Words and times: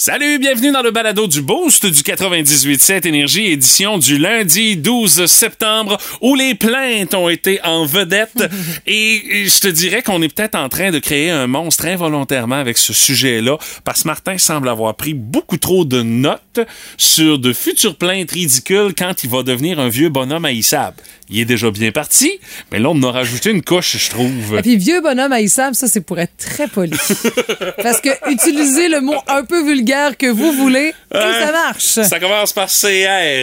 Salut, 0.00 0.38
bienvenue 0.38 0.70
dans 0.70 0.82
le 0.82 0.92
balado 0.92 1.26
du 1.26 1.42
Boost 1.42 1.84
du 1.84 2.02
98.7 2.02 3.04
Énergie, 3.08 3.46
édition 3.46 3.98
du 3.98 4.16
lundi 4.16 4.76
12 4.76 5.26
septembre, 5.26 5.98
où 6.20 6.36
les 6.36 6.54
plaintes 6.54 7.14
ont 7.14 7.28
été 7.28 7.60
en 7.64 7.84
vedette. 7.84 8.48
Et 8.86 9.46
je 9.48 9.58
te 9.58 9.66
dirais 9.66 10.02
qu'on 10.02 10.22
est 10.22 10.32
peut-être 10.32 10.54
en 10.54 10.68
train 10.68 10.92
de 10.92 11.00
créer 11.00 11.30
un 11.30 11.48
monstre 11.48 11.86
involontairement 11.86 12.54
avec 12.54 12.78
ce 12.78 12.92
sujet-là, 12.92 13.58
parce 13.82 14.04
que 14.04 14.06
Martin 14.06 14.38
semble 14.38 14.68
avoir 14.68 14.94
pris 14.94 15.14
beaucoup 15.14 15.56
trop 15.56 15.84
de 15.84 16.00
notes 16.00 16.60
sur 16.96 17.40
de 17.40 17.52
futures 17.52 17.96
plaintes 17.96 18.30
ridicules 18.30 18.94
quand 18.96 19.24
il 19.24 19.30
va 19.30 19.42
devenir 19.42 19.80
un 19.80 19.88
vieux 19.88 20.10
bonhomme 20.10 20.44
haïssable. 20.44 20.98
Il 21.30 21.40
est 21.40 21.44
déjà 21.44 21.70
bien 21.70 21.90
parti, 21.92 22.40
mais 22.72 22.78
là, 22.78 22.88
on 22.90 23.02
en 23.02 23.08
a 23.08 23.12
rajouté 23.12 23.50
une 23.50 23.62
couche, 23.62 23.96
je 23.98 24.10
trouve. 24.10 24.56
Et 24.58 24.62
puis, 24.62 24.76
vieux 24.76 25.00
bonhomme 25.02 25.32
haïssable, 25.32 25.74
ça, 25.74 25.86
c'est 25.86 26.00
pour 26.00 26.18
être 26.18 26.36
très 26.38 26.68
poli. 26.68 26.96
Parce 27.82 28.00
que 28.00 28.08
utiliser 28.30 28.88
le 28.88 29.00
mot 29.00 29.16
un 29.28 29.44
peu 29.44 29.62
vulgaire 29.62 30.16
que 30.16 30.26
vous 30.26 30.52
voulez, 30.52 30.94
et 31.14 31.18
ça 31.18 31.52
marche. 31.52 31.84
Ça 31.84 32.18
commence 32.18 32.52
par 32.52 32.68
CR, 32.68 32.86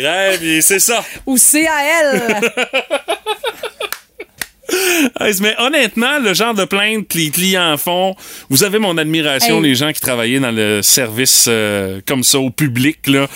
hein, 0.08 0.32
puis 0.40 0.62
c'est 0.62 0.80
ça. 0.80 1.04
Ou 1.26 1.38
CAL. 1.38 2.52
Mais 5.42 5.56
honnêtement, 5.60 6.20
le 6.20 6.34
genre 6.34 6.54
de 6.54 6.66
plainte 6.66 7.08
que 7.08 7.18
les 7.18 7.30
clients 7.30 7.78
font, 7.78 8.16
vous 8.50 8.64
avez 8.64 8.80
mon 8.80 8.98
admiration, 8.98 9.58
Hey. 9.58 9.64
les 9.70 9.76
gens 9.76 9.92
qui 9.92 10.02
travaillaient 10.02 10.40
dans 10.40 10.52
le 10.52 10.82
service 10.82 11.46
euh, 11.48 12.02
comme 12.08 12.24
ça 12.24 12.40
au 12.40 12.50
public, 12.50 12.98
là, 13.08 13.28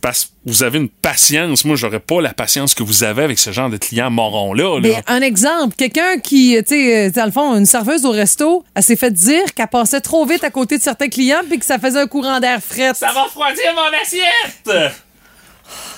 parce 0.00 0.26
que 0.26 0.30
vous 0.46 0.62
avez 0.62 0.78
une 0.78 0.88
patience. 0.88 1.64
Moi, 1.64 1.76
j'aurais 1.76 2.00
pas 2.00 2.20
la 2.20 2.32
patience 2.32 2.74
que 2.74 2.82
vous 2.82 3.04
avez 3.04 3.22
avec 3.22 3.38
ce 3.38 3.52
genre 3.52 3.70
de 3.70 3.76
clients 3.76 4.10
morons-là. 4.10 4.80
là. 4.80 4.88
Mais 4.88 5.02
un 5.06 5.20
exemple, 5.20 5.74
quelqu'un 5.76 6.18
qui, 6.18 6.56
tu 6.58 6.74
sais, 6.74 7.08
euh, 7.08 7.10
dans 7.10 7.26
le 7.26 7.32
fond, 7.32 7.54
une 7.54 7.66
serveuse 7.66 8.04
au 8.04 8.10
resto, 8.10 8.64
elle 8.74 8.82
s'est 8.82 8.96
fait 8.96 9.10
dire 9.10 9.54
qu'elle 9.54 9.68
passait 9.68 10.00
trop 10.00 10.24
vite 10.26 10.44
à 10.44 10.50
côté 10.50 10.78
de 10.78 10.82
certains 10.82 11.08
clients 11.08 11.40
puis 11.48 11.58
que 11.58 11.64
ça 11.66 11.78
faisait 11.78 12.00
un 12.00 12.06
courant 12.06 12.40
d'air 12.40 12.62
frais. 12.62 12.92
Ça 12.94 13.12
va 13.12 13.24
refroidir 13.24 13.74
mon 13.74 13.98
assiette! 14.02 14.92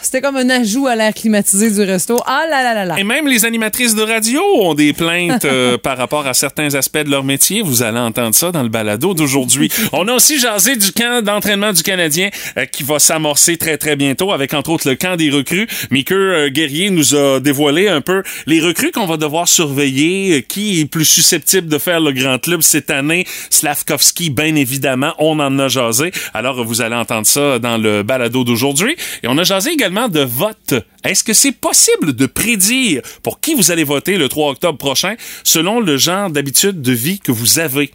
C'était 0.02 0.20
comme 0.20 0.36
un 0.36 0.50
ajout 0.50 0.86
à 0.86 0.96
l'air 0.96 1.14
climatisé 1.14 1.70
du 1.70 1.82
resto. 1.82 2.18
Ah 2.26 2.44
là 2.48 2.62
là 2.62 2.74
là 2.74 2.84
là. 2.84 2.98
Et 2.98 3.04
même 3.04 3.28
les 3.28 3.44
animatrices 3.44 3.94
de 3.94 4.02
radio 4.02 4.40
ont 4.60 4.74
des 4.74 4.92
plaintes 4.92 5.44
euh, 5.44 5.78
par 5.82 5.96
rapport 5.96 6.26
à 6.26 6.34
certains 6.34 6.74
aspects 6.74 6.98
de 6.98 7.10
leur 7.10 7.22
métier. 7.22 7.62
Vous 7.62 7.82
allez 7.82 7.98
entendre 7.98 8.34
ça 8.34 8.50
dans 8.50 8.62
le 8.62 8.68
balado 8.68 9.14
d'aujourd'hui. 9.14 9.70
On 9.92 10.08
a 10.08 10.12
aussi 10.12 10.38
jasé 10.38 10.76
du 10.76 10.92
camp 10.92 11.22
d'entraînement 11.22 11.72
du 11.72 11.82
Canadien 11.82 12.30
euh, 12.56 12.64
qui 12.66 12.82
va 12.82 12.98
s'amorcer 12.98 13.56
très 13.56 13.78
très 13.78 13.94
bientôt 13.94 14.32
avec 14.32 14.54
entre 14.54 14.70
autres 14.70 14.88
le 14.88 14.96
camp 14.96 15.16
des 15.16 15.30
recrues. 15.30 15.68
Mickey 15.90 16.14
euh, 16.14 16.48
Guerrier 16.48 16.90
nous 16.90 17.14
a 17.14 17.38
dévoilé 17.40 17.88
un 17.88 18.00
peu 18.00 18.22
les 18.46 18.60
recrues 18.60 18.90
qu'on 18.90 19.06
va 19.06 19.16
devoir 19.16 19.48
surveiller, 19.48 20.42
qui 20.42 20.80
est 20.80 20.86
plus 20.86 21.04
susceptible 21.04 21.68
de 21.68 21.78
faire 21.78 22.00
le 22.00 22.12
grand 22.12 22.38
club 22.38 22.62
cette 22.62 22.90
année? 22.90 23.26
Slavkovski, 23.50 24.30
bien 24.30 24.54
évidemment, 24.56 25.12
on 25.18 25.38
en 25.40 25.58
a 25.58 25.68
jasé. 25.68 26.10
Alors 26.32 26.64
vous 26.64 26.80
allez 26.80 26.96
entendre 26.96 27.26
ça 27.26 27.58
dans 27.58 27.76
le 27.76 28.02
balado 28.02 28.44
d'aujourd'hui. 28.44 28.96
Et 29.22 29.28
on 29.28 29.36
a 29.36 29.44
jasé 29.44 29.59
également 29.66 30.08
de 30.08 30.20
vote. 30.20 30.74
Est-ce 31.04 31.24
que 31.24 31.32
c'est 31.32 31.52
possible 31.52 32.14
de 32.14 32.26
prédire 32.26 33.02
pour 33.22 33.40
qui 33.40 33.54
vous 33.54 33.70
allez 33.70 33.84
voter 33.84 34.16
le 34.16 34.28
3 34.28 34.52
octobre 34.52 34.78
prochain 34.78 35.14
selon 35.44 35.80
le 35.80 35.96
genre 35.96 36.30
d'habitude 36.30 36.80
de 36.82 36.92
vie 36.92 37.18
que 37.20 37.32
vous 37.32 37.58
avez? 37.58 37.90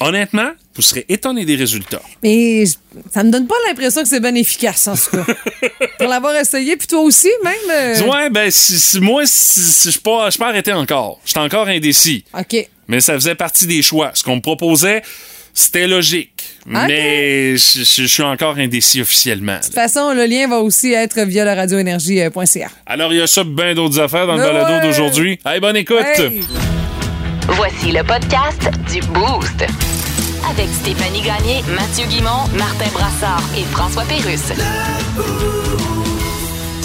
Honnêtement, 0.00 0.50
vous 0.76 0.82
serez 0.82 1.04
étonné 1.08 1.44
des 1.44 1.56
résultats. 1.56 2.02
Mais 2.22 2.64
ça 3.12 3.24
me 3.24 3.30
donne 3.30 3.46
pas 3.48 3.54
l'impression 3.66 4.02
que 4.02 4.08
c'est 4.08 4.20
bien 4.20 4.34
efficace, 4.36 4.86
en 4.86 4.94
tout 4.94 5.10
cas. 5.10 5.24
Pour 5.98 6.06
l'avoir 6.08 6.36
essayé, 6.36 6.76
puis 6.76 6.86
toi 6.86 7.00
aussi, 7.00 7.28
même. 7.42 7.54
euh, 7.70 8.00
Ouais, 8.02 8.30
ben, 8.30 8.48
si, 8.50 8.78
si- 8.78 9.00
moi, 9.00 9.22
si, 9.26 9.60
je 9.86 9.90
suis 9.90 10.00
pas, 10.00 10.28
pas 10.38 10.48
arrêté 10.48 10.72
encore. 10.72 11.18
Je 11.24 11.30
suis 11.30 11.40
encore 11.40 11.66
indécis. 11.66 12.24
OK. 12.38 12.68
Mais 12.86 13.00
ça 13.00 13.14
faisait 13.14 13.34
partie 13.34 13.66
des 13.66 13.82
choix. 13.82 14.12
Ce 14.14 14.22
qu'on 14.22 14.36
me 14.36 14.40
proposait, 14.40 15.02
c'était 15.58 15.86
logique. 15.86 16.44
Mais 16.66 17.56
je, 17.56 17.78
je- 17.80 18.02
je 18.02 18.06
suis 18.06 18.22
encore 18.22 18.56
indécis 18.58 19.00
officiellement. 19.00 19.52
là. 19.52 19.58
De 19.60 19.64
toute 19.64 19.74
façon, 19.74 20.12
le 20.12 20.26
lien 20.26 20.46
va 20.48 20.58
aussi 20.58 20.92
être 20.92 21.20
via 21.22 21.44
le 21.44 21.52
radioénergie.ca. 21.58 22.68
Alors, 22.86 23.12
il 23.12 23.18
y 23.18 23.22
a 23.22 23.26
ça, 23.26 23.42
bien 23.44 23.74
d'autres 23.74 23.98
affaires 24.00 24.26
dans 24.26 24.36
le 24.36 24.42
Ouais. 24.42 24.52
balado 24.52 24.86
d'aujourd'hui. 24.86 25.38
Hey, 25.46 25.60
bonne 25.60 25.76
écoute! 25.76 25.98
Hey! 26.16 26.40
Voici 27.48 27.92
le 27.92 28.02
podcast 28.04 28.68
du 28.92 29.00
Boost. 29.08 29.64
Avec 30.50 30.68
Stéphanie 30.82 31.22
Gagné, 31.22 31.62
Mathieu 31.74 32.06
Guimont, 32.08 32.46
Martin 32.56 32.90
Brassard 32.92 33.42
et 33.56 33.62
François 33.72 34.04
Pérusse. 34.04 34.52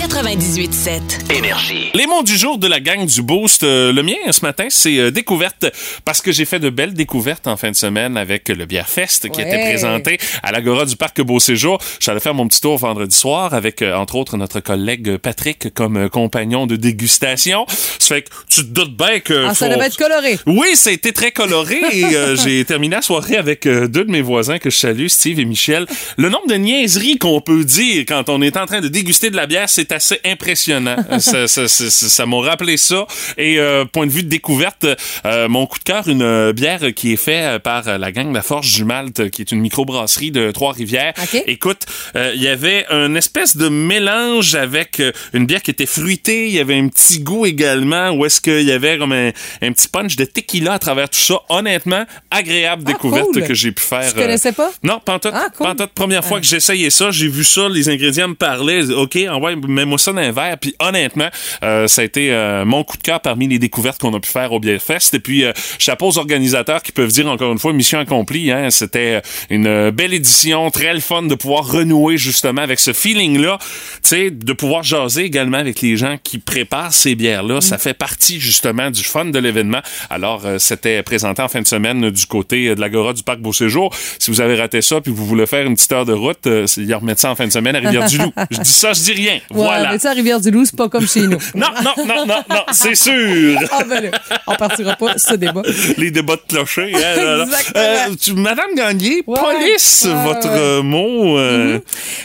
98.7. 0.08 1.34
Énergie. 1.34 1.90
Les 1.94 2.08
mots 2.08 2.24
du 2.24 2.38
jour 2.38 2.58
de 2.58 2.68
la 2.68 2.82
gang 2.82 3.06
du 3.06 3.22
Boost, 3.22 3.64
euh, 3.64 3.94
le 3.94 4.04
mien 4.04 4.16
ce 4.32 4.42
matin, 4.42 4.66
c'est 4.70 4.98
euh, 4.98 5.12
découverte 5.12 5.66
parce 6.04 6.22
que 6.22 6.32
j'ai 6.34 6.44
fait 6.44 6.60
de 6.60 6.70
belles 6.70 6.94
découvertes 6.94 7.48
en 7.48 7.56
fin 7.56 7.72
de 7.72 7.76
semaine 7.76 8.18
avec 8.18 8.50
le 8.50 8.66
Bière 8.66 8.90
Fest 8.90 9.30
qui 9.30 9.40
Ouais. 9.42 9.48
était 9.48 9.62
présenté 9.62 10.18
à 10.44 10.52
l'Agora 10.52 10.86
du 10.86 10.98
Parc 10.98 11.22
Beau 11.22 11.40
Séjour. 11.40 11.78
J'allais 12.02 12.20
faire 12.20 12.34
mon 12.34 12.48
petit 12.50 12.60
tour 12.60 12.78
vendredi 12.78 13.16
soir 13.16 13.54
avec 13.54 13.82
euh, 13.82 13.96
entre 13.96 14.16
autres 14.16 14.36
notre 14.36 14.60
collègue 14.60 15.16
Patrick 15.18 15.74
comme 15.74 15.96
euh, 15.98 16.10
compagnon 16.10 16.68
de 16.68 16.76
dégustation. 16.76 17.66
Ça 17.70 18.16
fait 18.16 18.24
que 18.24 18.30
tu 18.50 18.62
te 18.62 18.68
doutes 18.74 18.98
bien 18.98 19.22
que 19.22 19.46
Ah, 19.48 19.54
ça 19.54 19.68
faut- 19.68 19.74
devait 19.74 19.88
être 19.88 19.98
coloré. 19.98 20.38
oui, 20.46 20.76
ça 20.76 20.90
a 20.90 20.94
été 20.94 21.14
très 21.14 21.32
coloré 21.32 21.80
et 21.94 22.04
euh, 22.16 22.36
j'ai 22.44 22.66
terminé 22.66 22.98
la 22.98 23.02
soirée 23.02 23.38
avec 23.38 23.66
euh, 23.66 23.88
deux 23.88 24.04
de 24.04 24.12
mes 24.12 24.22
voisins 24.22 24.60
que 24.60 24.70
je 24.70 24.78
salue, 24.78 25.08
Steve 25.08 25.40
et 25.40 25.46
Michel. 25.46 25.86
Le 26.18 26.28
nombre 26.30 26.48
de 26.48 26.56
niaiseries 26.56 27.18
qu'on 27.18 27.40
peut 27.40 27.64
dire 27.64 28.04
quand 28.08 28.28
on 28.28 28.42
est 28.42 28.58
en 28.58 28.66
train 28.66 28.82
de 28.82 28.90
déguster 28.90 29.30
de 29.30 29.38
la 29.38 29.48
bière, 29.48 29.70
c'est 29.70 29.93
assez 29.94 30.20
impressionnant. 30.26 30.96
Euh, 31.12 31.20
ça 31.20 31.48
ça- 31.48 31.68
ça- 31.68 31.90
ça- 31.90 32.10
ça 32.10 32.26
m'a 32.26 32.42
rappelé 32.42 32.78
ça. 32.78 33.06
Et 33.38 33.60
euh, 33.60 33.86
point 33.86 34.06
de 34.06 34.12
vue 34.12 34.24
de 34.24 34.30
découverte, 34.30 34.86
euh, 35.26 35.48
mon 35.48 35.66
coup 35.66 35.80
de 35.80 35.84
cœur, 35.84 36.08
une 36.08 36.52
bière 36.52 36.82
qui 36.96 37.14
est 37.14 37.18
faite 37.18 37.62
par 37.64 37.98
la 37.98 38.12
gang 38.12 38.30
de 38.30 38.34
la 38.34 38.42
Forge 38.42 38.74
du 38.74 38.84
Malte, 38.86 39.30
qui 39.30 39.42
est 39.42 39.52
une 39.52 39.60
microbrasserie 39.62 40.32
de 40.32 40.52
Trois-Rivières. 40.52 41.14
Écoute, 41.48 41.86
euh, 42.16 42.32
il 42.36 42.42
y 42.42 42.48
avait 42.48 42.86
un 42.90 43.16
espèce 43.16 43.56
de 43.58 43.70
mélange 43.70 44.56
avec 44.56 45.02
une 45.34 45.46
bière 45.46 45.62
qui 45.62 45.72
était 45.72 45.86
fruitée. 45.86 46.48
Il 46.48 46.54
y 46.54 46.60
avait 46.60 46.78
un 46.78 46.88
petit 46.88 47.20
goût 47.20 47.46
également 47.46 48.12
où 48.12 48.26
est-ce 48.26 48.42
qu'il 48.42 48.62
y 48.64 48.72
avait 48.72 48.98
comme 48.98 49.12
un, 49.14 49.32
un 49.62 49.72
petit 49.72 49.88
punch 49.88 50.16
de 50.16 50.26
tequila 50.26 50.74
à 50.74 50.80
travers 50.80 51.10
tout 51.10 51.20
ça. 51.20 51.36
Honnêtement, 51.50 52.04
agréable 52.32 52.84
Ah, 52.86 52.92
découverte 52.92 53.28
cool. 53.34 53.44
que 53.48 53.54
j'ai 53.54 53.72
pu 53.72 53.84
faire. 53.84 54.08
Tu 54.14 54.20
connaissais 54.20 54.52
pas? 54.52 54.72
Non, 54.84 55.00
tout. 55.06 55.30
Ah, 55.34 55.48
cool. 55.58 55.68
Première 55.96 56.24
fois 56.26 56.40
que 56.40 56.46
j'essayais 56.46 56.90
ça, 56.90 57.12
j'ai 57.12 57.28
vu 57.28 57.44
ça, 57.44 57.70
les 57.70 57.90
ingrédients 57.90 58.28
me 58.28 58.36
parlaient. 58.36 58.90
OK, 58.92 59.18
envoie, 59.30 59.52
mets-moi 59.84 59.98
ça 59.98 60.12
dans 60.12 60.20
un 60.22 60.32
verre. 60.32 60.58
Puis 60.60 60.76
honnêtement, 60.80 61.30
euh, 61.64 61.88
ça 61.88 62.02
a 62.02 62.06
été 62.06 62.32
euh, 62.32 62.66
mon 62.66 62.84
coup 62.84 62.98
de 62.98 63.02
cœur 63.04 63.20
parmi 63.20 63.48
les 63.48 63.60
découvertes 63.60 64.00
qu'on 64.00 64.14
a 64.14 64.20
pu 64.20 64.30
faire 64.30 64.52
au 64.52 64.60
Bière 64.60 64.82
Fest. 64.82 65.14
Et 65.14 65.20
puis, 65.20 65.44
euh, 65.44 65.52
chapeau 65.80 66.08
aux 66.10 66.18
organisateurs 66.18 66.82
qui 66.82 66.92
peuvent 66.92 67.12
dire 67.12 67.28
encore 67.28 67.52
une 67.52 67.60
fois, 67.60 67.74
mission 67.74 68.00
accomplie. 68.00 68.52
Hein, 68.52 68.70
C'était 68.72 69.22
une 69.50 69.90
belle 69.92 70.14
édition, 70.14 70.70
très 70.72 70.94
le 70.94 71.00
fun 71.00 71.24
de 71.24 71.36
pouvoir 71.36 71.66
renouer 71.72 72.18
justement 72.18 72.62
avec 72.62 72.80
ce 72.80 72.94
feeling-là. 72.94 73.58
Tu 73.62 74.00
sais, 74.04 74.32
de 74.32 74.54
pouvoir 74.54 74.84
jaser 74.84 75.24
également 75.24 75.58
avec 75.58 75.82
les 75.82 75.98
gens 75.98 76.18
qui 76.24 76.38
préparent 76.38 76.94
ces 76.94 77.16
bières-là. 77.16 77.62
Ça 77.62 77.78
fait 77.78 77.94
partie 77.94 78.40
justement 78.40 78.92
du 78.92 79.04
fun 79.04 79.26
de 79.26 79.40
l'événement. 79.40 79.82
Alors, 80.10 80.44
c'était 80.58 81.02
présenté 81.04 81.42
en 81.42 81.48
fin 81.48 81.62
de 81.62 81.68
semaine 81.68 82.10
du 82.10 82.26
côté 82.26 82.76
de 82.76 82.80
l'Agora 82.82 83.14
du 83.14 83.24
Parc 83.24 83.40
Beau 83.40 83.54
Séjour. 83.54 83.94
Si 84.20 84.32
vous 84.32 84.42
avez 84.42 84.56
raté 84.56 84.82
ça 84.82 85.02
puis 85.02 85.12
vous 85.12 85.26
voulez 85.26 85.46
faire 85.46 85.66
une 85.66 85.76
petite 85.76 85.92
heure 85.92 86.06
de 86.06 86.14
route, 86.14 86.40
c'est- 86.68 86.82
ils 86.82 86.94
remettent 86.94 87.20
ça 87.20 87.32
en 87.32 87.36
fin 87.36 87.48
de 87.48 87.52
semaine 87.52 87.76
à 87.76 87.80
Rivière-du-Loup. 87.80 88.32
je 88.52 88.60
dis 88.60 88.70
ça, 88.72 88.94
je 88.94 89.02
dis 89.02 89.14
rien. 89.14 89.40
Ouais, 89.52 89.66
voilà. 89.80 89.92
mais 89.94 90.06
à 90.06 90.12
Rivière-du-Loup, 90.12 90.66
c'est 90.66 90.76
pas 90.76 90.90
comme 90.90 91.08
chez 91.08 91.22
nous. 91.28 91.38
Non, 91.56 91.68
non, 91.84 92.06
non, 92.06 92.26
non, 92.26 92.44
non, 92.50 92.64
c'est 92.72 92.96
sûr. 92.96 93.58
Ah, 93.72 93.84
ben 93.88 94.04
là, 94.04 94.10
on 94.48 94.56
partira 94.56 94.96
pas 94.96 95.18
ce 95.18 95.36
débat. 95.36 95.62
Les 95.98 96.12
débats 96.12 96.36
de 96.36 96.42
clocher. 96.48 96.92
hein. 96.96 97.46
Euh, 97.76 98.10
tu- 98.20 98.34
Madame 98.34 98.76
Gagné, 98.76 99.24
Ouais. 99.26 99.40
police, 99.40 100.06
votre 100.06 100.50
euh, 100.50 100.82
mot. 100.84 101.38
euh, 101.38 101.80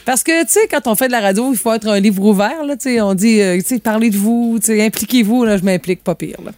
Parce 0.04 0.22
que, 0.22 0.42
tu 0.44 0.52
sais, 0.52 0.68
quand 0.70 0.86
on 0.86 0.94
fait 0.94 1.06
de 1.06 1.12
la 1.12 1.20
radio, 1.20 1.50
il 1.52 1.58
faut 1.58 1.72
être 1.72 1.88
un 1.88 2.00
livre 2.00 2.22
ouvert, 2.22 2.64
là, 2.64 2.76
tu 2.76 2.90
sais. 2.90 3.00
On 3.00 3.14
dit, 3.14 3.40
tu 3.60 3.60
sais, 3.66 3.78
parlez 3.78 4.10
de 4.10 4.16
vous, 4.16 4.58
tu 4.60 4.66
sais, 4.66 4.84
impliquez-vous, 4.84 5.44
là, 5.44 5.56
je 5.56 5.62
m'implique 5.62 6.02
pas 6.04 6.14
pire, 6.14 6.36
là. 6.44 6.50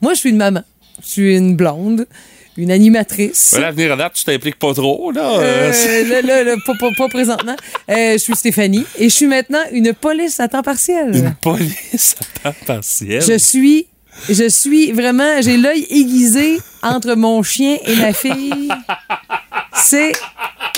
Moi, 0.00 0.14
je 0.14 0.20
suis 0.20 0.30
une 0.30 0.36
maman. 0.36 0.62
Je 1.02 1.08
suis 1.08 1.36
une 1.36 1.54
blonde, 1.56 2.06
une 2.58 2.70
animatrice. 2.70 3.50
Voilà, 3.52 3.68
à 3.68 3.70
venir 3.70 3.92
à 3.92 3.96
date, 3.96 4.12
tu 4.14 4.24
t'impliques 4.24 4.58
pas 4.58 4.74
trop, 4.74 5.10
là. 5.12 5.38
Euh, 5.38 5.72
là, 6.10 6.20
là, 6.22 6.42
là, 6.44 6.56
pas, 6.66 6.72
pas- 6.78 6.90
pas 6.98 7.08
présentement. 7.08 7.56
Euh, 7.88 8.12
je 8.14 8.18
suis 8.18 8.34
Stéphanie 8.34 8.84
et 8.98 9.04
je 9.08 9.14
suis 9.14 9.26
maintenant 9.26 9.62
une 9.72 9.94
police 9.94 10.40
à 10.40 10.48
temps 10.48 10.62
partiel. 10.62 11.14
Une 11.16 11.34
police 11.40 12.16
à 12.44 12.50
temps 12.50 12.56
partiel. 12.66 13.22
Je 13.22 13.38
suis, 13.38 13.86
je 14.28 14.48
suis 14.48 14.90
vraiment, 14.92 15.40
j'ai 15.40 15.56
l'œil 15.56 15.86
aiguisé 15.88 16.58
entre 16.82 17.14
mon 17.14 17.42
chien 17.44 17.78
et 17.86 17.94
ma 17.96 18.12
fille. 18.12 18.68
C'est 19.74 20.12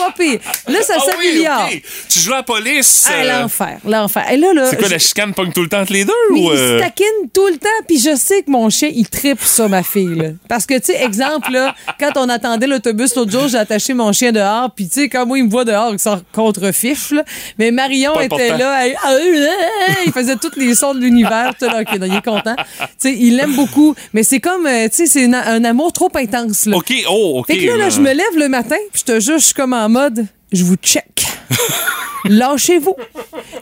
pas 0.06 0.14
pire. 0.16 0.40
Là, 0.68 0.82
ça 0.82 0.94
Ah 0.98 1.02
oui. 1.18 1.82
Tu 2.08 2.18
joues 2.20 2.32
à 2.32 2.36
la 2.36 2.42
police. 2.42 3.08
Ah, 3.10 3.24
l'enfer, 3.42 3.78
l'enfer. 3.86 4.24
Et 4.32 4.36
là, 4.36 4.52
là, 4.52 4.66
c'est 4.70 4.76
quoi, 4.76 4.86
je- 4.88 4.92
la 4.92 4.98
chicane 4.98 5.34
pogne 5.34 5.52
tout 5.52 5.62
le 5.62 5.68
temps 5.68 5.80
entre 5.80 5.92
les 5.92 6.04
deux? 6.04 6.12
mais 6.32 6.40
ou, 6.40 6.52
il 6.52 6.58
euh, 6.58 6.78
se 6.78 6.82
taquine 6.84 7.28
tout 7.32 7.46
le 7.46 7.56
temps, 7.56 7.68
puis 7.86 7.98
je 7.98 8.16
sais 8.16 8.42
que 8.42 8.50
mon 8.50 8.68
chien, 8.70 8.90
il 8.94 9.08
tripe 9.08 9.40
ça, 9.42 9.68
ma 9.68 9.82
fille. 9.82 10.14
Là. 10.14 10.28
Parce 10.48 10.66
que, 10.66 10.74
tu 10.78 10.86
sais, 10.92 11.02
exemple, 11.02 11.52
là, 11.52 11.74
quand 11.98 12.12
on 12.16 12.28
attendait 12.28 12.66
l'autobus 12.66 13.14
l'autre 13.16 13.30
jour, 13.32 13.48
j'ai 13.48 13.58
attaché 13.58 13.94
mon 13.94 14.12
chien 14.12 14.32
dehors, 14.32 14.70
puis 14.74 14.88
tu 14.88 15.02
sais, 15.02 15.08
quand 15.08 15.26
moi, 15.26 15.38
il 15.38 15.44
me 15.44 15.50
voit 15.50 15.64
dehors, 15.64 15.92
il 15.92 15.98
sort 15.98 16.20
contre-fif, 16.32 17.10
là. 17.12 17.24
Mais 17.58 17.70
Marion 17.70 18.12
Pas 18.14 18.24
était 18.24 18.34
important. 18.50 18.58
là, 18.58 18.86
elle- 18.86 18.96
ah, 19.02 19.12
euh, 19.12 19.18
euh, 19.18 19.92
il 20.06 20.12
faisait 20.12 20.36
tous 20.36 20.56
les 20.56 20.74
sons 20.74 20.94
de 20.94 21.00
l'univers, 21.00 21.52
tout 21.58 21.66
là, 21.66 21.80
ok, 21.82 21.98
non, 21.98 22.06
il 22.06 22.14
est 22.16 22.24
content. 22.24 22.56
Tu 22.56 22.84
sais, 22.98 23.14
il 23.14 23.36
l'aime 23.36 23.54
beaucoup, 23.54 23.94
mais 24.12 24.22
c'est 24.22 24.40
comme, 24.40 24.66
tu 24.66 24.96
sais, 24.96 25.06
c'est 25.06 25.24
un 25.32 25.64
amour 25.64 25.92
trop 25.92 26.10
intense, 26.14 26.66
là. 26.66 26.76
OK, 26.76 26.92
oh, 27.08 27.40
OK. 27.40 27.46
Fait 27.46 27.58
que 27.58 27.66
là, 27.66 27.76
là, 27.76 27.88
je 27.90 28.00
me 28.00 28.12
lève 28.12 28.36
le 28.36 28.48
matin, 28.48 28.76
puis 28.92 29.02
je 29.06 29.12
te 29.12 29.20
jure, 29.20 29.38
je 29.38 29.44
suis 29.46 29.54
comme 29.54 29.72
en 29.72 29.88
mode 29.90 30.26
je 30.52 30.64
vous 30.64 30.76
check. 30.76 31.26
Lâchez-vous. 32.26 32.94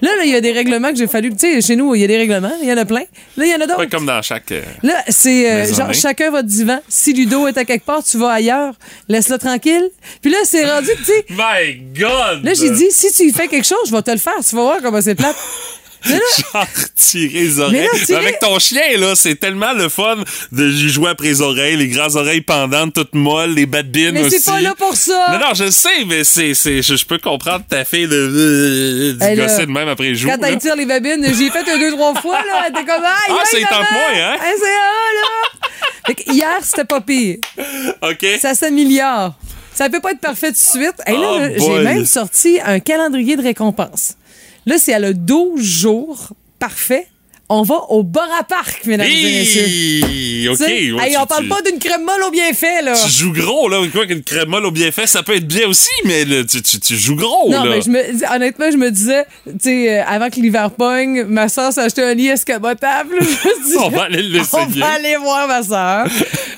Là, 0.03 0.17
là, 0.17 0.25
il 0.25 0.31
y 0.31 0.35
a 0.35 0.41
des 0.41 0.51
règlements 0.53 0.91
que 0.91 0.97
j'ai 0.97 1.07
fallu. 1.07 1.31
Tu 1.31 1.39
sais, 1.39 1.61
chez 1.61 1.77
nous, 1.77 1.95
il 1.95 2.01
y 2.01 2.05
a 2.05 2.07
des 2.09 2.17
règlements, 2.17 2.53
il 2.61 2.69
y 2.69 2.73
en 2.73 2.77
a 2.77 2.85
plein. 2.85 3.03
Là, 3.37 3.45
il 3.47 3.51
y 3.51 3.55
en 3.55 3.61
a 3.61 3.67
d'autres. 3.67 3.85
Comme 3.87 4.05
dans 4.07 4.21
chaque. 4.21 4.51
euh, 4.53 4.63
Là, 4.83 4.95
c'est 5.09 5.51
euh, 5.51 5.73
genre 5.75 5.95
chacun 5.95 6.31
votre 6.31 6.49
divan. 6.49 6.81
Si 6.89 7.13
Ludo 7.13 7.47
est 7.47 7.57
à 7.57 7.65
quelque 7.65 7.85
part, 7.85 8.03
tu 8.03 8.19
vas 8.19 8.31
ailleurs. 8.31 8.75
Laisse-le 9.09 9.39
tranquille. 9.39 9.89
Puis 10.23 10.31
là, 10.31 10.39
c'est 10.45 10.65
rendu 10.69 10.89
tu 10.99 11.05
sais, 11.05 11.25
My 11.31 11.77
God! 11.99 12.43
là, 12.45 12.53
j'ai 12.55 12.71
dit, 12.71 12.87
si 12.91 13.13
tu 13.13 13.29
y 13.29 13.33
fais 13.33 13.47
quelque 13.49 13.67
chose, 13.67 13.79
je 13.87 13.93
vais 13.95 14.03
te 14.03 14.11
le 14.11 14.19
faire. 14.19 14.35
Tu 14.49 14.57
vas 14.57 14.63
voir 14.63 14.79
comment 14.83 15.01
c'est 15.01 15.15
plate. 15.15 15.37
Genre, 16.09 16.67
tirer 16.97 17.41
les 17.41 17.61
oreilles. 17.61 17.89
Mais 18.09 18.15
là, 18.15 18.19
Avec 18.19 18.39
ton 18.39 18.59
chien, 18.59 18.97
là, 18.99 19.15
c'est 19.15 19.35
tellement 19.35 19.73
le 19.73 19.89
fun 19.89 20.17
de 20.53 20.71
jouer 20.71 21.11
après 21.11 21.29
les 21.29 21.41
oreilles, 21.41 21.77
les 21.77 21.89
grandes 21.89 22.17
oreilles 22.17 22.41
pendantes, 22.41 22.95
toutes 22.95 23.15
molles, 23.15 23.55
les 23.55 23.67
bad 23.67 23.91
bines 23.91 24.13
mais 24.13 24.23
aussi. 24.23 24.39
c'est 24.39 24.51
pas 24.51 24.61
là 24.61 24.75
pour 24.77 24.95
ça. 24.95 25.27
Non, 25.33 25.39
non, 25.49 25.55
je 25.55 25.65
le 25.65 25.71
sais, 25.71 26.05
mais 26.07 26.25
c'est, 26.25 26.55
c'est, 26.55 26.83
je, 26.83 26.97
je 26.97 27.05
peux 27.05 27.19
comprendre 27.19 27.65
ta 27.69 27.85
fille 27.85 28.07
de, 28.09 29.17
là, 29.19 29.37
gosser 29.37 29.67
de 29.67 29.71
même 29.71 29.89
après 29.89 30.09
le 30.09 30.15
jour. 30.15 30.31
Quand 30.33 30.45
elle 30.47 30.59
tire 30.59 30.77
les 30.77 30.87
babines, 30.87 31.25
j'ai 31.25 31.51
fait 31.51 31.69
un 31.71 31.79
deux, 31.79 31.93
trois 31.93 32.15
fois, 32.15 32.37
là. 32.37 32.65
Elle 32.67 32.71
était 32.73 32.85
comme, 32.85 33.03
Ah, 33.05 33.17
aïe, 33.29 33.35
c'est 33.51 33.61
tente 33.63 33.91
moins, 33.91 34.23
hein? 34.23 34.37
Hey, 34.43 34.55
c'est 34.59 34.67
ah, 34.67 35.15
là! 35.15 35.69
Fait 36.07 36.15
que 36.15 36.33
hier, 36.33 36.57
c'était 36.63 36.85
pas 36.85 37.01
pire. 37.01 37.37
OK? 38.03 38.27
Ça 38.41 38.55
s'améliore. 38.55 39.35
Ça 39.75 39.89
peut 39.91 40.01
pas 40.01 40.13
être 40.13 40.21
parfait 40.21 40.49
tout 40.49 40.55
de 40.55 40.59
suite. 40.83 40.95
Et 41.07 41.13
là, 41.13 41.31
Oh 41.35 41.39
là, 41.39 41.49
j'ai 41.57 41.79
même 41.85 42.05
sorti 42.07 42.59
un 42.65 42.81
calendrier 42.81 43.37
de 43.37 43.43
récompense. 43.43 44.15
Là, 44.69 44.77
c'est 44.79 44.93
à 44.93 44.99
le 44.99 45.15
12 45.15 45.63
jours. 45.63 46.29
Parfait. 46.59 47.07
On 47.51 47.63
va 47.63 47.77
au 47.89 48.03
bar 48.03 48.29
à 48.39 48.45
parc, 48.45 48.85
mesdames 48.85 49.07
et 49.07 49.39
messieurs. 49.39 49.63
Hi! 49.67 50.49
OK. 50.51 50.59
Tu 50.59 50.65
sais, 50.65 50.93
ouais, 50.93 51.07
hey, 51.07 51.13
tu- 51.15 51.19
on 51.19 51.25
parle 51.25 51.45
tu- 51.45 51.49
pas 51.49 51.63
d'une 51.63 51.79
crème 51.79 52.05
molle 52.05 52.23
au 52.27 52.31
bienfait, 52.31 52.83
là. 52.83 52.93
Tu 52.93 53.09
joues 53.11 53.33
gros, 53.33 53.71
là. 53.71 53.79
Quoi 53.91 54.07
qu'une 54.07 54.23
crème 54.23 54.51
molle 54.51 54.67
au 54.67 54.71
bienfait, 54.71 55.07
ça 55.07 55.23
peut 55.23 55.35
être 55.35 55.47
bien 55.49 55.67
aussi, 55.67 55.89
mais 56.05 56.27
là, 56.27 56.43
tu, 56.45 56.97
joues 56.99 57.17
gros, 57.17 57.51
Non, 57.51 57.65
là. 57.65 57.71
mais 57.71 57.81
je 57.81 57.89
me, 57.89 58.35
honnêtement, 58.35 58.71
je 58.71 58.77
me 58.77 58.91
disais, 58.91 59.25
tu 59.47 59.53
sais, 59.63 60.01
euh, 60.01 60.05
avant 60.07 60.29
que 60.29 60.39
l'hiver 60.41 60.71
pogne, 60.73 61.25
ma 61.25 61.49
soeur 61.49 61.73
s'est 61.73 61.81
acheté 61.81 62.03
un 62.03 62.13
lit 62.13 62.29
escamotable. 62.29 63.17
Je 63.21 63.73
me 63.73 63.79
On 63.79 63.89
va 63.89 64.03
aller 64.03 64.19
On 64.29 64.33
l'essayer. 64.35 64.81
va 64.83 64.89
aller 64.89 65.17
voir 65.17 65.49
ma 65.49 65.63
soeur. 65.63 66.07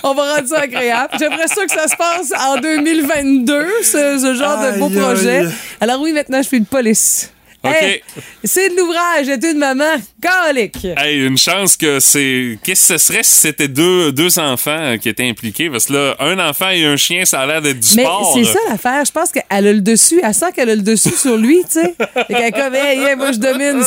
On 0.02 0.12
va 0.14 0.34
rendre 0.34 0.48
ça 0.48 0.62
agréable. 0.62 1.12
J'aimerais 1.20 1.46
ça 1.46 1.64
que 1.66 1.70
ça 1.72 1.86
se 1.86 1.94
passe 1.94 2.32
en 2.36 2.58
2022, 2.60 3.64
ce, 3.84 4.18
ce 4.18 4.34
genre 4.34 4.58
de 4.60 4.76
beau 4.80 4.88
projet. 4.88 5.38
aïe. 5.38 5.48
Alors 5.80 6.00
oui, 6.00 6.12
maintenant, 6.12 6.42
je 6.42 6.48
suis 6.48 6.58
de 6.60 6.66
police. 6.66 7.30
OK. 7.62 7.72
Hey, 7.82 8.02
c'est 8.42 8.70
de 8.70 8.76
l'ouvrage, 8.76 9.26
j'étais 9.26 9.52
une 9.52 9.58
maman 9.58 9.84
colique. 10.22 10.78
Hey, 10.96 11.26
une 11.26 11.36
chance 11.36 11.76
que 11.76 12.00
c'est. 12.00 12.58
Qu'est-ce 12.64 12.88
que 12.94 12.98
ce 12.98 13.06
serait 13.06 13.22
si 13.22 13.32
c'était 13.36 13.68
deux, 13.68 14.12
deux 14.12 14.38
enfants 14.38 14.96
qui 14.98 15.10
étaient 15.10 15.28
impliqués? 15.28 15.68
Parce 15.68 15.86
que 15.86 15.92
là, 15.92 16.16
un 16.20 16.38
enfant 16.38 16.70
et 16.70 16.84
un 16.86 16.96
chien, 16.96 17.24
ça 17.26 17.40
a 17.40 17.46
l'air 17.46 17.60
d'être 17.60 17.78
du 17.80 17.96
Mais 17.96 18.04
sport. 18.04 18.32
c'est 18.34 18.44
ça 18.44 18.58
l'affaire. 18.70 19.04
Je 19.04 19.12
pense 19.12 19.30
qu'elle 19.30 19.44
a 19.50 19.60
le 19.60 19.80
dessus. 19.82 20.20
Elle 20.22 20.32
sent 20.32 20.46
qu'elle 20.56 20.70
a 20.70 20.74
le 20.74 20.80
dessus 20.82 21.10
sur 21.16 21.36
lui, 21.36 21.58
tu 21.64 21.80
sais. 21.80 21.94
Qu'elle 22.28 22.52
comme, 22.52 22.74
hey, 22.74 22.98
hey, 22.98 23.16
moi, 23.16 23.32
je 23.32 23.38
domine. 23.38 23.82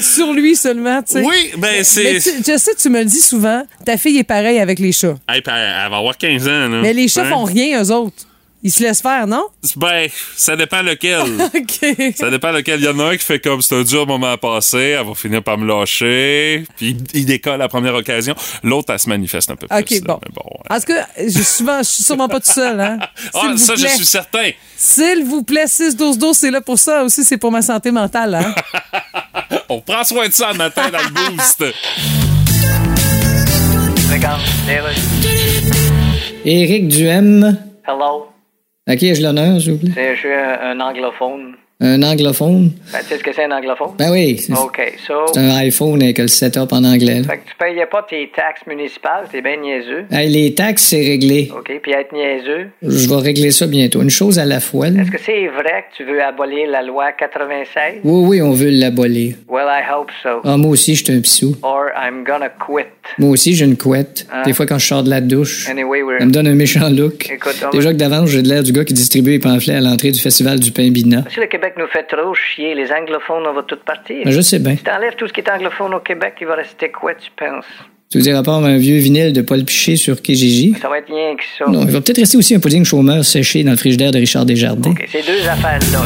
Sur 0.00 0.32
lui 0.32 0.56
seulement, 0.56 1.00
tu 1.02 1.12
sais. 1.14 1.22
Oui, 1.24 1.52
ben 1.56 1.84
c'est. 1.84 2.14
Je 2.18 2.58
sais, 2.58 2.74
tu 2.74 2.88
me 2.90 2.98
le 2.98 3.04
dis 3.04 3.20
souvent, 3.20 3.62
ta 3.84 3.96
fille 3.96 4.18
est 4.18 4.24
pareille 4.24 4.58
avec 4.58 4.80
les 4.80 4.90
chats. 4.92 5.14
Hey, 5.28 5.40
puis 5.40 5.52
elle 5.54 5.72
elle 5.84 5.90
va 5.90 5.96
avoir 5.98 6.16
15 6.18 6.48
ans, 6.48 6.68
là. 6.68 6.80
Mais 6.82 6.92
les 6.92 7.06
chats 7.08 7.22
Hein? 7.26 7.30
font 7.30 7.44
rien, 7.44 7.82
eux 7.82 7.90
autres. 7.92 8.24
Ils 8.62 8.72
se 8.72 8.82
laissent 8.82 9.02
faire, 9.02 9.28
non? 9.28 9.46
Ben, 9.76 10.08
ça 10.36 10.56
dépend 10.56 10.82
lequel. 10.82 11.20
OK. 11.54 12.16
Ça 12.16 12.28
dépend 12.28 12.50
lequel. 12.50 12.80
Il 12.80 12.86
y 12.86 12.88
en 12.88 12.98
a 12.98 13.04
un 13.10 13.16
qui 13.16 13.24
fait 13.24 13.38
comme 13.38 13.62
c'est 13.62 13.76
un 13.76 13.84
dur 13.84 14.06
moment 14.06 14.32
à 14.32 14.36
passer, 14.36 14.96
elle 14.98 15.06
va 15.06 15.14
finir 15.14 15.44
par 15.44 15.58
me 15.58 15.66
lâcher, 15.66 16.64
puis 16.76 16.96
il 17.14 17.24
décolle 17.24 17.54
à 17.54 17.56
la 17.58 17.68
première 17.68 17.94
occasion. 17.94 18.34
L'autre, 18.64 18.92
elle 18.92 18.98
se 18.98 19.08
manifeste 19.08 19.50
un 19.50 19.56
peu 19.56 19.68
plus. 19.68 19.78
OK, 19.78 20.04
bon. 20.04 20.18
bon 20.34 20.42
ouais. 20.44 20.76
En 20.76 20.80
tout 20.80 20.92
cas, 20.92 21.06
je, 21.18 21.42
souvent, 21.42 21.78
je 21.78 21.88
suis 21.88 22.02
sûrement 22.02 22.28
pas 22.28 22.40
tout 22.40 22.50
seul, 22.50 22.80
hein? 22.80 22.98
Ah, 23.34 23.56
ça, 23.56 23.76
je 23.76 23.86
suis 23.86 24.06
certain. 24.06 24.50
S'il 24.76 25.24
vous 25.24 25.42
plaît, 25.42 25.66
6-12-12, 25.66 26.34
c'est 26.34 26.50
là 26.50 26.60
pour 26.60 26.78
ça 26.78 27.04
aussi, 27.04 27.24
c'est 27.24 27.36
pour 27.36 27.52
ma 27.52 27.62
santé 27.62 27.90
mentale, 27.90 28.34
hein? 28.34 28.54
On 29.68 29.80
prend 29.80 30.02
soin 30.02 30.28
de 30.28 30.32
ça 30.32 30.50
le 30.52 30.58
matin 30.58 30.88
dans 30.90 30.98
le 30.98 31.36
boost. 31.36 31.64
Regarde. 34.10 34.40
Éric 36.44 36.88
Duhem. 36.88 37.58
Hello. 37.86 38.37
À 38.88 38.96
qui 38.96 39.08
ai-je 39.08 39.22
l'honneur, 39.22 39.60
s'il 39.60 39.72
vous 39.72 39.78
plaît? 39.78 40.14
Je 40.14 40.18
suis 40.18 40.32
un, 40.32 40.58
un 40.62 40.80
anglophone. 40.80 41.56
Un 41.80 42.02
anglophone? 42.02 42.72
Ben, 42.92 42.98
tu 43.02 43.06
sais 43.06 43.18
ce 43.18 43.22
que 43.22 43.32
c'est 43.32 43.44
un 43.44 43.52
anglophone? 43.52 43.90
Ben 43.96 44.10
oui, 44.10 44.36
c'est 44.38 44.52
OK, 44.52 44.94
so. 45.06 45.14
c'est 45.32 45.38
un 45.38 45.50
iPhone 45.58 46.02
avec 46.02 46.18
le 46.18 46.26
setup 46.26 46.72
en 46.72 46.82
anglais. 46.82 47.20
là. 47.20 47.22
Fait 47.22 47.36
que 47.38 47.48
tu 47.48 47.54
payais 47.56 47.86
pas 47.86 48.04
tes 48.10 48.28
taxes 48.34 48.62
municipales, 48.66 49.26
t'es 49.30 49.40
bien 49.40 49.58
niaiseux. 49.58 50.04
Hey, 50.10 50.28
les 50.28 50.54
taxes, 50.54 50.86
c'est 50.88 51.06
réglé. 51.06 51.48
OK, 51.56 51.70
puis 51.80 51.92
être 51.92 52.12
niaiseux? 52.12 52.70
Je 52.82 53.08
vais 53.08 53.20
régler 53.22 53.52
ça 53.52 53.68
bientôt. 53.68 54.02
Une 54.02 54.10
chose 54.10 54.40
à 54.40 54.44
la 54.44 54.58
fois. 54.58 54.88
Est-ce 54.88 55.08
que 55.12 55.20
c'est 55.24 55.46
vrai 55.46 55.84
que 55.88 55.96
tu 55.98 56.04
veux 56.04 56.20
abolir 56.20 56.68
la 56.68 56.82
loi 56.82 57.12
96? 57.12 58.00
Oui, 58.02 58.26
oui, 58.26 58.42
on 58.42 58.50
veut 58.50 58.70
l'abolir. 58.70 59.36
Well, 59.48 59.68
I 59.68 59.82
hope 59.88 60.10
so. 60.20 60.40
Ah, 60.42 60.56
moi 60.56 60.72
aussi, 60.72 60.96
je 60.96 61.04
suis 61.04 61.14
un 61.14 61.20
pissou. 61.20 61.54
Or 61.62 61.90
I'm 61.96 62.24
gonna 62.24 62.48
quit. 62.48 62.86
Moi 63.18 63.30
aussi, 63.30 63.54
j'ai 63.54 63.64
une 63.66 63.76
couette. 63.76 64.26
Ah. 64.32 64.42
Des 64.44 64.52
fois, 64.52 64.66
quand 64.66 64.78
je 64.80 64.86
sors 64.86 65.04
de 65.04 65.10
la 65.10 65.20
douche, 65.20 65.68
Anyway, 65.70 66.00
ça 66.18 66.24
me 66.26 66.32
donne 66.32 66.48
un 66.48 66.56
méchant 66.56 66.90
look. 66.90 67.30
Écoute, 67.30 67.54
Déjà 67.72 67.92
que 67.92 67.98
d'avance, 67.98 68.30
j'ai 68.30 68.42
de 68.42 68.48
l'air 68.48 68.64
du 68.64 68.72
gars 68.72 68.84
qui 68.84 68.94
distribue 68.94 69.30
les 69.30 69.38
pamphlets 69.38 69.76
à 69.76 69.80
l'entrée 69.80 70.10
du 70.10 70.18
festival 70.18 70.58
du 70.58 70.72
pain 70.72 70.90
bina. 70.90 71.22
Si 71.32 71.38
le 71.38 71.46
Québec 71.46 71.67
nous 71.76 71.86
fait 71.88 72.04
trop 72.04 72.34
chier, 72.34 72.74
les 72.74 72.90
anglophones, 72.92 73.44
on 73.46 73.54
va 73.54 73.62
tout 73.62 73.78
partir. 73.84 74.24
Ben, 74.24 74.30
je 74.30 74.40
sais 74.40 74.58
bien. 74.58 74.76
Si 74.76 74.84
t'enlèves 74.84 75.16
tout 75.16 75.26
ce 75.26 75.32
qui 75.32 75.40
est 75.40 75.50
anglophone 75.50 75.94
au 75.94 76.00
Québec, 76.00 76.34
il 76.40 76.46
va 76.46 76.54
rester 76.54 76.90
quoi, 76.90 77.14
tu 77.14 77.30
penses? 77.36 77.66
Tu 78.10 78.16
veux 78.16 78.24
dire, 78.24 78.38
à 78.38 78.42
part 78.42 78.64
un 78.64 78.78
vieux 78.78 78.98
vinyle 78.98 79.34
de 79.34 79.42
Paul 79.42 79.62
Piché 79.64 79.96
sur 79.96 80.22
Kijiji? 80.22 80.74
Ça 80.80 80.88
va 80.88 80.98
être 80.98 81.08
rien 81.12 81.36
que 81.36 81.42
ça. 81.58 81.70
Non, 81.70 81.82
il 81.82 81.90
va 81.90 82.00
peut-être 82.00 82.20
rester 82.20 82.38
aussi 82.38 82.54
un 82.54 82.60
pudding 82.60 82.84
chômeur 82.84 83.22
séché 83.22 83.62
dans 83.62 83.72
le 83.72 83.76
frigidaire 83.76 84.12
de 84.12 84.18
Richard 84.18 84.46
Desjardins. 84.46 84.90
OK, 84.90 85.04
ces 85.12 85.22
deux 85.22 85.46
affaires-là. 85.46 86.04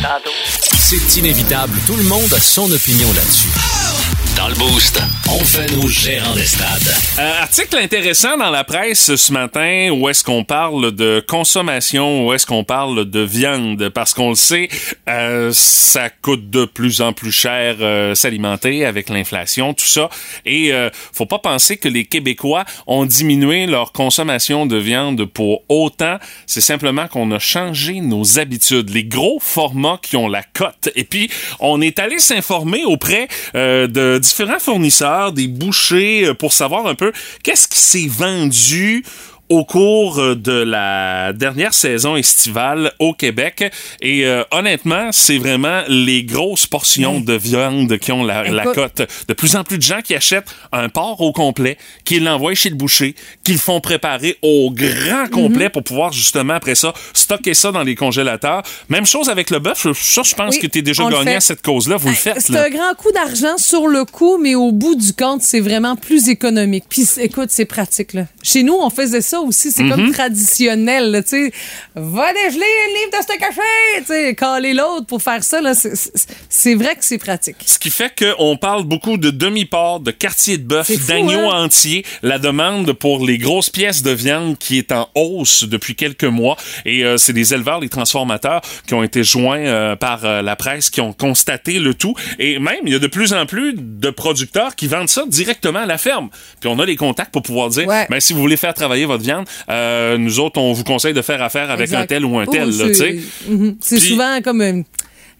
Tantôt. 0.00 0.30
C'est 0.60 1.18
inévitable. 1.18 1.72
Tout 1.86 1.96
le 1.96 2.04
monde 2.04 2.32
a 2.32 2.38
son 2.38 2.70
opinion 2.70 3.08
là-dessus. 3.08 3.97
Dans 4.38 4.46
le 4.46 4.54
boost, 4.54 5.02
on 5.26 5.40
fait 5.40 5.66
nos 5.74 5.88
gérants 5.88 6.34
des 6.36 6.44
stades. 6.44 6.94
Euh, 7.18 7.42
article 7.42 7.76
intéressant 7.76 8.36
dans 8.36 8.50
la 8.50 8.62
presse 8.62 9.16
ce 9.16 9.32
matin 9.32 9.90
où 9.90 10.08
est-ce 10.08 10.22
qu'on 10.22 10.44
parle 10.44 10.92
de 10.92 11.24
consommation, 11.26 12.24
où 12.24 12.32
est-ce 12.32 12.46
qu'on 12.46 12.62
parle 12.62 13.04
de 13.04 13.18
viande, 13.18 13.88
parce 13.88 14.14
qu'on 14.14 14.28
le 14.28 14.36
sait, 14.36 14.68
euh, 15.08 15.50
ça 15.52 16.08
coûte 16.08 16.50
de 16.50 16.66
plus 16.66 17.00
en 17.00 17.12
plus 17.12 17.32
cher 17.32 17.78
euh, 17.80 18.14
s'alimenter 18.14 18.84
avec 18.84 19.08
l'inflation, 19.08 19.74
tout 19.74 19.86
ça. 19.86 20.08
Et 20.46 20.72
euh, 20.72 20.88
faut 21.12 21.26
pas 21.26 21.40
penser 21.40 21.76
que 21.76 21.88
les 21.88 22.04
Québécois 22.04 22.64
ont 22.86 23.06
diminué 23.06 23.66
leur 23.66 23.90
consommation 23.90 24.66
de 24.66 24.76
viande 24.76 25.24
pour 25.24 25.62
autant. 25.68 26.18
C'est 26.46 26.60
simplement 26.60 27.08
qu'on 27.08 27.32
a 27.32 27.40
changé 27.40 28.00
nos 28.00 28.38
habitudes, 28.38 28.90
les 28.90 29.04
gros 29.04 29.40
formats 29.40 29.98
qui 30.00 30.16
ont 30.16 30.28
la 30.28 30.44
cote. 30.44 30.90
Et 30.94 31.02
puis, 31.02 31.28
on 31.58 31.80
est 31.80 31.98
allé 31.98 32.20
s'informer 32.20 32.84
auprès 32.84 33.26
de 33.54 34.20
différents 34.28 34.58
fournisseurs, 34.58 35.32
des 35.32 35.48
bouchers, 35.48 36.26
euh, 36.26 36.34
pour 36.34 36.52
savoir 36.52 36.86
un 36.86 36.94
peu 36.94 37.12
qu'est-ce 37.42 37.68
qui 37.68 37.80
s'est 37.80 38.08
vendu 38.08 39.04
au 39.48 39.64
cours 39.64 40.18
euh, 40.18 40.34
de 40.34 40.52
la 40.52 41.32
dernière 41.32 41.74
saison 41.74 42.16
estivale 42.16 42.92
au 42.98 43.12
Québec. 43.12 43.64
Et 44.00 44.26
euh, 44.26 44.44
honnêtement, 44.50 45.10
c'est 45.12 45.38
vraiment 45.38 45.82
les 45.88 46.22
grosses 46.24 46.66
portions 46.66 47.20
de 47.20 47.34
viande 47.34 47.98
qui 47.98 48.12
ont 48.12 48.24
la, 48.24 48.64
cote. 48.74 49.02
De 49.28 49.34
plus 49.34 49.56
en 49.56 49.64
plus 49.64 49.78
de 49.78 49.82
gens 49.82 50.00
qui 50.02 50.14
achètent 50.14 50.54
un 50.72 50.88
porc 50.88 51.20
au 51.20 51.32
complet, 51.32 51.78
qui 52.04 52.20
l'envoient 52.20 52.54
chez 52.54 52.70
le 52.70 52.76
boucher, 52.76 53.14
qui 53.44 53.52
le 53.52 53.58
font 53.58 53.80
préparer 53.80 54.36
au 54.42 54.70
grand 54.70 55.28
complet 55.30 55.66
Mhm. 55.66 55.70
pour 55.70 55.82
pouvoir 55.82 56.12
justement 56.12 56.54
après 56.54 56.74
ça 56.74 56.92
stocker 57.12 57.54
ça 57.54 57.72
dans 57.72 57.82
les 57.82 57.94
congélateurs. 57.94 58.62
Même 58.88 59.06
chose 59.06 59.28
avec 59.28 59.50
le 59.50 59.58
bœuf. 59.58 59.86
Ça, 59.94 60.22
je 60.22 60.34
pense 60.34 60.54
Oui, 60.54 60.60
que 60.60 60.66
tu 60.66 60.78
es 60.78 60.82
déjà 60.82 61.08
gagné 61.08 61.36
à 61.36 61.40
cette 61.40 61.62
cause-là. 61.62 61.96
Vous 61.96 62.08
le 62.08 62.14
faites. 62.14 62.40
C'est 62.40 62.56
un 62.56 62.70
grand 62.70 62.94
coup 62.96 63.12
d'argent 63.12 63.56
sur 63.58 63.86
le 63.86 64.04
coup, 64.04 64.38
mais 64.38 64.54
au 64.54 64.72
bout 64.72 64.94
du 64.94 65.12
compte, 65.12 65.42
c'est 65.42 65.60
vraiment 65.60 65.96
plus 65.96 66.28
économique. 66.28 66.84
Puis 66.88 67.06
écoute, 67.18 67.48
c'est 67.50 67.64
pratique. 67.64 68.12
Là. 68.14 68.26
Chez 68.42 68.62
nous, 68.62 68.74
on 68.74 68.90
faisait 68.90 69.20
ça 69.20 69.37
aussi. 69.46 69.72
C'est 69.72 69.88
comme 69.88 70.10
traditionnel. 70.12 71.10
là, 71.10 71.22
Tu 71.22 71.28
sais, 71.30 71.52
va 71.94 72.32
dégeler 72.32 72.66
une 72.88 72.94
livre 72.94 73.10
de 73.18 73.32
ce 73.32 73.38
café. 73.38 73.60
Tu 73.98 74.04
sais, 74.06 74.34
caler 74.34 74.74
l'autre 74.74 75.06
pour 75.06 75.22
faire 75.22 75.42
ça. 75.44 75.60
c'est- 75.74 76.74
vrai 76.74 76.94
que 76.96 77.04
c'est 77.04 77.18
pratique. 77.18 77.56
Ce 77.66 77.78
qui 77.78 77.90
fait 77.90 78.12
qu'on 78.18 78.56
parle 78.56 78.84
beaucoup 78.84 79.16
de 79.16 79.30
demi-porc, 79.30 80.00
de 80.00 80.10
quartier 80.10 80.58
de 80.58 80.62
bœuf, 80.64 80.90
d'agneau 81.06 81.50
hein? 81.50 81.64
entier. 81.64 82.04
La 82.22 82.38
demande 82.38 82.92
pour 82.92 83.24
les 83.26 83.38
grosses 83.38 83.70
pièces 83.70 84.02
de 84.02 84.10
viande 84.10 84.58
qui 84.58 84.78
est 84.78 84.92
en 84.92 85.08
hausse 85.14 85.64
depuis 85.64 85.94
quelques 85.96 86.24
mois. 86.24 86.56
Et 86.84 87.04
euh, 87.04 87.16
c'est 87.16 87.32
les 87.32 87.52
éleveurs, 87.54 87.80
les 87.80 87.88
transformateurs 87.88 88.60
qui 88.86 88.94
ont 88.94 89.02
été 89.02 89.24
joints 89.24 89.58
euh, 89.58 89.96
par 89.96 90.24
euh, 90.24 90.42
la 90.42 90.56
presse, 90.56 90.90
qui 90.90 91.00
ont 91.00 91.12
constaté 91.12 91.78
le 91.78 91.94
tout. 91.94 92.14
Et 92.38 92.58
même, 92.58 92.76
il 92.86 92.92
y 92.92 92.96
a 92.96 92.98
de 92.98 93.06
plus 93.06 93.32
en 93.32 93.46
plus 93.46 93.74
de 93.76 94.10
producteurs 94.10 94.74
qui 94.76 94.86
vendent 94.86 95.08
ça 95.08 95.24
directement 95.26 95.80
à 95.80 95.86
la 95.86 95.98
ferme. 95.98 96.28
Puis 96.60 96.68
on 96.68 96.78
a 96.78 96.84
les 96.86 96.96
contacts 96.96 97.32
pour 97.32 97.42
pouvoir 97.42 97.68
dire, 97.70 97.86
Ouais. 97.86 98.06
ben, 98.10 98.20
si 98.20 98.32
vous 98.32 98.40
voulez 98.40 98.56
faire 98.56 98.74
travailler 98.74 99.04
votre 99.04 99.22
viande, 99.24 99.27
euh, 99.70 100.18
nous 100.18 100.40
autres, 100.40 100.60
on 100.60 100.72
vous 100.72 100.84
conseille 100.84 101.14
de 101.14 101.22
faire 101.22 101.42
affaire 101.42 101.70
avec 101.70 101.84
Exact. 101.86 102.00
un 102.02 102.06
tel 102.06 102.24
ou 102.24 102.38
un 102.38 102.44
Oh, 102.46 102.50
tel. 102.52 102.68
là, 102.70 102.94
c'est-. 102.94 103.18
Mhm. 103.48 103.76
Souvent 103.80 104.40
comme. 104.42 104.60
euh, 104.60 104.82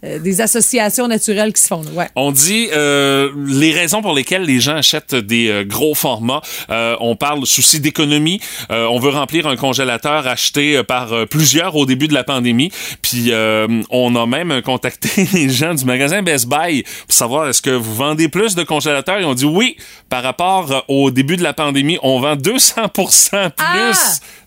euh, 0.04 0.18
des 0.18 0.40
associations 0.40 1.08
naturelles 1.08 1.52
qui 1.52 1.62
se 1.62 1.68
font. 1.68 1.82
là. 1.82 1.90
Ouais. 1.92 2.08
On 2.16 2.30
dit 2.32 2.68
euh, 2.72 3.30
les 3.46 3.72
raisons 3.72 4.00
pour 4.02 4.14
lesquelles 4.14 4.42
les 4.44 4.60
gens 4.60 4.76
achètent 4.76 5.14
des 5.14 5.48
euh, 5.48 5.64
gros 5.64 5.94
formats. 5.94 6.40
Euh, 6.70 6.96
on 7.00 7.16
parle 7.16 7.44
souci 7.46 7.80
d'économie. 7.80 8.40
Euh, 8.70 8.86
on 8.90 8.98
veut 8.98 9.10
remplir 9.10 9.46
un 9.46 9.56
congélateur 9.56 10.26
acheté 10.26 10.82
par 10.84 11.26
plusieurs 11.28 11.74
au 11.76 11.86
début 11.86 12.08
de 12.08 12.14
la 12.14 12.24
pandémie. 12.24 12.70
Puis 13.02 13.26
euh, 13.32 13.66
on 13.90 14.14
a 14.16 14.26
même 14.26 14.62
contacté 14.62 15.26
les 15.32 15.48
gens 15.48 15.74
du 15.74 15.84
magasin 15.84 16.22
Best 16.22 16.46
Buy 16.48 16.82
pour 17.06 17.14
savoir 17.14 17.48
est-ce 17.48 17.62
que 17.62 17.70
vous 17.70 17.94
vendez 17.94 18.28
plus 18.28 18.54
de 18.54 18.62
congélateurs. 18.62 19.18
Ils 19.20 19.26
ont 19.26 19.34
dit 19.34 19.44
oui. 19.44 19.76
Par 20.08 20.22
rapport 20.22 20.84
au 20.88 21.10
début 21.10 21.36
de 21.36 21.42
la 21.42 21.52
pandémie, 21.52 21.98
on 22.02 22.18
vend 22.20 22.34
200 22.36 22.88
plus 22.88 23.30
Ah! 23.58 23.92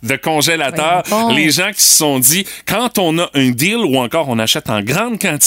de 0.02 0.16
congélateurs. 0.16 1.04
Les 1.36 1.52
gens 1.52 1.72
qui 1.72 1.84
se 1.84 1.96
sont 1.96 2.18
dit 2.20 2.46
quand 2.66 2.98
on 2.98 3.20
a 3.20 3.30
un 3.36 3.52
deal 3.52 3.78
ou 3.78 3.98
encore 3.98 4.30
on 4.30 4.40
achète 4.40 4.70
en 4.70 4.82
grande 4.82 5.20
quantité, 5.20 5.41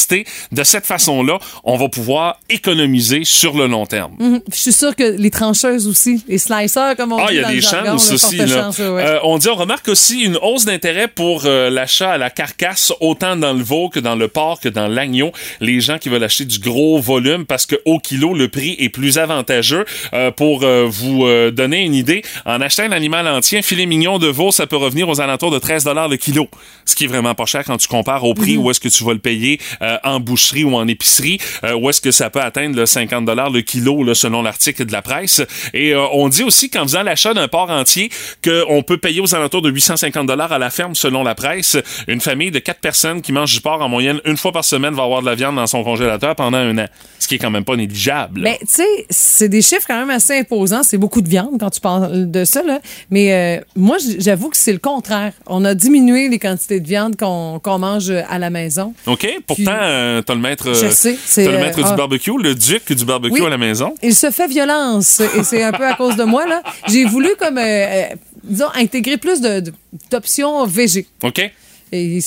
de 0.53 0.65
cette 0.65 0.87
façon-là, 0.87 1.39
on 1.65 1.77
va 1.77 1.89
pouvoir 1.89 2.39
économiser 2.51 3.23
sur 3.25 3.57
le 3.57 3.67
long 3.67 3.87
terme. 3.87 4.13
Mhm. 4.19 4.41
Je 4.53 4.57
suis 4.57 4.73
sûre 4.73 4.95
que 4.97 5.05
les 5.17 5.31
trancheuses 5.31 5.87
aussi, 5.87 6.23
les 6.29 6.39
slicers, 6.39 6.95
comme 6.97 7.13
on 7.13 7.19
Ah, 7.19 7.29
dit 7.29 7.35
il 7.37 7.41
y 7.41 7.45
a 7.45 7.49
des 7.51 7.61
chances 7.61 7.85
là, 7.85 7.95
aussi. 7.95 8.19
forte 8.19 8.35
là. 8.51 8.63
chance, 8.63 8.79
ouais. 8.79 8.85
Euh, 8.85 9.19
on 9.23 9.39
dit, 9.39 9.49
on 9.49 9.55
remarque 9.55 9.89
aussi 9.89 10.23
une 10.23 10.37
hausse 10.43 10.65
d'intérêt 10.65 11.09
pour 11.09 11.43
euh, 11.47 11.71
l'achat 11.71 12.13
à 12.13 12.19
la 12.19 12.31
carcasse, 12.31 12.93
autant 13.01 13.37
dans 13.37 13.53
le 13.53 13.63
veau 13.63 13.89
que 13.89 14.01
dans 14.01 14.17
le 14.17 14.29
porc 14.29 14.61
que 14.61 14.69
dans 14.69 14.89
l'agneau. 14.89 15.33
Les 15.61 15.81
gens 15.81 15.99
qui 15.99 16.09
veulent 16.09 16.25
acheter 16.25 16.45
du 16.45 16.59
gros 16.59 17.01
volume 17.01 17.45
parce 17.47 17.67
que 17.67 17.77
au 17.85 17.99
kilo, 17.99 18.35
le 18.35 18.49
prix 18.49 18.77
est 18.79 18.89
plus 18.89 19.19
avantageux. 19.19 19.85
Euh, 20.13 20.31
pour 20.31 20.65
vous 20.89 21.27
donner 21.53 21.83
une 21.83 21.95
idée, 21.95 22.23
en 22.45 22.61
achetant 22.61 22.85
un 22.85 22.93
animal 22.93 23.27
entier, 23.29 23.59
un 23.59 23.63
filet 23.63 23.87
mignon 23.87 24.19
de 24.19 24.27
veau, 24.27 24.51
ça 24.53 24.67
peut 24.67 24.77
revenir 24.77 25.09
aux 25.09 25.21
alentours 25.21 25.51
de 25.51 25.59
13 25.59 25.85
le 25.85 26.17
kilo. 26.17 26.49
Ce 26.85 26.95
qui 26.95 27.05
est 27.05 27.09
vraiment 27.09 27.35
pas 27.35 27.47
cher 27.47 27.63
quand 27.65 27.77
tu 27.77 27.89
compares 27.89 28.25
au 28.25 28.35
prix 28.35 28.57
où 28.57 28.71
est-ce 28.71 28.81
que 28.81 28.89
tu 28.89 29.05
vas 29.05 29.13
le 29.13 29.19
payer 29.19 29.59
euh, 29.85 29.99
en 30.03 30.21
boucherie 30.21 30.65
ou 30.65 30.75
en 30.75 30.89
épicerie, 30.89 31.39
euh, 31.65 31.75
où 31.75 31.91
est-ce 31.91 32.01
que 32.01 32.11
ça 32.11 32.31
peut 32.31 32.41
atteindre 32.41 32.77
le 32.77 32.87
50 32.87 33.29
le 33.53 33.61
kilo 33.61 34.03
là, 34.03 34.15
selon 34.15 34.43
l'article 34.43 34.85
de 34.87 34.93
la 34.93 35.03
presse. 35.03 35.43
Et 35.73 35.93
euh, 35.93 36.07
on 36.13 36.29
dit 36.29 36.43
aussi 36.43 36.71
qu'en 36.71 36.83
faisant 36.83 37.03
l'achat 37.03 37.35
d'un 37.35 37.49
porc 37.49 37.71
entier, 37.71 38.11
qu'on 38.43 38.83
peut 38.83 38.99
payer 38.99 39.21
aux 39.21 39.35
alentours 39.35 39.63
de 39.63 39.71
850 39.71 40.31
à 40.31 40.59
la 40.59 40.71
ferme 40.71 40.95
selon 40.95 41.23
la 41.23 41.35
presse. 41.35 41.77
Une 42.09 42.21
famille 42.21 42.51
de 42.51 42.59
quatre 42.59 42.81
personnes 42.81 43.23
qui 43.23 43.33
mange 43.33 43.53
du 43.53 43.61
porc 43.61 43.81
en 43.83 43.89
moyenne 43.89 44.21
une 44.25 44.37
fois 44.37 44.53
par 44.53 44.65
semaine 44.65 44.95
va 44.95 45.05
avoir 45.05 45.21
de 45.21 45.27
la 45.27 45.35
viande 45.35 45.57
dans 45.57 45.67
son 45.67 45.85
congélateur 45.85 46.35
pendant 46.35 46.59
un 46.59 46.79
an. 46.79 46.87
Ce 47.19 47.29
qui 47.29 47.37
est 47.37 47.39
quand 47.39 47.51
même 47.51 47.65
pas 47.65 47.77
négligeable. 47.77 48.41
Mais 48.43 48.59
tu 48.61 48.67
sais, 48.69 49.07
c'est 49.11 49.49
des 49.49 49.63
chiffres 49.63 49.87
quand 49.87 49.99
même 49.99 50.11
assez 50.11 50.39
imposants. 50.39 50.83
C'est 50.83 50.99
beaucoup 50.99 51.23
de 51.23 51.29
viande 51.29 51.59
quand 51.59 51.71
tu 51.71 51.81
parles 51.81 52.31
de 52.31 52.45
ça. 52.45 52.63
Là. 52.63 52.81
Mais 53.11 53.33
euh, 53.33 53.65
moi, 53.77 53.97
j'avoue 54.19 54.51
que 54.51 54.57
c'est 54.57 54.73
le 54.73 54.79
contraire. 54.79 55.33
On 55.47 55.65
a 55.65 55.75
diminué 55.75 56.29
les 56.29 56.39
quantités 56.39 56.81
de 56.81 56.87
viande 56.87 57.17
qu'on 57.17 57.79
mange 57.79 58.11
à 58.11 58.39
la 58.39 58.51
maison. 58.51 58.95
OK? 59.07 59.27
Pourtant, 59.47 59.74
euh, 59.83 60.23
t'as 60.23 60.35
le 60.35 60.41
maître, 60.41 60.73
Je 60.75 60.87
euh, 60.87 60.91
sais, 60.91 61.17
c'est, 61.25 61.45
t'as 61.45 61.51
le 61.51 61.57
euh, 61.57 61.61
maître 61.61 61.81
ah. 61.85 61.91
du 61.91 61.97
barbecue, 61.97 62.33
le 62.43 62.55
duc 62.55 62.93
du 62.93 63.05
barbecue 63.05 63.41
Oui. 63.41 63.47
à 63.47 63.51
la 63.51 63.59
maison. 63.59 63.95
Il 64.03 64.15
se 64.15 64.31
fait 64.31 64.47
violence 64.49 65.21
et 65.21 65.43
c'est 65.45 65.63
un 65.63 65.73
peu 65.73 65.87
à 65.87 65.95
cause 65.95 66.17
de 66.17 66.25
moi. 66.25 66.47
là. 66.47 66.63
J'ai 66.89 67.05
voulu 67.05 67.31
comme, 67.39 67.59
euh, 67.59 67.63
euh, 67.63 68.05
disons, 68.43 68.69
intégrer 68.75 69.17
plus 69.17 69.41
de- 69.41 69.73
d'options 70.11 70.67
végé. 70.67 71.07
OK? 71.23 71.51
Et 71.93 72.19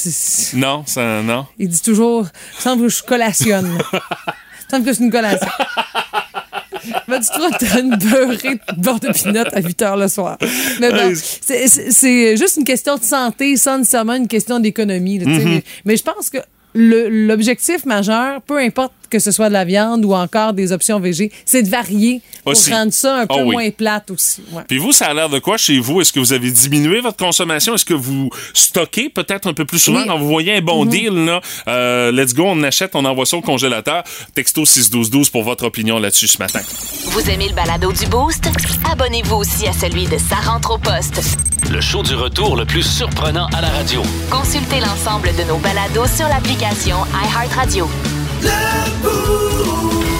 Non, 0.54 0.84
ça, 0.86 1.22
non. 1.24 1.46
il 1.60 1.68
dit 1.68 1.82
toujours, 1.82 2.27
il 2.58 2.62
semble 2.62 2.84
que 2.84 2.89
je 2.89 3.04
collationne. 3.04 3.77
il 3.94 4.72
semble 4.72 4.86
que 4.86 4.94
c'est 4.94 5.04
une 5.04 5.12
collation. 5.12 5.48
Va 7.08 7.20
du 7.20 7.27
trop 7.27 7.50
te 7.50 7.80
une 7.80 7.96
beurrée 7.96 8.56
de 8.56 8.82
beurre 8.82 9.00
de 9.00 9.12
pinot 9.12 9.44
à 9.51 9.62
8 9.62 9.82
heures 9.82 9.98
le 9.98 10.08
soir. 10.08 10.38
Mais 10.80 10.89
bon, 10.92 11.13
c'est- 11.16 12.38
juste 12.38 12.58
une 12.58 12.63
question 12.63 12.98
de 12.98 13.04
santé, 13.04 13.58
sans 13.58 13.80
nécessairement 13.80 14.13
une 14.13 14.27
question 14.27 14.60
d'économie. 14.60 15.20
tu. 15.20 15.25
Mm-hmm. 15.25 15.44
mais, 15.46 15.63
mais 15.86 15.98
je 15.98 16.04
pense 16.04 16.30
que 16.30 16.38
l'objectif 16.77 17.86
majeur, 17.86 18.41
peu 18.41 18.60
importe 18.60 18.93
que 19.10 19.20
ce 19.20 19.32
soit 19.32 19.48
de 19.50 19.54
la 19.54 19.66
viande 19.66 20.04
ou 20.06 20.14
encore 20.14 20.54
des 20.54 20.72
options 20.72 21.00
végé, 21.00 21.32
c'est 21.46 21.64
de 21.64 21.70
varier 21.70 22.22
pour 22.44 22.52
Aussi. 22.54 22.72
rendre 22.72 22.94
ça 22.94 23.18
un 23.22 23.28
peu 23.28 23.36
Ah 23.38 23.44
oui. 23.44 23.52
moins 23.56 23.70
plate 23.72 24.12
aussi. 24.12 24.42
Ouais. 24.52 24.64
Puis 24.68 24.78
vous, 24.78 24.92
ça 24.92 25.08
a 25.08 25.14
l'air 25.14 25.30
de 25.30 25.40
quoi 25.40 25.58
chez 25.58 25.80
vous? 25.80 26.02
Est-ce 26.02 26.14
que 26.14 26.20
vous 26.20 26.34
avez 26.34 26.52
diminué 26.52 27.00
votre 27.02 27.18
consommation? 27.18 27.76
Est-ce 27.76 27.86
que 27.86 27.94
vous 27.94 28.30
stockez 28.54 29.10
peut-être 29.10 29.48
un 29.48 29.54
peu 29.54 29.66
plus 29.66 29.80
souvent? 29.80 30.00
Oui. 30.00 30.04
Mhm. 30.06 30.10
quand 30.12 30.20
vous 30.20 30.28
voyez 30.28 30.56
un 30.56 30.62
bon 30.62 30.86
deal? 30.86 31.10
Là, 31.26 31.42
Euh, 31.68 32.12
let's 32.12 32.34
go, 32.34 32.44
on 32.48 32.64
achète, 32.64 32.92
on 32.96 33.06
envoie 33.06 33.26
ça 33.26 33.38
au 33.38 33.42
congélateur. 33.42 34.04
Texto 34.36 34.66
61212 34.66 35.30
pour 35.30 35.44
votre 35.44 35.66
opinion 35.66 36.00
là-dessus 36.00 36.28
ce 36.28 36.38
matin. 36.40 36.62
Vous 37.12 37.30
aimez 37.30 37.50
le 37.50 37.56
balado 37.56 37.92
du 37.92 38.06
Boost? 38.08 38.50
Abonnez-vous 38.92 39.36
aussi 39.36 39.68
à 39.68 39.74
celui 39.74 40.06
de 40.06 40.18
Sa 40.18 40.36
rentre 40.36 40.72
au 40.72 40.78
poste. 40.78 41.22
Le 41.72 41.82
show 41.82 42.02
du 42.04 42.16
retour 42.16 42.56
le 42.56 42.66
plus 42.66 42.84
surprenant 42.84 43.48
à 43.54 43.62
la 43.62 43.70
radio. 43.70 44.02
Consultez 44.30 44.80
l'ensemble 44.80 45.30
de 45.36 45.44
nos 45.44 45.58
balados 45.58 46.08
sur 46.16 46.28
l'application 46.28 46.98
iHeartRadio. 47.14 47.88
Lebourg. 48.41 50.16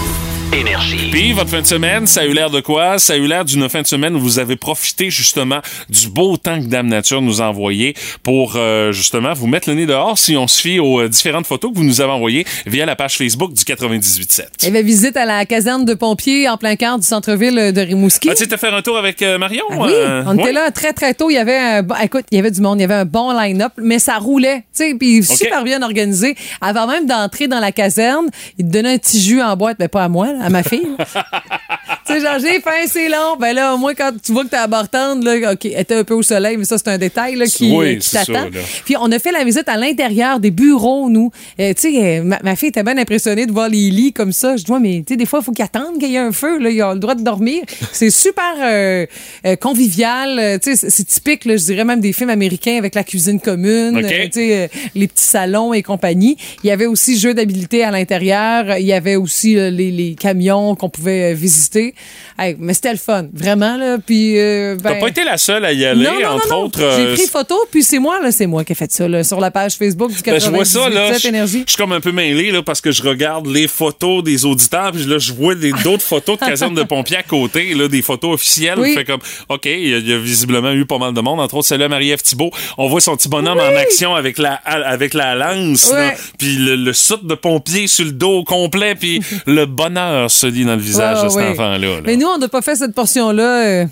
Énergie. 0.54 1.10
Puis 1.12 1.34
votre 1.34 1.50
fin 1.50 1.62
de 1.62 1.66
semaine, 1.68 2.08
ça 2.08 2.22
a 2.22 2.26
eu 2.26 2.32
l'air 2.32 2.50
de 2.50 2.62
quoi? 2.62 2.98
Ça 3.00 3.14
a 3.14 3.16
eu 3.18 3.28
l'air 3.28 3.44
d'une 3.44 3.68
fin 3.68 3.82
de 3.82 3.88
semaine 3.88 4.16
où 4.16 4.20
vous 4.20 4.40
avez 4.40 4.56
profité 4.56 5.10
justement 5.10 5.60
du 5.90 6.08
beau 6.08 6.38
temps 6.38 6.60
que 6.62 6.66
Dame 6.68 6.88
Nature 6.88 7.22
nous 7.22 7.42
a 7.42 7.46
envoyé 7.50 7.96
pour 8.24 8.54
euh, 8.56 8.94
justement 8.94 9.34
vous 9.34 9.46
mettre 9.48 9.70
le 9.70 9.76
nez 9.76 9.86
dehors 9.86 10.18
si 10.18 10.38
on 10.38 10.48
se 10.48 10.62
fie 10.62 10.80
aux 10.80 11.02
euh, 11.02 11.10
différentes 11.10 11.46
photos 11.46 11.72
que 11.74 11.78
vous 11.78 11.84
nous 11.84 12.00
avez 12.00 12.12
envoyées 12.12 12.46
via 12.66 12.86
la 12.86 12.96
page 12.96 13.18
Facebook 13.18 13.52
du 13.54 13.62
98.7. 13.64 14.46
Il 14.62 14.66
y 14.66 14.68
avait 14.70 14.84
visite 14.84 15.18
à 15.18 15.26
la 15.26 15.46
caserne 15.46 15.84
de 15.84 15.94
pompiers 15.94 16.48
en 16.48 16.56
plein 16.58 16.78
cœur 16.78 16.98
du 16.98 17.06
centre-ville 17.06 17.74
de 17.74 17.82
Rimouski. 17.82 18.30
Ah, 18.32 18.36
tu 18.36 18.44
étais 18.44 18.58
faire 18.58 18.74
un 18.74 18.82
tour 18.82 18.98
avec 18.98 19.22
euh, 19.22 19.38
Marion? 19.38 19.66
Ah 19.72 19.76
oui, 19.80 19.90
euh, 19.92 20.24
on 20.28 20.34
était 20.36 20.44
ouais? 20.46 20.54
là 20.54 20.72
très 20.72 20.94
très 20.94 21.14
tôt. 21.14 21.30
Il 21.30 21.34
y 21.34 21.38
avait 21.40 21.58
un 21.58 21.84
bon- 21.84 21.96
écoute, 22.02 22.24
il 22.32 22.38
y 22.38 22.40
avait 22.40 22.52
du 22.52 22.62
monde, 22.62 22.80
il 22.80 22.84
y 22.84 22.86
avait 22.86 22.94
un 22.94 23.06
bon 23.06 23.38
line-up, 23.38 23.74
mais 23.78 24.00
ça 24.00 24.18
roulait, 24.18 24.60
tu 24.76 24.86
sais, 24.86 24.96
puis 24.98 25.24
super 25.24 25.64
bien 25.66 25.82
organisé. 25.84 26.36
Avant 26.62 26.88
même 26.88 27.06
d'entrer 27.06 27.48
dans 27.50 27.60
la 27.60 27.74
caserne, 27.74 28.28
il 28.58 28.66
te 28.66 28.72
donnait 28.72 28.94
un 28.94 28.98
petit 28.98 29.20
jus 29.22 29.42
en 29.42 29.56
boîte, 29.58 29.76
mais 29.80 29.90
pas 29.90 30.06
à 30.06 30.10
moi, 30.10 30.28
là, 30.32 30.37
à 30.42 30.50
ma 30.50 30.64
fille. 30.64 30.96
tu 32.08 32.14
sais, 32.14 32.22
genre 32.22 32.40
j'ai 32.40 32.60
faim, 32.62 32.72
c'est 32.88 33.10
long. 33.10 33.36
Ben 33.40 33.54
là, 33.54 33.76
au 33.76 33.78
moins 33.78 33.94
quand 33.94 34.12
tu 34.24 34.32
vois 34.32 34.44
que 34.46 34.50
t'es 34.50 34.56
abortante, 34.58 35.24
là, 35.24 35.54
ok, 35.54 35.66
elle 35.66 35.80
était 35.82 35.96
un 35.96 36.04
peu 36.04 36.14
au 36.14 36.24
soleil, 36.24 36.58
mais 36.58 36.66
ça 36.66 36.78
c'est 36.78 36.88
un 36.88 36.98
détail 36.98 37.36
là, 37.36 37.46
qui, 37.46 37.72
Oui, 37.76 37.98
qui 38.00 38.08
c'est 38.10 38.26
t'attend. 38.26 38.48
Puis 38.86 38.96
on 39.00 39.12
a 39.12 39.20
fait 39.20 39.32
la 39.32 39.44
visite 39.44 39.68
à 39.68 39.78
l'intérieur 39.78 40.40
des 40.40 40.52
bureaux, 40.52 41.10
nous. 41.10 41.32
Euh, 41.60 41.74
tu 41.74 41.94
sais, 41.94 42.20
euh, 42.20 42.24
ma, 42.24 42.40
ma 42.44 42.56
fille 42.56 42.70
était 42.70 42.84
bien 42.84 42.98
impressionnée 42.98 43.46
de 43.46 43.52
voir 43.52 43.70
les 43.70 43.90
lits 43.90 44.14
comme 44.14 44.32
ça. 44.32 44.56
Je 44.58 44.64
dis, 44.64 44.72
ouais, 44.72 44.80
mais 44.80 45.04
tu 45.06 45.14
sais, 45.14 45.18
des 45.18 45.26
fois, 45.26 45.40
il 45.42 45.46
faut 45.46 45.52
qu'ils 45.52 45.66
attendent 45.66 46.00
qu'il 46.00 46.10
y 46.12 46.16
ait 46.16 46.20
un 46.20 46.32
feu. 46.32 46.58
Là. 46.60 46.70
Ils 46.70 46.82
ont 46.84 46.94
le 46.94 47.00
droit 47.00 47.16
de 47.16 47.24
dormir. 47.24 47.64
C'est 47.92 48.10
super 48.10 48.54
euh, 48.62 49.06
euh, 49.46 49.56
convivial. 49.56 50.40
Euh, 50.40 50.58
tu 50.62 50.76
sais, 50.76 50.90
c'est- 50.90 51.04
typique, 51.08 51.46
là, 51.46 51.56
je 51.58 51.64
dirais 51.66 51.86
même 51.86 52.00
des 52.02 52.14
films 52.14 52.30
américains 52.30 52.78
avec 52.78 52.94
la 52.96 53.04
cuisine 53.04 53.40
commune, 53.40 53.98
OK. 53.98 54.04
euh, 54.04 54.26
tu 54.26 54.32
sais, 54.34 54.54
euh, 54.64 54.68
les 54.96 55.08
petits 55.08 55.24
salons 55.24 55.74
et 55.74 55.82
compagnie. 55.84 56.38
Il 56.64 56.68
y 56.68 56.72
avait 56.72 56.86
aussi 56.86 57.18
jeux 57.18 57.34
d'habilité 57.34 57.84
à 57.84 57.92
l'intérieur. 57.92 58.78
Il 58.78 58.86
y 58.86 58.94
avait 58.94 59.16
aussi 59.16 59.58
euh, 59.58 59.70
les, 59.70 59.92
les 59.92 60.16
camions 60.16 60.76
qu'on 60.76 60.90
pouvait 60.90 61.32
euh, 61.32 61.36
visiter. 61.36 61.94
Hey, 62.40 62.56
mais 62.60 62.74
c'était 62.76 62.92
le 62.92 62.98
fun, 63.00 63.26
vraiment. 63.34 63.78
Là. 63.78 63.98
Puis, 64.06 64.38
euh, 64.40 64.76
T'as 64.82 64.92
ben, 64.94 65.00
pas 65.00 65.08
été 65.08 65.24
la 65.24 65.38
seule 65.38 65.66
à 65.66 65.74
y 65.74 65.84
aller, 65.86 66.04
non, 66.06 66.20
non, 66.20 66.28
entre 66.36 66.50
non, 66.50 66.64
autres. 66.66 66.82
euh, 66.84 67.16
J'ai 67.16 67.24
pris 67.24 67.28
photo, 67.32 67.56
puis 67.72 67.82
c'est 67.84 67.98
moi, 67.98 68.20
là, 68.22 68.32
c'est 68.32 68.46
moi 68.46 68.64
qui 68.64 68.74
ai 68.74 68.76
fait 68.76 68.92
ça, 68.92 69.08
là, 69.08 69.24
sur 69.24 69.40
la 69.40 69.50
page 69.50 69.74
Facebook 69.76 70.12
du 70.12 70.22
Ben, 70.22 70.40
je 70.40 70.50
vois 70.50 70.64
ça, 70.66 70.88
là. 70.90 71.12
98.7 71.14 71.64
Je 71.66 71.72
suis 71.72 71.78
comme 71.78 71.94
un 71.94 72.00
peu 72.00 72.12
mêlé, 72.12 72.52
là, 72.52 72.62
parce 72.62 72.80
que 72.80 72.92
je 72.92 73.02
regarde 73.02 73.48
les 73.48 73.68
photos 73.68 74.24
des 74.24 74.46
auditeurs, 74.46 74.92
puis 74.92 75.06
là, 75.06 75.18
je 75.18 75.34
vois 75.34 75.56
d'autres 75.56 76.04
photos 76.08 76.40
de 76.40 76.46
caserne 76.46 76.76
de 76.76 76.84
pompiers 76.84 77.18
à 77.18 77.24
côté, 77.24 77.74
là, 77.74 77.88
des 77.88 78.04
photos 78.04 78.36
officielles. 78.36 78.78
Oui. 78.78 78.94
Fait 78.94 79.04
comme, 79.06 79.22
OK, 79.50 79.66
il 79.66 79.90
y, 79.90 79.94
a- 79.96 79.98
il 79.98 80.08
y 80.10 80.14
a 80.14 80.18
visiblement 80.20 80.72
eu 80.74 80.86
pas 80.86 81.00
mal 81.00 81.14
de 81.14 81.22
monde, 81.22 81.40
entre 81.40 81.56
autres 81.56 81.68
celle-là, 81.68 81.88
Marie-Ève 81.90 82.22
Thibault. 82.22 82.52
On 82.78 82.88
voit 82.88 83.02
son 83.02 83.18
petit 83.18 83.30
bonhomme 83.30 83.58
en 83.60 83.76
action 83.80 84.14
avec 84.16 84.38
la, 84.38 84.54
avec 84.54 85.16
la 85.16 85.34
lance, 85.34 85.92
puis 86.38 86.56
le, 86.58 86.76
le 86.76 86.94
soute 86.94 87.26
de 87.26 87.34
pompier 87.34 87.88
sur 87.88 88.06
le 88.06 88.12
dos 88.12 88.38
au 88.40 88.44
complet, 88.44 88.94
puis 88.94 89.22
le 89.48 89.66
bonheur 89.66 90.30
se 90.30 90.46
lit 90.46 90.66
dans 90.66 90.76
le 90.76 90.82
visage 90.82 91.18
Ah, 91.20 91.24
de 91.26 91.30
cet 91.30 91.38
oui. 91.40 91.56
Là. 91.96 92.02
Mais 92.06 92.16
nous, 92.18 92.28
on 92.28 92.38
n'a 92.38 92.48
pas 92.48 92.62
fait 92.62 92.76
cette 92.76 92.94
portion-là. 92.94 93.64
euh, 93.66 93.86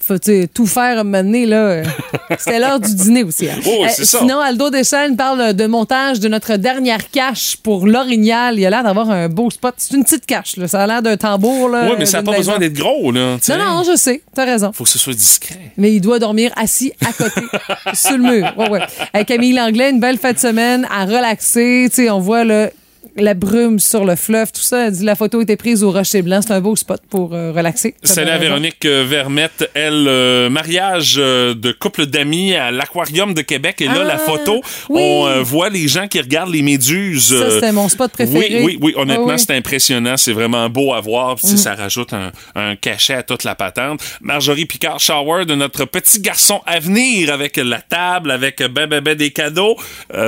faut 0.00 0.14
tout 0.54 0.66
faire 0.66 1.04
donné, 1.04 1.44
là. 1.44 1.82
C'était 2.38 2.60
l'heure 2.60 2.80
du 2.80 2.94
dîner 2.94 3.24
aussi. 3.24 3.46
hein. 3.48 3.56
Oh, 3.66 3.84
Euh. 3.84 3.88
Sinon, 4.02 4.38
Aldo 4.40 4.70
Deschênes 4.70 5.16
parle 5.16 5.52
de 5.52 5.66
montage 5.66 6.18
de 6.20 6.28
notre 6.28 6.56
dernière 6.56 7.10
cache 7.10 7.56
pour 7.62 7.86
l'Orignal. 7.86 8.58
Il 8.58 8.64
a 8.64 8.70
l'air 8.70 8.84
d'avoir 8.84 9.10
un 9.10 9.28
beau 9.28 9.50
spot. 9.50 9.74
C'est 9.76 9.94
une 9.96 10.04
petite 10.04 10.24
cache, 10.24 10.56
là. 10.56 10.66
Ça 10.68 10.82
a 10.84 10.86
l'air 10.86 11.02
d'un 11.02 11.16
tambour, 11.18 11.68
là. 11.68 11.88
Oui, 11.90 11.96
mais 11.98 12.06
ça 12.06 12.18
n'a 12.22 12.30
pas 12.30 12.36
besoin 12.38 12.58
d'être 12.58 12.74
gros, 12.74 13.10
là. 13.12 13.36
Non, 13.50 13.58
non, 13.58 13.82
je 13.84 13.96
sais. 13.96 14.22
T'as 14.34 14.44
raison. 14.46 14.72
Faut 14.72 14.84
que 14.84 14.90
ce 14.90 14.98
soit 14.98 15.12
discret. 15.14 15.72
Mais 15.76 15.92
il 15.92 16.00
doit 16.00 16.18
dormir 16.20 16.52
assis 16.56 16.92
à 17.06 17.12
côté, 17.12 17.42
sur 17.94 18.16
le 18.16 18.22
mur. 18.22 18.52
Ouais, 18.56 18.70
ouais. 18.70 18.80
Avec 19.12 19.26
Camille 19.28 19.52
Langlais, 19.52 19.90
une 19.90 20.00
belle 20.00 20.16
fin 20.18 20.32
de 20.32 20.38
semaine 20.38 20.86
à 20.90 21.04
relaxer. 21.04 21.88
Tu 21.90 22.04
sais, 22.04 22.10
on 22.10 22.20
voit 22.20 22.44
le 22.44 22.70
la 23.18 23.34
brume 23.34 23.78
sur 23.78 24.04
le 24.04 24.16
fleuve, 24.16 24.52
tout 24.52 24.60
ça. 24.60 24.86
Elle 24.86 24.92
dit 24.92 25.04
la 25.04 25.16
photo 25.16 25.40
était 25.40 25.56
prise 25.56 25.82
au 25.82 25.90
Rocher 25.90 26.22
Blanc. 26.22 26.40
C'est 26.42 26.52
un 26.52 26.60
beau 26.60 26.76
spot 26.76 27.00
pour 27.10 27.34
euh, 27.34 27.52
relaxer. 27.52 27.94
Salut 28.02 28.30
à 28.30 28.38
Véronique 28.38 28.84
euh, 28.84 29.04
Vermette. 29.08 29.70
Elle, 29.74 30.06
euh, 30.08 30.48
mariage 30.50 31.16
euh, 31.18 31.54
de 31.54 31.72
couple 31.72 32.06
d'amis 32.06 32.54
à 32.54 32.70
l'Aquarium 32.70 33.34
de 33.34 33.42
Québec. 33.42 33.80
Et 33.80 33.86
là, 33.86 33.98
Ah, 34.00 34.04
la 34.04 34.18
photo, 34.18 34.60
oui. 34.88 35.00
on 35.02 35.42
voit 35.42 35.68
les 35.68 35.88
gens 35.88 36.06
qui 36.06 36.20
regardent 36.20 36.52
les 36.52 36.62
méduses. 36.62 37.36
Ça, 37.38 37.50
c'était 37.50 37.72
mon 37.72 37.88
spot 37.88 38.10
préféré. 38.12 38.60
Oui, 38.62 38.64
oui, 38.64 38.78
oui. 38.80 38.94
Honnêtement, 38.96 39.26
Ah 39.30 39.32
oui. 39.34 39.38
c'est 39.44 39.54
impressionnant. 39.56 40.16
C'est 40.16 40.32
vraiment 40.32 40.68
beau 40.68 40.92
à 40.94 41.00
voir. 41.00 41.34
Puis, 41.36 41.48
Mhm. 41.48 41.56
Ça 41.56 41.74
rajoute 41.74 42.12
un, 42.12 42.30
un 42.54 42.76
cachet 42.76 43.14
à 43.14 43.22
toute 43.24 43.42
la 43.44 43.54
patente. 43.54 44.00
Marjorie 44.20 44.64
Picard-Shower 44.66 45.44
de 45.44 45.54
notre 45.54 45.84
petit 45.86 46.20
garçon 46.20 46.60
à 46.66 46.78
venir 46.78 47.32
avec 47.32 47.56
la 47.56 47.80
table, 47.80 48.30
avec 48.30 48.62
ben, 48.62 48.86
ben, 48.86 49.00
ben 49.00 49.14
des 49.16 49.30
cadeaux 49.30 49.76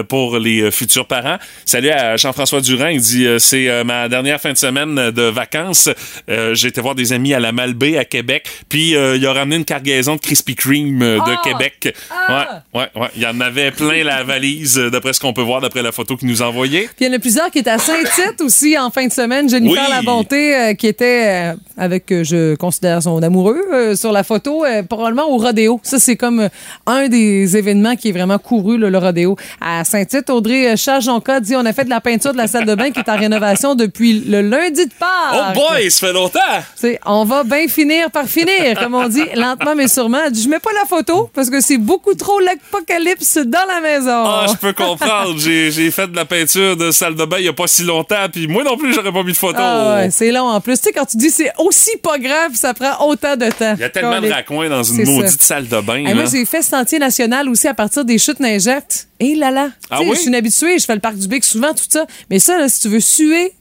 pour 0.08 0.38
les 0.38 0.70
futurs 0.70 1.06
parents. 1.06 1.38
Salut 1.64 1.90
à 1.90 2.16
Jean-François 2.16 2.60
Durand. 2.60 2.79
Il 2.88 3.00
dit 3.00 3.26
euh, 3.26 3.38
c'est 3.38 3.68
euh, 3.68 3.84
ma 3.84 4.08
dernière 4.08 4.40
fin 4.40 4.52
de 4.52 4.56
semaine 4.58 4.94
de 5.10 5.22
vacances. 5.22 5.88
Euh, 6.28 6.54
J'ai 6.54 6.68
été 6.68 6.80
voir 6.80 6.94
des 6.94 7.12
amis 7.12 7.34
à 7.34 7.40
la 7.40 7.52
Malbaie 7.52 7.98
à 7.98 8.04
Québec. 8.04 8.46
Puis 8.68 8.90
il 8.92 9.26
a 9.26 9.32
ramené 9.32 9.56
une 9.56 9.64
cargaison 9.64 10.16
de 10.16 10.20
Krispy 10.20 10.54
Kreme 10.54 10.98
de 11.00 11.18
Ah! 11.20 11.40
Québec. 11.44 11.94
Ah! 12.10 12.62
Ouais, 12.72 12.80
ouais, 12.80 13.00
ouais. 13.02 13.08
Il 13.16 13.22
y 13.22 13.26
en 13.26 13.40
avait 13.40 13.70
plein 13.70 14.04
la 14.04 14.22
valise, 14.22 14.76
d'après 14.76 15.12
ce 15.12 15.20
qu'on 15.20 15.32
peut 15.32 15.42
voir 15.42 15.60
d'après 15.60 15.82
la 15.82 15.92
photo 15.92 16.16
qu'il 16.16 16.28
nous 16.28 16.42
a 16.42 16.46
envoyée. 16.46 16.82
Puis 16.96 17.04
il 17.04 17.06
y 17.08 17.10
en 17.10 17.12
a 17.14 17.18
plusieurs 17.18 17.50
qui 17.50 17.58
étaient 17.58 17.70
à 17.70 17.78
Saint-Tite 17.78 18.40
aussi 18.40 18.78
en 18.78 18.90
fin 18.90 19.06
de 19.06 19.12
semaine. 19.12 19.48
Jennifer 19.48 19.82
Oui. 19.88 19.90
La 19.94 20.02
Bonté, 20.02 20.74
qui 20.78 20.86
était 20.86 21.52
avec, 21.76 22.04
je 22.08 22.54
considère 22.56 23.02
son 23.02 23.22
amoureux, 23.22 23.94
sur 23.96 24.12
la 24.12 24.22
photo, 24.22 24.64
probablement 24.88 25.28
au 25.30 25.36
rodéo. 25.38 25.80
Ça, 25.82 25.98
c'est 25.98 26.16
comme 26.16 26.48
un 26.86 27.08
des 27.08 27.56
événements 27.56 27.96
qui 27.96 28.08
est 28.08 28.12
vraiment 28.12 28.38
couru, 28.38 28.78
là, 28.78 28.90
le 28.90 28.98
rodéo. 28.98 29.36
À 29.60 29.84
Saint-Tite, 29.84 30.30
Audrey 30.30 30.76
Charles-Jonca 30.76 31.40
dit 31.40 31.56
on 31.56 31.64
a 31.66 31.72
fait 31.72 31.84
de 31.84 31.90
la 31.90 32.00
peinture 32.00 32.32
de 32.32 32.38
la 32.38 32.46
salle 32.46 32.59
de 32.64 32.74
bain 32.74 32.90
qui 32.90 33.00
est 33.00 33.08
en 33.08 33.16
rénovation 33.16 33.74
depuis 33.74 34.20
le 34.20 34.42
lundi 34.42 34.86
de 34.86 34.92
Pâques. 34.98 35.08
Oh 35.34 35.52
boy, 35.54 35.90
ça 35.90 36.06
fait 36.06 36.12
longtemps! 36.12 36.40
C'est, 36.76 36.98
on 37.06 37.24
va 37.24 37.44
bien 37.44 37.68
finir 37.68 38.10
par 38.10 38.26
finir, 38.26 38.78
comme 38.78 38.94
on 38.94 39.08
dit, 39.08 39.24
lentement 39.34 39.74
mais 39.74 39.88
sûrement. 39.88 40.18
Je 40.32 40.48
mets 40.48 40.58
pas 40.58 40.72
la 40.72 40.86
photo 40.86 41.30
parce 41.34 41.50
que 41.50 41.60
c'est 41.60 41.78
beaucoup 41.78 42.14
trop 42.14 42.40
l'apocalypse 42.40 43.38
dans 43.38 43.66
la 43.68 43.80
maison. 43.80 44.24
Ah, 44.24 44.46
je 44.48 44.56
peux 44.56 44.72
comprendre. 44.72 45.38
J'ai 45.38 45.90
fait 45.90 46.08
de 46.08 46.16
la 46.16 46.24
peinture 46.24 46.76
de 46.76 46.90
salle 46.90 47.14
de 47.14 47.24
bain 47.24 47.38
il 47.38 47.44
y 47.46 47.48
a 47.48 47.52
pas 47.52 47.66
si 47.66 47.82
longtemps, 47.82 48.26
puis 48.32 48.46
moi 48.46 48.64
non 48.64 48.76
plus, 48.76 48.92
j'aurais 48.94 49.12
pas 49.12 49.22
mis 49.22 49.32
de 49.32 49.36
photo. 49.36 49.58
Ah 49.60 49.96
ouais, 49.96 50.10
c'est 50.10 50.30
long 50.30 50.48
en 50.48 50.60
plus. 50.60 50.78
Tu 50.80 50.84
sais, 50.88 50.92
quand 50.92 51.04
tu 51.04 51.16
dis 51.16 51.30
c'est 51.30 51.52
aussi 51.58 51.96
pas 52.02 52.18
grave, 52.18 52.52
ça 52.54 52.74
prend 52.74 53.06
autant 53.06 53.36
de 53.36 53.48
temps. 53.50 53.74
Il 53.76 53.80
y 53.80 53.84
a 53.84 53.90
tellement 53.90 54.16
de 54.16 54.20
Colin. 54.20 54.34
raccoins 54.34 54.68
dans 54.68 54.82
une 54.82 55.04
ça. 55.04 55.12
maudite 55.12 55.42
salle 55.42 55.68
de 55.68 55.80
bain. 55.80 56.02
Moi, 56.14 56.24
j'ai 56.30 56.44
fait 56.44 56.62
Sentier 56.62 56.98
national 56.98 57.48
aussi 57.48 57.68
à 57.68 57.74
partir 57.74 58.04
des 58.04 58.18
chutes 58.18 58.40
neigettes. 58.40 59.06
Et 59.20 59.34
là 59.34 59.50
là. 59.50 59.68
Ah 59.90 60.00
oui? 60.00 60.10
Je 60.14 60.18
suis 60.20 60.28
une 60.28 60.34
habituée, 60.34 60.78
je 60.78 60.84
fais 60.84 60.94
le 60.94 61.00
parc 61.00 61.16
du 61.16 61.28
Bic 61.28 61.44
souvent, 61.44 61.72
tout 61.74 61.84
ça. 61.88 62.06
Mais 62.30 62.38
ça, 62.38 62.58
là, 62.58 62.68
si 62.68 62.80
tu 62.80 62.88
veux 62.88 63.00
suer 63.00 63.52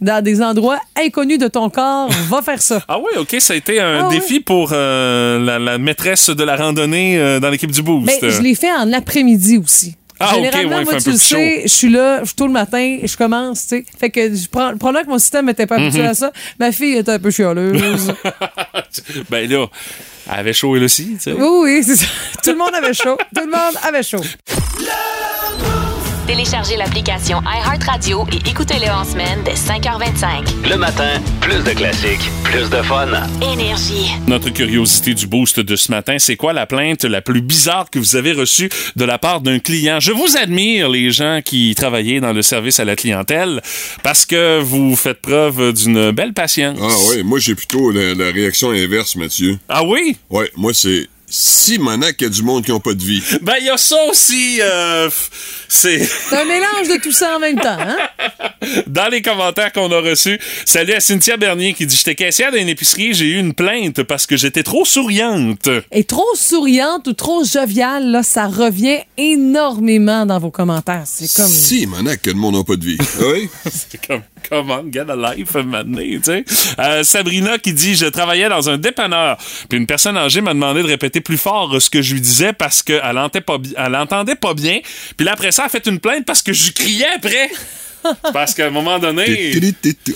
dans 0.00 0.22
des 0.24 0.42
endroits 0.42 0.80
inconnus 0.98 1.38
de 1.38 1.46
ton 1.48 1.70
corps, 1.70 2.08
va 2.28 2.42
faire 2.42 2.60
ça. 2.62 2.82
Ah 2.88 2.98
oui, 2.98 3.10
OK, 3.18 3.36
ça 3.38 3.52
a 3.52 3.56
été 3.56 3.78
un 3.80 4.00
Ah 4.04 4.08
oui. 4.08 4.18
défi 4.18 4.40
pour 4.40 4.70
euh, 4.72 5.38
la, 5.38 5.58
la 5.58 5.78
maîtresse 5.78 6.30
de 6.30 6.42
la 6.44 6.56
randonnée 6.56 7.18
euh, 7.18 7.38
dans 7.40 7.50
l'équipe 7.50 7.70
du 7.70 7.82
Boost. 7.82 8.06
Mais 8.22 8.30
je 8.30 8.40
l'ai 8.42 8.54
fait 8.54 8.72
en 8.72 8.92
après-midi 8.92 9.58
aussi. 9.58 9.94
Ah, 10.24 10.34
Généralement, 10.34 10.76
ouais, 10.78 10.84
moi, 10.84 10.94
tu 11.02 11.10
le 11.10 11.16
sais, 11.16 11.62
je 11.64 11.68
suis 11.68 11.88
là, 11.88 12.20
je 12.20 12.26
suis 12.26 12.36
tôt 12.36 12.46
le 12.46 12.52
matin, 12.52 12.98
je 13.02 13.16
commence, 13.16 13.62
tu 13.62 13.68
sais. 13.78 13.84
Fait 13.98 14.08
que 14.08 14.32
je 14.32 14.46
prends, 14.48 14.76
probablement 14.76 15.04
que 15.04 15.10
mon 15.10 15.18
système 15.18 15.46
n'était 15.46 15.66
pas 15.66 15.76
habitué 15.76 16.02
Mhm. 16.02 16.06
à 16.08 16.14
ça. 16.14 16.32
Ma 16.60 16.70
fille 16.70 16.96
était 16.96 17.10
un 17.10 17.18
peu 17.18 17.30
chialeuse. 17.32 18.14
ben 19.30 19.50
là, 19.50 19.66
elle 20.32 20.38
avait 20.38 20.52
chaud 20.52 20.76
elle 20.76 20.84
aussi, 20.84 21.14
tu 21.14 21.20
sais. 21.20 21.32
oui, 21.32 21.48
oui, 21.62 21.82
c'est 21.84 21.96
ça. 21.96 22.06
Tout 22.44 22.50
le 22.50 22.56
monde 22.58 22.72
avait 22.74 22.94
chaud. 22.94 23.16
Tout 23.34 23.42
le 23.44 23.50
monde 23.50 23.74
avait 23.82 24.02
chaud. 24.04 24.20
Téléchargez 26.26 26.76
l'application 26.76 27.40
iHeartRadio 27.42 28.26
et 28.32 28.48
écoutez-le 28.48 28.88
en 28.90 29.04
semaine 29.04 29.40
dès 29.44 29.54
5h25. 29.54 30.68
Le 30.70 30.76
matin, 30.76 31.20
plus 31.40 31.64
de 31.64 31.70
classiques, 31.70 32.30
plus 32.44 32.70
de 32.70 32.80
fun. 32.82 33.08
Énergie. 33.42 34.12
Notre 34.28 34.50
curiosité 34.50 35.14
du 35.14 35.26
boost 35.26 35.58
de 35.58 35.74
ce 35.74 35.90
matin, 35.90 36.16
c'est 36.18 36.36
quoi 36.36 36.52
la 36.52 36.66
plainte 36.66 37.04
la 37.04 37.22
plus 37.22 37.42
bizarre 37.42 37.90
que 37.90 37.98
vous 37.98 38.14
avez 38.14 38.32
reçue 38.32 38.70
de 38.94 39.04
la 39.04 39.18
part 39.18 39.40
d'un 39.40 39.58
client? 39.58 39.98
Je 39.98 40.12
vous 40.12 40.36
admire, 40.36 40.88
les 40.88 41.10
gens 41.10 41.40
qui 41.44 41.74
travaillez 41.74 42.20
dans 42.20 42.32
le 42.32 42.42
service 42.42 42.78
à 42.78 42.84
la 42.84 42.94
clientèle, 42.94 43.60
parce 44.04 44.24
que 44.24 44.60
vous 44.60 44.94
faites 44.94 45.20
preuve 45.20 45.72
d'une 45.72 46.12
belle 46.12 46.34
patience. 46.34 46.78
Ah 46.80 46.94
oui, 47.10 47.24
moi 47.24 47.40
j'ai 47.40 47.56
plutôt 47.56 47.90
la, 47.90 48.14
la 48.14 48.30
réaction 48.30 48.70
inverse, 48.70 49.16
Mathieu. 49.16 49.58
Ah 49.68 49.82
oui? 49.82 50.16
Ouais, 50.30 50.50
moi 50.56 50.72
c'est 50.72 51.08
Simonac 51.34 52.16
qu'il 52.18 52.26
y 52.26 52.30
a 52.30 52.32
du 52.32 52.42
monde 52.42 52.62
qui 52.64 52.70
n'ont 52.70 52.80
pas 52.80 52.92
de 52.94 53.02
vie. 53.02 53.22
Ben, 53.42 53.54
il 53.58 53.66
y 53.66 53.70
a 53.70 53.76
ça 53.78 53.96
aussi. 54.10 54.58
euh, 54.60 55.08
c'est 55.66 56.04
C'est 56.04 56.36
un 56.36 56.44
mélange 56.44 56.88
de 56.88 57.00
tout 57.02 57.10
ça 57.10 57.36
en 57.36 57.40
même 57.40 57.58
temps, 57.58 57.78
hein? 57.80 57.96
dans 58.86 59.08
les 59.08 59.22
commentaires 59.22 59.72
qu'on 59.72 59.90
a 59.90 60.00
reçus. 60.00 60.38
Salut 60.66 60.92
à 60.92 61.00
Cynthia 61.00 61.36
Bernier 61.38 61.72
qui 61.74 61.86
dit 61.86 61.96
J'étais 61.96 62.14
caissière 62.14 62.52
d'une 62.52 62.68
épicerie, 62.68 63.14
j'ai 63.14 63.24
eu 63.24 63.38
une 63.38 63.54
plainte 63.54 64.02
parce 64.02 64.26
que 64.26 64.36
j'étais 64.36 64.62
trop 64.62 64.84
souriante. 64.84 65.70
Et 65.90 66.04
trop 66.04 66.34
souriante 66.34 67.08
ou 67.08 67.14
trop 67.14 67.44
joviale, 67.44 68.10
là, 68.10 68.22
ça 68.22 68.46
revient 68.46 68.98
énormément 69.16 70.26
dans 70.26 70.38
vos 70.38 70.50
commentaires. 70.50 71.04
C'est 71.06 71.32
comme. 71.34 71.48
Simonac 71.48 72.20
qu'il 72.20 72.30
y 72.30 72.32
a 72.32 72.34
du 72.34 72.40
monde 72.40 72.52
qui 72.52 72.58
n'ont 72.58 72.64
pas 72.64 72.76
de 72.76 72.84
vie. 72.84 72.98
Ah 73.00 73.22
oui? 73.32 73.48
C'est 73.72 74.06
comme, 74.06 74.22
comment, 74.48 74.82
get 74.90 75.06
a 75.08 75.16
life, 75.16 75.54
maintenant, 75.54 75.98
tu 75.98 76.20
sais. 76.22 76.44
Euh, 76.78 77.02
Sabrina 77.02 77.58
qui 77.58 77.72
dit, 77.72 77.94
je 77.94 78.06
travaillais 78.06 78.48
dans 78.48 78.68
un 78.70 78.78
dépanneur, 78.78 79.36
puis 79.68 79.78
une 79.78 79.86
personne 79.86 80.16
âgée 80.16 80.40
m'a 80.40 80.54
demandé 80.54 80.82
de 80.82 80.88
répéter 80.88 81.20
plus 81.20 81.38
fort 81.38 81.74
euh, 81.74 81.80
ce 81.80 81.90
que 81.90 82.02
je 82.02 82.14
lui 82.14 82.20
disais 82.20 82.52
parce 82.52 82.82
qu'elle 82.82 83.18
entendait 83.18 83.40
pas, 83.40 83.58
elle 83.76 83.96
entendait 83.96 84.36
pas 84.36 84.54
bien. 84.54 84.80
Puis 85.16 85.28
après 85.28 85.52
ça, 85.52 85.62
elle 85.62 85.66
a 85.66 85.68
fait 85.70 85.86
une 85.86 86.00
plainte 86.00 86.24
parce 86.24 86.42
que 86.42 86.52
je 86.52 86.72
criais 86.72 87.06
après. 87.16 87.50
Parce 88.32 88.54
qu'à 88.54 88.66
un 88.66 88.70
moment 88.70 88.98
donné... 88.98 89.52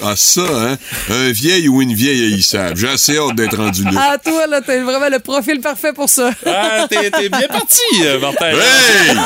Ah, 0.02 0.14
ça, 0.16 0.42
hein? 0.42 0.76
Un 1.10 1.30
vieil 1.32 1.68
ou 1.68 1.82
une 1.82 1.94
vieille 1.94 2.32
haïssable. 2.32 2.76
J'ai 2.76 2.88
assez 2.88 3.16
hâte 3.18 3.34
d'être 3.36 3.56
rendu 3.56 3.84
là. 3.84 3.90
Ah, 3.96 4.18
toi, 4.18 4.46
là, 4.46 4.60
t'as 4.60 4.82
vraiment 4.82 5.08
le 5.10 5.18
profil 5.18 5.60
parfait 5.60 5.92
pour 5.92 6.08
ça. 6.08 6.30
Ah, 6.44 6.86
t'es 6.88 7.10
t'es 7.10 7.28
bien 7.28 7.48
parti, 7.48 7.80
euh, 8.02 8.18
Martin. 8.18 8.46
Hey! 8.50 9.16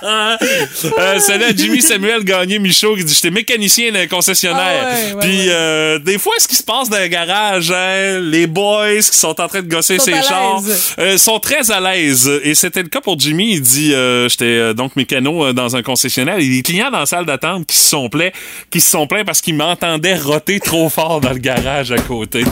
Euh, 0.02 1.18
salut 1.18 1.44
à 1.44 1.54
Jimmy 1.54 1.82
Samuel 1.82 2.24
Gagné 2.24 2.58
Michaud 2.58 2.96
qui 2.96 3.04
dit 3.04 3.14
J'étais 3.14 3.30
mécanicien 3.30 3.92
d'un 3.92 4.06
concessionnaire. 4.06 4.86
Ah 4.86 4.94
ouais, 4.94 5.12
ouais, 5.12 5.20
Puis 5.20 5.38
ouais. 5.48 5.50
euh, 5.50 5.98
des 5.98 6.18
fois, 6.18 6.32
ce 6.38 6.48
qui 6.48 6.54
se 6.56 6.62
passe 6.62 6.88
dans 6.88 6.98
le 6.98 7.06
garage, 7.08 7.70
hein, 7.70 8.18
les 8.22 8.46
boys 8.46 8.96
qui 8.98 9.16
sont 9.16 9.38
en 9.40 9.48
train 9.48 9.60
de 9.62 9.68
gosser 9.68 9.98
Sont 9.98 10.04
ses 10.06 10.14
à 10.14 10.22
chars 10.22 10.62
euh, 10.98 11.18
sont 11.18 11.38
très 11.38 11.70
à 11.70 11.80
l'aise. 11.80 12.30
Et 12.42 12.54
c'était 12.54 12.82
le 12.82 12.88
cas 12.88 13.00
pour 13.00 13.18
Jimmy. 13.18 13.52
Il 13.54 13.60
dit 13.62 13.92
euh, 13.94 14.28
J'étais 14.28 14.44
euh, 14.44 14.74
donc 14.74 14.96
mécano 14.96 15.46
euh, 15.46 15.52
dans 15.52 15.76
un 15.76 15.82
concessionnaire. 15.82 16.38
Et 16.38 16.44
les 16.46 16.62
clients 16.62 16.90
dans 16.90 17.00
la 17.00 17.06
salle 17.06 17.26
qui 17.66 17.76
se 17.76 17.88
sont 17.88 18.08
plaints, 18.08 18.30
qui 18.70 18.80
se 18.80 18.90
sont 18.90 19.06
plaints 19.06 19.24
parce 19.24 19.40
qu'ils 19.40 19.54
m'entendaient 19.54 20.16
roter 20.16 20.60
trop 20.60 20.88
fort 20.88 21.20
dans 21.20 21.32
le 21.32 21.38
garage 21.38 21.92
à 21.92 21.98
côté. 21.98 22.44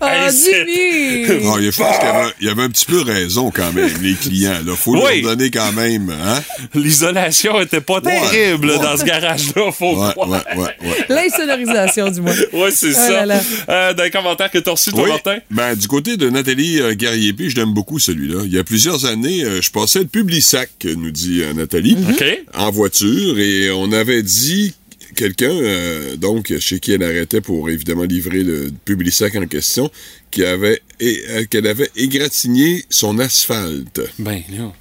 Ah, 0.00 0.30
c'est- 0.32 0.50
Jimmy! 0.66 1.26
Ah, 1.46 1.56
je 1.60 1.70
pense 1.76 1.96
qu'il 1.98 2.06
y 2.06 2.10
avait, 2.10 2.30
il 2.40 2.46
y 2.46 2.50
avait 2.50 2.62
un 2.62 2.68
petit 2.70 2.86
peu 2.86 3.00
raison 3.02 3.50
quand 3.50 3.72
même, 3.72 3.90
les 4.02 4.14
clients. 4.14 4.58
Là. 4.64 4.74
Faut 4.74 4.94
Oui. 4.96 5.20
leur 5.22 5.36
donner 5.36 5.50
quand 5.50 5.72
même. 5.72 6.10
Hein? 6.10 6.42
L'isolation 6.74 7.60
était 7.60 7.80
pas 7.80 8.00
terrible 8.00 8.70
ouais. 8.70 8.78
dans 8.78 8.96
ce 8.96 9.04
garage-là, 9.04 9.70
faut 9.72 9.96
Ouais, 10.02 10.12
croire. 10.12 10.28
ouais, 10.30 10.56
ouais, 10.56 10.64
ouais. 10.88 11.04
L'insonorisation, 11.08 12.10
du 12.10 12.20
moins. 12.20 12.34
Ouais, 12.52 12.70
c'est 12.70 12.90
Oh 12.90 12.94
ça. 12.94 13.10
là 13.10 13.26
là. 13.26 13.40
Euh, 13.68 13.94
dans 13.94 14.02
les 14.02 14.10
commentaires 14.10 14.50
que 14.50 14.58
t'as 14.58 14.72
reçus, 14.72 14.90
toi, 14.90 15.04
Oui. 15.04 15.10
Martin? 15.10 15.38
Ben, 15.50 15.74
du 15.74 15.86
côté 15.88 16.16
de 16.16 16.28
Nathalie 16.30 16.80
euh, 16.80 16.94
Guerrier-P, 16.94 17.50
je 17.50 17.56
l'aime 17.56 17.72
beaucoup 17.72 17.98
celui-là. 17.98 18.42
Il 18.44 18.52
y 18.52 18.58
a 18.58 18.64
plusieurs 18.64 19.06
années, 19.06 19.44
euh, 19.44 19.60
je 19.60 19.70
passais 19.70 20.00
le 20.00 20.06
Publisac, 20.06 20.70
nous 20.84 21.10
dit 21.10 21.42
euh, 21.42 21.52
Nathalie, 21.52 21.96
OK. 22.10 22.24
en 22.54 22.70
voiture, 22.70 23.38
et 23.38 23.70
on 23.70 23.92
avait 23.92 24.22
dit 24.22 24.74
quelqu'un, 25.14 25.50
euh, 25.50 26.16
donc 26.16 26.52
chez 26.58 26.80
qui 26.80 26.92
elle 26.92 27.02
arrêtait 27.02 27.40
pour 27.40 27.68
évidemment 27.70 28.04
livrer 28.04 28.42
le 28.42 28.70
Publisac 28.84 29.34
en 29.36 29.46
question, 29.46 29.90
qui 30.30 30.44
avait 30.44 30.80
et, 31.00 31.22
euh, 31.30 31.44
qu'elle 31.48 31.66
avait 31.66 31.90
égratigné 31.96 32.84
son 32.90 33.18
asphalte. 33.18 34.00
Ben, 34.18 34.42
là. 34.50 34.72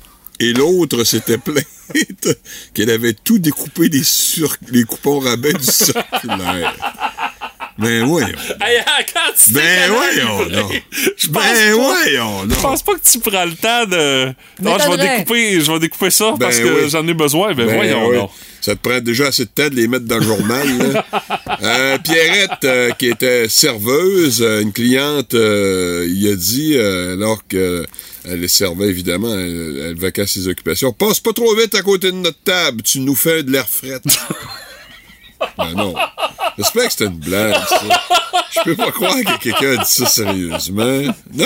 Et 0.42 0.54
l'autre 0.54 1.04
s'était 1.04 1.38
plainte 1.38 1.66
qu'elle 2.74 2.90
avait 2.90 3.14
tout 3.14 3.40
découpé 3.40 3.90
des, 3.90 4.04
sur 4.04 4.56
les 4.72 4.84
coupons 4.84 5.20
rabais 5.20 5.54
du 5.54 5.66
circulaire. 5.66 6.76
Ben 7.78 8.04
voyons. 8.06 8.28
Hey, 8.62 8.82
ah, 8.86 9.00
quand 9.14 9.54
Ben 9.54 9.90
voyons. 9.90 10.50
Je 11.18 11.28
pense 11.28 11.44
Ben 11.46 11.72
pas. 11.72 11.76
voyons 11.76 12.42
Je 12.44 12.48
donc. 12.50 12.62
pense 12.62 12.84
pas 12.84 12.94
que 12.96 13.10
tu 13.10 13.20
prends 13.20 13.46
le 13.46 13.56
temps 13.56 13.86
de. 13.86 14.26
Non, 14.62 14.78
je 14.78 14.90
vais 14.98 14.98
découper, 15.18 15.62
je 15.62 15.72
vais 15.72 15.80
découper 15.80 16.10
ça 16.10 16.32
Ben 16.32 16.38
parce 16.40 16.60
que 16.60 16.84
oui. 16.84 16.90
j'en 16.90 17.08
ai 17.08 17.14
besoin. 17.14 17.54
Ben, 17.54 17.66
Ben 17.68 17.76
voyons 17.76 18.08
oui. 18.10 18.18
donc. 18.18 18.32
Ça 18.62 18.76
te 18.76 18.88
prend 18.88 19.00
déjà 19.00 19.28
assez 19.28 19.46
de 19.46 19.50
temps 19.50 19.70
de 19.70 19.76
les 19.76 19.88
mettre 19.88 20.06
dans 20.06 20.18
le 20.18 20.24
journal. 20.24 20.68
là. 20.78 21.06
Euh, 21.62 21.98
Pierrette, 21.98 22.64
euh, 22.64 22.92
qui 22.92 23.08
était 23.08 23.50
serveuse, 23.50 24.42
euh, 24.42 24.62
une 24.62 24.72
cliente, 24.72 25.34
euh, 25.34 26.08
il 26.10 26.32
a 26.32 26.36
dit, 26.36 26.76
euh, 26.78 27.16
alors 27.16 27.46
que 27.50 27.86
elle 28.24 28.48
servait 28.48 28.88
évidemment, 28.88 29.34
elle, 29.34 29.82
elle 29.90 29.96
vaquait 29.96 30.22
à 30.22 30.28
ses 30.28 30.48
occupations, 30.48 30.94
passe 30.94 31.20
pas 31.20 31.34
trop 31.34 31.54
vite 31.56 31.76
à 31.76 31.82
côté 31.82 32.12
de 32.12 32.18
notre 32.18 32.40
table, 32.46 32.82
tu 32.82 33.02
nous 33.02 33.16
fais 33.16 33.44
de 33.44 33.52
l'air 33.52 33.68
fret. 33.68 34.00
ben 35.58 35.74
non. 35.76 35.96
J'espère 36.58 36.86
que 36.86 36.92
c'était 36.92 37.06
une 37.06 37.20
blague, 37.20 37.56
ça. 37.68 37.82
Je 38.56 38.60
peux 38.64 38.76
pas 38.76 38.92
croire 38.92 39.16
que 39.16 39.40
quelqu'un 39.44 39.80
a 39.80 39.84
dit 39.84 39.92
ça 39.92 40.06
sérieusement. 40.06 41.02
Non! 41.34 41.46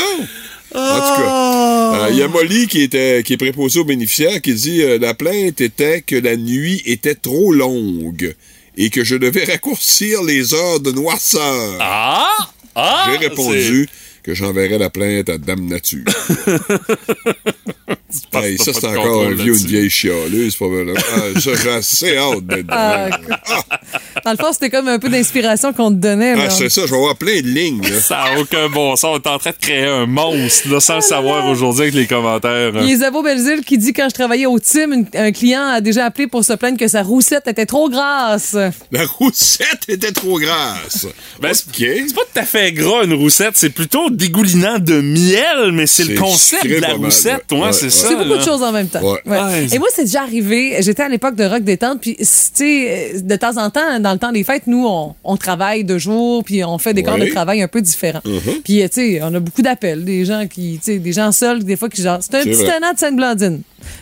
En 0.75 0.99
tout 0.99 1.21
cas, 1.21 1.62
euh, 1.93 2.07
il 2.09 2.17
y 2.17 2.23
a 2.23 2.27
Molly 2.27 2.67
qui, 2.67 2.81
était, 2.81 3.23
qui 3.23 3.33
est 3.33 3.37
préposée 3.37 3.79
aux 3.79 3.85
bénéficiaires 3.85 4.41
qui 4.41 4.53
dit 4.53 4.81
euh, 4.81 4.97
La 4.99 5.13
plainte 5.13 5.61
était 5.61 6.01
que 6.01 6.15
la 6.15 6.35
nuit 6.35 6.81
était 6.85 7.15
trop 7.15 7.51
longue 7.51 8.35
et 8.77 8.89
que 8.89 9.03
je 9.03 9.15
devais 9.15 9.43
raccourcir 9.51 10.23
les 10.23 10.53
heures 10.53 10.79
de 10.79 10.91
noirceur. 10.91 11.77
Ah! 11.79 12.35
Ah! 12.75 13.09
J'ai 13.11 13.17
répondu 13.17 13.87
que 14.23 14.33
j'enverrais 14.33 14.77
la 14.77 14.89
plainte 14.89 15.29
à 15.29 15.37
Dame 15.37 15.65
Nature. 15.65 16.05
Hey, 18.33 18.57
ça, 18.57 18.71
c'est 18.73 18.85
encore 18.87 19.23
un 19.25 19.31
vieux, 19.33 19.53
une 19.59 19.67
vieille 19.67 19.89
chialeuse, 19.89 20.55
pas 20.55 20.67
mal. 20.67 20.93
Ah, 20.97 21.39
ça, 21.39 21.51
j'ai 21.63 21.69
assez 21.69 22.17
hâte 22.17 22.45
d'être 22.45 22.65
Ah. 22.69 23.09
Dans 24.25 24.31
le 24.31 24.37
fond, 24.37 24.53
c'était 24.53 24.69
comme 24.69 24.87
un 24.87 24.99
peu 24.99 25.09
d'inspiration 25.09 25.73
qu'on 25.73 25.89
te 25.89 25.95
donnait. 25.97 26.33
Ah, 26.37 26.49
c'est 26.49 26.69
ça, 26.69 26.81
je 26.85 26.91
vais 26.91 26.97
avoir 26.97 27.15
plein 27.17 27.41
de 27.41 27.47
lignes. 27.47 27.81
Là. 27.81 27.99
Ça 27.99 28.23
n'a 28.33 28.39
aucun 28.39 28.69
bon 28.69 28.95
sens. 28.95 29.17
On 29.17 29.29
est 29.29 29.33
en 29.33 29.37
train 29.37 29.49
de 29.51 29.55
créer 29.59 29.85
un 29.85 30.05
monstre, 30.05 30.69
là, 30.69 30.79
sans 30.79 30.95
le 30.95 31.01
savoir 31.01 31.47
aujourd'hui 31.47 31.83
avec 31.83 31.93
les 31.95 32.07
commentaires. 32.07 32.71
Il 32.75 32.87
y 32.87 32.91
a 32.91 32.93
Isabeau 32.93 33.21
Belzile 33.23 33.61
qui 33.65 33.77
dit 33.77 33.93
quand 33.93 34.07
je 34.09 34.13
travaillais 34.13 34.45
au 34.45 34.59
team, 34.59 34.93
une- 34.93 35.07
un 35.19 35.31
client 35.31 35.63
a 35.67 35.81
déjà 35.81 36.05
appelé 36.05 36.27
pour 36.27 36.43
se 36.45 36.53
plaindre 36.53 36.77
que 36.77 36.87
sa 36.87 37.01
roussette 37.03 37.47
était 37.47 37.65
trop 37.65 37.89
grasse. 37.89 38.55
La 38.91 39.05
roussette 39.05 39.83
était 39.87 40.11
trop 40.11 40.39
grasse. 40.39 41.07
Ben, 41.41 41.51
OK. 41.51 41.55
C'est 41.77 42.15
pas 42.15 42.21
tout 42.33 42.39
à 42.39 42.43
fait 42.43 42.71
gras, 42.71 43.03
une 43.03 43.13
roussette. 43.13 43.53
C'est 43.55 43.69
plutôt 43.71 44.09
dégoulinant 44.09 44.79
de 44.79 45.01
miel, 45.01 45.71
mais 45.73 45.87
c'est 45.87 46.05
le 46.05 46.15
concept 46.17 46.65
de 46.65 46.75
la 46.75 46.89
mal, 46.89 46.97
roussette. 46.97 47.43
ouais. 47.51 47.57
Ouais, 47.59 47.63
Ouais, 47.67 47.73
c'est 47.73 47.85
ouais. 47.85 47.89
C'est 48.07 48.15
beaucoup 48.15 48.29
là. 48.29 48.37
de 48.37 48.43
choses 48.43 48.63
en 48.63 48.71
même 48.71 48.87
temps. 48.87 49.01
Ouais. 49.01 49.19
Ouais. 49.25 49.37
Ouais. 49.39 49.67
Et 49.73 49.79
moi, 49.79 49.87
c'est 49.93 50.03
déjà 50.03 50.21
arrivé. 50.21 50.77
J'étais 50.81 51.03
à 51.03 51.09
l'époque 51.09 51.35
de 51.35 51.43
Rock 51.43 51.63
Détente, 51.63 52.01
puis, 52.01 52.15
tu 52.17 52.25
sais, 52.25 53.13
euh, 53.15 53.19
de 53.21 53.35
temps 53.35 53.57
en 53.57 53.69
temps, 53.69 53.99
dans 53.99 54.13
le 54.13 54.19
temps 54.19 54.31
des 54.31 54.43
fêtes, 54.43 54.67
nous, 54.67 54.85
on, 54.87 55.15
on 55.23 55.37
travaille 55.37 55.83
de 55.83 55.97
jour, 55.97 56.43
puis 56.43 56.63
on 56.63 56.77
fait 56.77 56.93
des 56.93 57.03
corps 57.03 57.17
de 57.17 57.25
travail 57.25 57.61
un 57.61 57.67
peu 57.67 57.81
différents. 57.81 58.21
Puis, 58.63 58.81
euh, 58.81 58.87
tu 58.87 58.93
sais, 59.15 59.19
on 59.23 59.33
a 59.33 59.39
beaucoup 59.39 59.61
d'appels, 59.61 60.03
des 60.05 60.25
gens 60.25 60.47
qui, 60.47 60.79
tu 60.83 60.93
sais, 60.93 60.99
des 60.99 61.13
gens 61.13 61.31
seuls, 61.31 61.63
des 61.63 61.75
fois, 61.75 61.89
qui 61.89 62.01
genre, 62.01 62.19
c'est 62.21 62.35
un 62.35 62.43
petit 62.43 62.63
vrai. 62.63 62.75
tenant 62.75 62.93
de 62.93 62.97
Sainte-Blandine. 62.99 63.61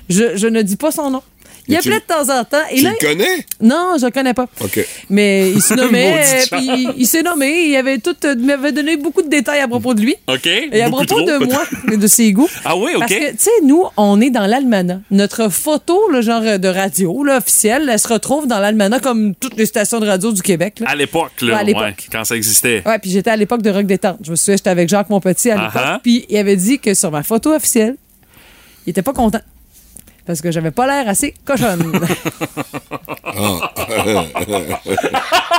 Je, 0.10 0.36
je 0.36 0.48
ne 0.48 0.62
dis 0.62 0.76
pas 0.76 0.92
son 0.92 1.10
nom. 1.10 1.22
Il 1.68 1.76
appelait 1.76 2.00
de 2.00 2.06
temps 2.06 2.30
en 2.40 2.44
temps. 2.44 2.58
Et 2.72 2.78
Tu 2.78 2.84
là, 2.84 2.92
le 3.00 3.08
connais? 3.08 3.46
non, 3.62 3.96
je 4.00 4.06
le 4.06 4.12
connais 4.12 4.34
pas. 4.34 4.48
OK. 4.62 4.86
Mais 5.10 5.52
il 5.52 5.62
se 5.62 5.74
nommait, 5.76 6.22
euh, 6.24 6.44
puis 6.52 6.66
il, 6.68 6.94
il 6.98 7.08
s'est 7.08 7.22
nommé, 7.24 7.68
il 7.68 7.76
avait 7.76 8.00
tout, 8.00 8.16
euh, 8.26 8.36
m'avait 8.36 8.72
donné 8.72 8.98
beaucoup 8.98 9.22
de 9.22 9.30
détails 9.30 9.60
à 9.62 9.68
propos 9.68 9.94
de 9.94 10.02
lui. 10.02 10.16
OK. 10.28 10.46
Et 10.48 10.82
à 10.82 10.90
Beaucoup 10.90 11.06
propos 11.06 11.24
trop, 11.26 11.40
de 11.40 11.46
moi 11.46 11.64
et 11.92 11.98
de 11.98 12.08
ses 12.08 12.32
goûts. 12.34 12.50
Ah 12.66 12.76
oui, 12.76 12.92
OK. 12.96 13.00
Parce 13.00 13.14
que, 13.14 13.32
tu 13.32 13.38
sais, 13.38 13.52
nous, 13.64 13.84
on 13.98 14.20
est 14.22 14.30
dans 14.32 14.46
l'almanach. 14.48 15.00
Notre 15.12 15.50
photo, 15.50 16.10
le 16.12 16.22
genre 16.22 16.42
de 16.60 16.68
radio, 16.68 17.24
là, 17.24 17.38
officielle, 17.38 17.88
elle 17.92 18.00
se 18.00 18.08
retrouve 18.08 18.48
dans 18.48 18.60
l'almanach 18.60 19.02
comme 19.02 19.36
toutes 19.36 19.56
les 19.58 19.66
stations 19.66 20.00
de 20.00 20.08
radio 20.08 20.32
du 20.32 20.42
Québec. 20.42 20.80
là. 20.80 20.90
À 20.90 20.96
l'époque, 20.96 21.32
là, 21.42 21.54
Ouais, 21.56 21.60
à 21.60 21.64
l'époque. 21.64 21.82
ouais, 21.84 21.96
quand 22.12 22.24
ça 22.26 22.36
existait. 22.36 22.82
Ouais, 22.86 23.00
puis 23.00 23.10
j'étais 23.12 23.30
à 23.30 23.36
l'époque 23.38 23.62
de 23.62 23.70
Rock 23.70 23.86
Détente. 23.86 24.18
Je 24.24 24.32
me 24.32 24.36
souviens, 24.36 24.56
j'étais 24.58 24.70
avec 24.70 24.90
Jacques 24.90 25.10
Monpetit 25.10 25.52
à 25.52 25.56
l'époque. 25.56 25.72
Ah 25.76 25.94
ah. 25.96 26.00
Puis 26.04 26.26
il 26.30 26.38
avait 26.38 26.56
dit 26.56 26.80
que 26.80 26.94
sur 26.94 27.12
ma 27.12 27.24
photo 27.24 27.54
officielle, 27.54 27.96
il 28.86 28.90
était 28.92 29.02
pas 29.04 29.14
content. 29.14 29.40
Parce 30.26 30.42
que 30.42 30.52
j'avais 30.52 30.72
pas 30.72 30.86
l'air 30.88 31.08
assez 31.10 31.34
cochonne. 31.46 31.92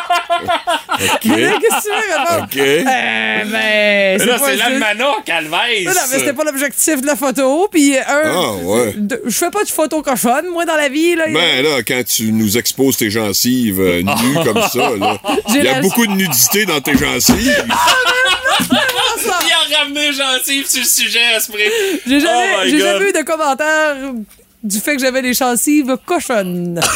OK. 0.03 1.20
Qu'est-ce 1.22 1.59
que 1.59 1.83
tu 1.83 1.88
veux? 1.90 2.42
OK. 2.42 2.85
Ben, 2.85 3.48
Mais 3.51 4.16
c'est 4.18 4.27
là, 4.27 4.38
c'est 4.44 4.57
l'almanach, 4.57 5.25
Calvez. 5.25 5.85
Non, 5.85 5.90
non, 5.92 6.01
mais 6.11 6.18
c'était 6.18 6.33
pas 6.33 6.44
l'objectif 6.44 7.01
de 7.01 7.07
la 7.07 7.16
photo. 7.16 7.68
Puis, 7.70 7.96
un, 7.96 8.03
Ah, 8.09 8.53
ouais. 8.62 8.94
je 9.27 9.31
fais 9.31 9.51
pas 9.51 9.64
de 9.64 9.68
photo 9.68 10.03
cochonne, 10.03 10.46
moi, 10.53 10.64
dans 10.64 10.77
la 10.77 10.88
vie. 10.88 11.14
Là, 11.16 11.27
Ben 11.29 11.62
là, 11.64 11.83
quand 11.87 12.03
tu 12.07 12.33
nous 12.33 12.57
exposes 12.59 12.96
tes 12.96 13.11
gencives 13.11 13.81
euh, 13.81 14.03
nues 14.03 14.44
comme 14.44 14.62
ça, 14.62 14.90
là, 14.98 15.18
J'ai 15.48 15.59
il 15.59 15.64
y 15.64 15.68
a 15.68 15.72
la- 15.75 15.81
beaucoup 15.81 16.07
de 16.07 16.12
nudité 16.12 16.66
dans 16.66 16.81
tes 16.81 16.96
gencives. 16.96 17.64
Il 18.70 18.77
a 19.77 19.79
ramené 19.79 20.12
gentil 20.12 20.64
sur 20.68 20.81
le 20.81 20.87
sujet, 20.87 21.20
Esprit. 21.37 21.59
J'ai 22.07 22.20
jamais, 22.20 22.51
Oh 22.55 22.64
my 22.64 22.70
j'ai 22.70 22.79
God. 22.79 22.87
jamais 22.87 23.09
eu 23.09 23.12
de 23.12 23.22
commentaire 23.22 23.96
du 24.62 24.79
fait 24.79 24.96
que 24.96 25.03
j'avais 25.03 25.22
des 25.22 25.35
gencives 25.35 25.96
cochonnes. 26.07 26.81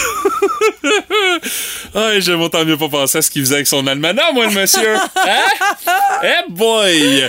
Ah, 1.95 2.21
j'aime 2.21 2.41
autant 2.43 2.65
mieux 2.65 2.77
pas 2.77 2.89
penser 2.89 3.19
à 3.19 3.23
ce 3.23 3.31
qu'il 3.31 3.43
faisait 3.43 3.57
avec 3.57 3.67
son 3.67 3.87
almanach, 3.87 4.33
moi, 4.35 4.47
le 4.47 4.53
monsieur. 4.53 4.95
Hein? 5.17 5.91
Eh 6.23 6.51
boy! 6.51 7.29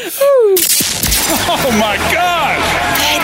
Oh 1.29 1.71
my 1.71 1.97
God! 2.11 2.59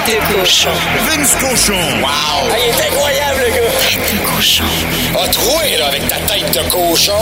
Tête 0.06 0.20
de 0.20 0.34
cochon. 0.40 0.70
Vince 1.08 1.36
Cochon. 1.36 1.74
Wow! 2.02 2.08
Ah, 2.10 2.56
il 2.58 2.70
est 2.70 2.88
incroyable, 2.88 3.42
le 3.46 3.52
gars! 3.52 3.72
Tête 3.88 4.14
de 4.14 4.36
cochon. 4.36 4.64
A 5.22 5.28
troué, 5.28 5.78
là, 5.78 5.88
avec 5.88 6.08
ta 6.08 6.16
tête 6.16 6.52
de 6.52 6.70
cochon. 6.70 7.14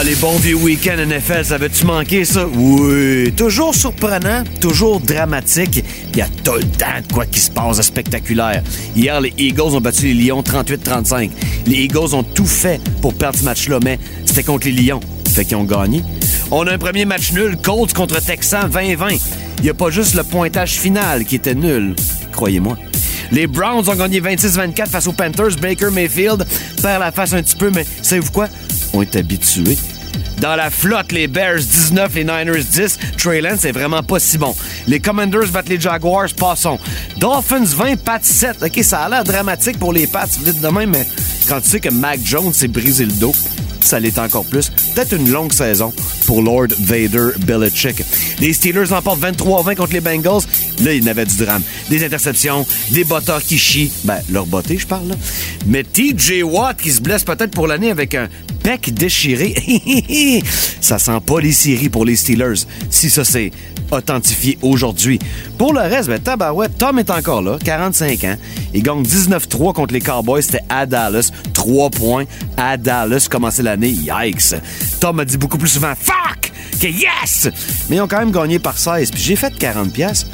Ah, 0.00 0.02
les 0.02 0.14
bons 0.14 0.38
vieux 0.38 0.54
week-ends 0.54 0.96
NFL, 0.96 1.44
ça 1.44 1.56
avait-tu 1.56 1.84
manqué, 1.84 2.24
ça? 2.24 2.46
Oui. 2.46 3.30
Toujours 3.36 3.74
surprenant, 3.74 4.44
toujours 4.58 4.98
dramatique. 4.98 5.84
Il 6.14 6.18
y 6.18 6.22
a 6.22 6.28
tout 6.42 6.54
le 6.54 6.64
temps 6.64 6.86
de 7.06 7.12
quoi 7.12 7.26
qui 7.26 7.38
se 7.38 7.50
passe 7.50 7.76
de 7.76 7.82
spectaculaire. 7.82 8.62
Hier, 8.96 9.20
les 9.20 9.34
Eagles 9.36 9.60
ont 9.60 9.80
battu 9.82 10.06
les 10.06 10.14
Lions 10.14 10.40
38-35. 10.40 11.30
Les 11.66 11.82
Eagles 11.82 12.14
ont 12.14 12.22
tout 12.22 12.46
fait 12.46 12.80
pour 13.02 13.12
perdre 13.12 13.38
ce 13.38 13.44
match-là, 13.44 13.78
mais 13.84 13.98
c'était 14.24 14.42
contre 14.42 14.68
les 14.68 14.72
Lions. 14.72 15.00
Fait 15.34 15.44
qu'ils 15.44 15.58
ont 15.58 15.64
gagné. 15.64 16.02
On 16.50 16.66
a 16.66 16.72
un 16.72 16.78
premier 16.78 17.04
match 17.04 17.32
nul, 17.32 17.58
Colts 17.62 17.92
contre 17.92 18.24
Texans 18.24 18.70
20-20. 18.70 19.20
Il 19.58 19.64
n'y 19.64 19.68
a 19.68 19.74
pas 19.74 19.90
juste 19.90 20.14
le 20.14 20.24
pointage 20.24 20.78
final 20.78 21.26
qui 21.26 21.36
était 21.36 21.54
nul, 21.54 21.94
croyez-moi. 22.32 22.78
Les 23.32 23.46
Browns 23.46 23.86
ont 23.86 23.94
gagné 23.94 24.22
26-24 24.22 24.88
face 24.88 25.06
aux 25.06 25.12
Panthers. 25.12 25.56
Baker 25.60 25.90
Mayfield 25.92 26.46
perd 26.80 27.00
la 27.00 27.12
face 27.12 27.34
un 27.34 27.42
petit 27.42 27.54
peu, 27.54 27.70
mais 27.70 27.84
savez-vous 28.00 28.32
quoi? 28.32 28.48
On 28.92 29.02
est 29.02 29.16
habitués. 29.16 29.76
Dans 30.40 30.56
la 30.56 30.70
flotte, 30.70 31.12
les 31.12 31.28
Bears 31.28 31.58
19, 31.58 32.14
les 32.14 32.24
Niners 32.24 32.64
10. 32.64 32.98
Trey 33.18 33.40
Lance 33.40 33.64
est 33.64 33.72
vraiment 33.72 34.02
pas 34.02 34.18
si 34.18 34.38
bon. 34.38 34.54
Les 34.86 34.98
Commanders 34.98 35.48
battent 35.48 35.68
les 35.68 35.78
Jaguars, 35.78 36.28
passons. 36.36 36.78
Dolphins 37.18 37.64
20, 37.64 37.96
Pats 38.02 38.18
7. 38.22 38.62
OK, 38.62 38.82
ça 38.82 39.00
a 39.00 39.08
l'air 39.08 39.24
dramatique 39.24 39.78
pour 39.78 39.92
les 39.92 40.06
Pats, 40.06 40.26
vite 40.42 40.60
de 40.60 40.68
même, 40.68 40.90
mais 40.90 41.06
quand 41.48 41.60
tu 41.60 41.68
sais 41.68 41.80
que 41.80 41.90
Mac 41.90 42.20
Jones 42.24 42.52
s'est 42.52 42.68
brisé 42.68 43.04
le 43.04 43.12
dos, 43.12 43.34
ça 43.86 44.00
l'est 44.00 44.18
encore 44.18 44.44
plus. 44.44 44.70
Peut-être 44.94 45.14
une 45.16 45.30
longue 45.30 45.52
saison 45.52 45.92
pour 46.26 46.42
Lord 46.42 46.68
Vader 46.78 47.30
Belichick. 47.46 48.02
Les 48.40 48.52
Steelers 48.52 48.92
emportent 48.92 49.20
23-20 49.20 49.76
contre 49.76 49.92
les 49.92 50.00
Bengals. 50.00 50.42
Là, 50.82 50.92
il 50.92 51.04
y 51.04 51.08
avait 51.08 51.26
du 51.26 51.36
drame. 51.36 51.62
Des 51.88 52.04
interceptions, 52.04 52.66
des 52.90 53.04
botteurs 53.04 53.42
qui 53.42 53.58
chient. 53.58 53.90
Ben, 54.04 54.20
leur 54.30 54.46
botté, 54.46 54.78
je 54.78 54.86
parle. 54.86 55.14
Mais 55.66 55.82
TJ 55.82 56.42
Watt 56.42 56.80
qui 56.80 56.90
se 56.90 57.00
blesse 57.00 57.24
peut-être 57.24 57.50
pour 57.50 57.66
l'année 57.66 57.90
avec 57.90 58.14
un 58.14 58.28
pec 58.62 58.92
déchiré. 58.94 59.54
ça 60.80 60.98
sent 60.98 61.20
pas 61.24 61.40
les 61.40 61.52
séries 61.52 61.88
pour 61.88 62.04
les 62.04 62.16
Steelers. 62.16 62.64
Si 62.90 63.10
ça, 63.10 63.24
c'est 63.24 63.50
authentifié 63.90 64.58
aujourd'hui. 64.62 65.18
Pour 65.58 65.72
le 65.72 65.80
reste, 65.80 66.08
ben, 66.08 66.18
tabarouette, 66.18 66.78
Tom 66.78 66.98
est 66.98 67.10
encore 67.10 67.42
là, 67.42 67.58
45 67.64 68.24
ans. 68.24 68.36
Il 68.74 68.82
gagne 68.82 69.02
19-3 69.02 69.72
contre 69.72 69.94
les 69.94 70.00
Cowboys. 70.00 70.42
C'était 70.42 70.64
à 70.68 70.86
Dallas. 70.86 71.30
3 71.54 71.90
points 71.90 72.24
à 72.56 72.76
Dallas. 72.76 73.28
Commencer 73.30 73.62
l'année. 73.62 73.90
Yikes. 73.90 74.54
Tom 75.00 75.20
a 75.20 75.24
dit 75.24 75.36
beaucoup 75.36 75.58
plus 75.58 75.68
souvent 75.68 75.92
fuck 75.98 76.49
que 76.80 76.88
yes! 76.88 77.48
Mais 77.88 77.96
ils 77.96 78.00
ont 78.00 78.08
quand 78.08 78.18
même 78.18 78.32
gagné 78.32 78.58
par 78.58 78.78
16. 78.78 79.10
Puis 79.10 79.22
j'ai 79.22 79.36
fait 79.36 79.56
40 79.56 79.92
pièces. 79.92 80.26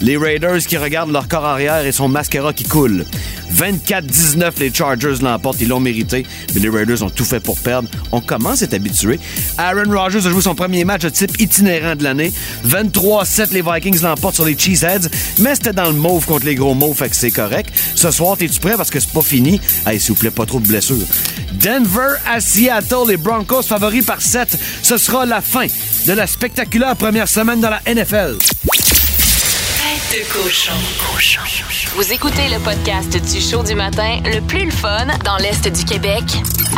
Les 0.00 0.16
Raiders 0.16 0.58
qui 0.66 0.78
regardent 0.78 1.12
leur 1.12 1.28
corps 1.28 1.44
arrière 1.44 1.84
et 1.84 1.92
son 1.92 2.08
mascara 2.08 2.54
qui 2.54 2.64
coule. 2.64 3.04
24-19, 3.54 4.52
les 4.58 4.72
Chargers 4.72 5.16
l'emportent. 5.20 5.60
Ils 5.60 5.68
l'ont 5.68 5.80
mérité. 5.80 6.24
Mais 6.54 6.60
les 6.60 6.70
Raiders 6.70 7.02
ont 7.02 7.10
tout 7.10 7.24
fait 7.24 7.40
pour 7.40 7.58
perdre. 7.58 7.88
On 8.10 8.20
commence 8.20 8.62
à 8.62 8.64
être 8.64 8.74
habitué. 8.74 9.20
Aaron 9.58 9.90
Rodgers 9.90 10.26
a 10.26 10.30
joué 10.30 10.40
son 10.40 10.54
premier 10.54 10.84
match 10.84 11.02
de 11.02 11.10
type 11.10 11.38
itinérant 11.38 11.96
de 11.96 12.04
l'année. 12.04 12.32
23-7, 12.66 13.52
les 13.52 13.62
Vikings 13.62 14.00
l'emportent 14.02 14.36
sur 14.36 14.46
les 14.46 14.56
Cheeseheads. 14.56 15.10
Mais 15.40 15.54
c'était 15.54 15.74
dans 15.74 15.88
le 15.88 15.96
mauve 15.96 16.24
contre 16.24 16.46
les 16.46 16.54
gros 16.54 16.74
mauves, 16.74 16.96
fait 16.96 17.10
que 17.10 17.16
c'est 17.16 17.30
correct. 17.30 17.74
Ce 17.94 18.10
soir, 18.10 18.38
t'es-tu 18.38 18.60
prêt? 18.60 18.76
Parce 18.76 18.90
que 18.90 19.00
c'est 19.00 19.12
pas 19.12 19.22
fini. 19.22 19.60
Hey, 19.86 20.00
s'il 20.00 20.14
vous 20.14 20.20
plaît, 20.20 20.30
pas 20.30 20.46
trop 20.46 20.60
de 20.60 20.66
blessures. 20.66 20.96
Denver 21.52 22.14
à 22.26 22.40
Seattle, 22.40 23.08
les 23.08 23.16
Broncos 23.18 23.64
favoris 23.64 24.04
par 24.04 24.22
7. 24.22 24.58
Ce 24.82 24.96
sera 24.96 25.26
la 25.26 25.42
fin 25.42 25.66
de 26.06 26.12
la 26.12 26.26
spectaculaire 26.26 26.96
première 26.96 27.28
semaine 27.28 27.60
dans 27.60 27.70
la 27.70 27.80
NFL. 27.86 28.36
De 30.10 30.24
cochon. 30.32 30.72
Vous 31.94 32.12
écoutez 32.12 32.48
le 32.48 32.58
podcast 32.58 33.16
du 33.32 33.40
show 33.40 33.62
du 33.62 33.76
matin 33.76 34.18
le 34.24 34.40
plus 34.40 34.64
le 34.64 34.70
fun 34.72 35.06
dans 35.24 35.36
l'Est 35.36 35.68
du 35.68 35.84
Québec 35.84 36.24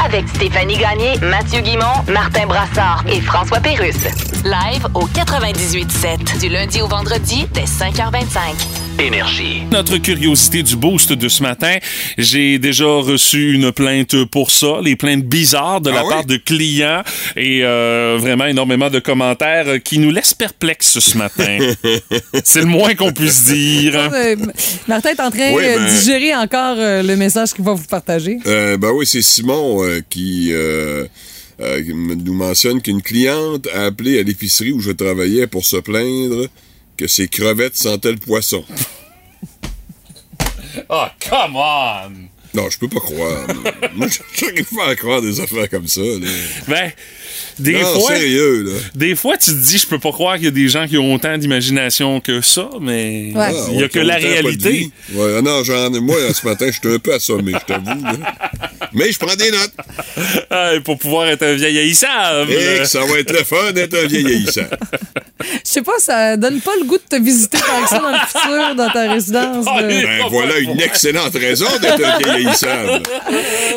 avec 0.05 0.29
Stéphanie 0.29 0.77
Gagné, 0.77 1.19
Mathieu 1.21 1.61
Guimont, 1.61 2.03
Martin 2.09 2.47
Brassard 2.47 3.05
et 3.09 3.23
François 3.23 3.61
Pérusse. 3.61 4.05
Live 4.45 4.87
au 4.95 5.07
98.7 5.09 6.41
du 6.41 6.49
lundi 6.51 6.83
au 6.83 6.89
vendredi 6.89 7.47
dès 7.55 7.65
5h25. 7.65 8.82
Énergie. 9.01 9.63
Notre 9.71 9.97
curiosité 9.99 10.63
du 10.63 10.77
boost 10.77 11.13
de 11.13 11.29
ce 11.29 11.43
matin, 11.43 11.77
j'ai 12.19 12.59
déjà 12.59 12.85
reçu 12.87 13.53
une 13.55 13.73
plainte 13.73 14.25
pour 14.27 14.51
ça, 14.51 14.79
les 14.83 14.97
plaintes 14.97 15.25
bizarres 15.25 15.81
de 15.81 15.91
la 15.91 16.01
Ah 16.01 16.05
oui? 16.05 16.09
part 16.11 16.25
de 16.27 16.37
clients 16.37 17.03
et 17.37 17.61
euh, 17.65 18.17
vraiment 18.21 18.47
énormément 18.47 18.91
de 18.91 18.99
commentaires 19.01 19.83
qui 19.83 19.99
nous 19.99 20.11
laissent 20.11 20.35
perplexes 20.35 20.99
ce 21.01 21.19
matin. 21.19 21.59
C'est 22.45 22.61
le 22.61 22.67
moins 22.67 22.95
qu'on 22.95 23.13
puisse 23.13 23.45
dire. 23.47 23.97
Euh, 23.97 24.37
Martin 24.87 25.11
est 25.11 25.21
en 25.21 25.31
train 25.31 25.53
Oui, 25.53 25.65
euh, 25.65 25.79
ben- 25.79 25.85
de 25.85 25.91
digérer 25.91 26.35
encore 26.37 26.77
euh, 26.79 27.03
le 27.03 27.17
message 27.17 27.53
qu'il 27.55 27.65
va 27.65 27.73
vous 27.75 27.87
partager. 27.87 28.39
Euh, 28.47 28.77
ben 28.77 28.91
oui, 28.95 29.07
c'est 29.07 29.23
Simon 29.23 29.83
euh, 29.85 30.01
qui 30.09 30.51
euh, 30.53 31.07
euh, 31.61 31.83
nous 31.89 32.35
mentionne 32.35 32.81
qu'une 32.81 33.03
cliente 33.03 33.67
a 33.75 33.87
appelé 33.87 34.21
à 34.21 34.23
l'épicerie 34.23 34.71
où 34.73 34.81
je 34.81 34.93
travaillais 34.93 35.47
pour 35.47 35.65
se 35.65 35.77
plaindre 35.77 36.47
que 36.97 37.07
ses 37.07 37.29
crevettes 37.29 37.77
sentaient 37.77 38.13
le 38.13 38.19
poisson. 38.19 38.65
Oh, 40.89 41.07
come 41.21 41.57
on! 41.57 42.13
Non, 42.55 42.69
je 42.71 42.79
peux 42.79 42.89
pas 42.89 43.01
croire. 43.01 43.47
Moi, 43.95 44.09
j'arrive 44.35 44.67
pas 44.75 44.89
à 44.89 44.97
croire 44.97 45.21
des 45.21 45.41
affaires 45.41 45.69
comme 45.69 45.87
ça. 45.87 46.01
Là. 46.01 46.27
Ben, 46.69 46.93
des 47.59 47.73
non, 47.81 48.01
fois. 48.01 48.15
sérieux, 48.17 48.63
là. 48.65 48.73
Des 48.95 49.15
fois, 49.15 49.37
tu 49.37 49.51
te 49.51 49.57
dis, 49.57 49.79
je 49.79 49.87
peux 49.87 49.99
pas 49.99 50.13
croire 50.13 50.35
qu'il 50.37 50.45
y 50.45 50.49
a 50.49 50.51
des 50.53 50.69
gens 50.69 50.87
qui 50.87 50.97
ont 50.99 51.15
autant 51.15 51.37
d'imagination 51.39 52.21
que 52.21 52.41
ça, 52.41 52.69
mais 52.81 53.33
Ouais. 53.35 53.51
il 53.73 53.79
y 53.81 53.83
a 53.83 53.87
Ah, 53.87 53.89
que 53.89 53.99
la 53.99 54.17
réalité. 54.17 54.91
Ouais, 55.13 55.35
ah 55.39 55.43
non, 55.43 55.63
j'en 55.65 55.91
moi, 56.01 56.17
ce 56.33 56.47
matin, 56.47 56.67
j'étais 56.73 56.95
un 56.95 56.99
peu 56.99 57.15
assommé, 57.15 57.53
je 57.53 57.67
t'avoue. 57.73 58.01
Mais 58.95 59.11
je 59.13 59.19
prends 59.19 59.35
des 59.37 59.51
notes. 59.51 59.73
Ah, 60.51 60.73
pour 60.85 60.99
pouvoir 60.99 61.29
être 61.29 61.43
un 61.45 61.55
vieil 61.55 61.79
haïssable. 61.79 62.51
Et 62.53 62.79
que 62.81 62.85
ça 62.85 63.01
va 63.05 63.19
être 63.19 63.33
le 63.33 63.45
fun 63.45 63.73
d'être 63.73 63.95
un 63.97 64.07
vieillissant. 64.07 64.63
Je 65.43 65.47
sais 65.65 65.83
pas, 65.83 65.99
ça 65.99 66.37
donne 66.37 66.61
pas 66.61 66.73
le 66.81 66.85
goût 66.87 66.99
de 66.99 67.17
te 67.17 67.21
visiter 67.23 67.59
tant 67.59 67.83
que 67.83 67.89
ça 67.89 67.99
dans 67.99 68.11
le 68.11 68.19
futur, 68.27 68.75
dans 68.77 68.91
ta 68.91 69.11
résidence. 69.13 69.67
Ah. 69.69 69.83
Ben, 69.93 70.09
voilà 70.31 70.59
une 70.59 70.81
excellente 70.81 71.35
raison 71.35 71.67
d'être 71.81 72.03
un 72.05 72.19
vieillissable. 72.19 73.03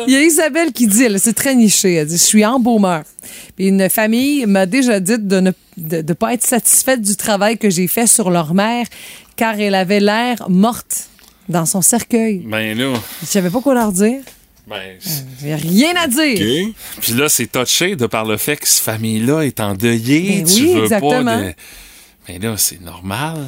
Il 0.06 0.12
y 0.14 0.16
a 0.16 0.22
Isabelle 0.22 0.72
qui 0.72 0.86
dit, 0.86 1.06
c'est 1.18 1.34
très 1.34 1.54
niché, 1.54 1.94
elle 1.94 2.06
dit, 2.06 2.16
je 2.16 2.22
suis 2.22 2.44
embaumeur. 2.44 3.02
Puis 3.56 3.68
une 3.68 3.88
famille 3.88 4.44
m'a 4.46 4.66
déjà 4.66 5.00
dit 5.00 5.18
de 5.18 5.40
ne 5.40 5.50
de, 5.76 6.00
de 6.02 6.12
pas 6.12 6.34
être 6.34 6.44
satisfaite 6.44 7.02
du 7.02 7.16
travail 7.16 7.58
que 7.58 7.68
j'ai 7.70 7.86
fait 7.88 8.06
sur 8.06 8.30
leur 8.30 8.54
mère, 8.54 8.86
car 9.36 9.58
elle 9.60 9.74
avait 9.74 10.00
l'air 10.00 10.48
morte 10.48 11.08
dans 11.48 11.66
son 11.66 11.82
cercueil. 11.82 12.42
Ben 12.46 12.76
là, 12.76 12.94
Je 13.22 13.26
savais 13.26 13.50
pas 13.50 13.60
quoi 13.60 13.74
leur 13.74 13.92
dire. 13.92 14.20
ben, 14.66 14.96
J'ai 15.42 15.54
rien 15.54 15.94
à 15.96 16.06
dire. 16.08 16.68
OK? 16.68 16.74
puis 17.00 17.12
là, 17.12 17.28
c'est 17.28 17.46
touché 17.46 17.94
de 17.96 18.06
par 18.06 18.24
le 18.24 18.36
fait 18.36 18.56
que 18.56 18.66
cette 18.66 18.84
famille-là 18.84 19.42
est 19.42 19.60
endeuillée. 19.60 20.42
Ben 20.42 20.44
tu 20.44 20.62
oui, 20.62 20.74
veux 20.74 20.82
exactement. 20.84 21.24
pas 21.24 21.42
de... 21.42 21.52
Mais 22.28 22.38
là, 22.38 22.56
c'est 22.56 22.80
normal. 22.80 23.46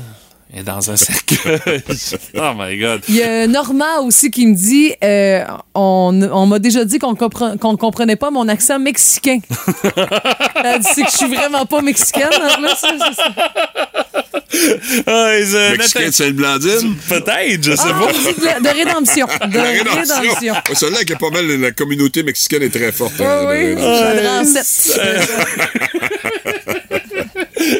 Est 0.55 0.63
dans 0.63 0.91
un 0.91 0.97
cercueil. 0.97 1.61
oh 2.37 2.53
my 2.57 2.79
God. 2.79 3.03
Il 3.09 3.17
y 3.17 3.23
a 3.23 3.47
Norma 3.47 3.99
aussi 4.01 4.31
qui 4.31 4.47
me 4.47 4.55
dit 4.55 4.95
euh, 5.05 5.45
on, 5.75 6.27
on 6.33 6.47
m'a 6.47 6.59
déjà 6.59 6.87
dit 6.87 6.99
qu'on 6.99 7.13
compre- 7.15 7.59
qu'on 7.59 7.77
comprenait 7.77 8.17
pas 8.17 8.31
mon 8.31 8.49
accent 8.49 8.79
mexicain. 8.79 9.41
Elle 10.65 10.81
dit 10.81 10.89
c'est 10.95 11.03
que 11.03 11.11
je 11.11 11.17
suis 11.19 11.35
vraiment 11.35 11.67
pas 11.67 11.83
mexicaine. 11.83 12.31
en 12.33 12.57
plus, 12.63 12.69
ça, 12.71 12.89
c'est 12.99 13.15
ça. 13.15 13.29
Ah, 15.07 15.11
euh, 15.11 15.71
Mexicain 15.77 16.07
de 16.07 16.11
Sainte-Blandine? 16.13 16.97
Peut-être, 17.09 17.63
je 17.65 17.77
sais 17.77 17.83
Ah, 17.85 18.01
pas. 18.01 18.07
de, 18.13 18.65
de 18.65 18.69
rédemption. 18.75 19.27
De 19.27 19.59
rédemption. 19.59 20.21
rédemption. 20.23 20.55
Ouais, 20.55 20.75
Celle-là, 20.75 21.05
qui 21.05 21.13
est 21.13 21.17
pas 21.17 21.29
mal, 21.31 21.47
la 21.47 21.71
communauté 21.73 22.23
mexicaine 22.23 22.63
est 22.63 22.71
très 22.75 22.91
forte. 22.91 23.13
Oui, 23.19 23.27
hein, 23.27 23.45
la 23.45 23.51
oui, 23.51 23.75
rédemption. 24.17 24.63
ça 24.65 25.03
le 25.05 26.99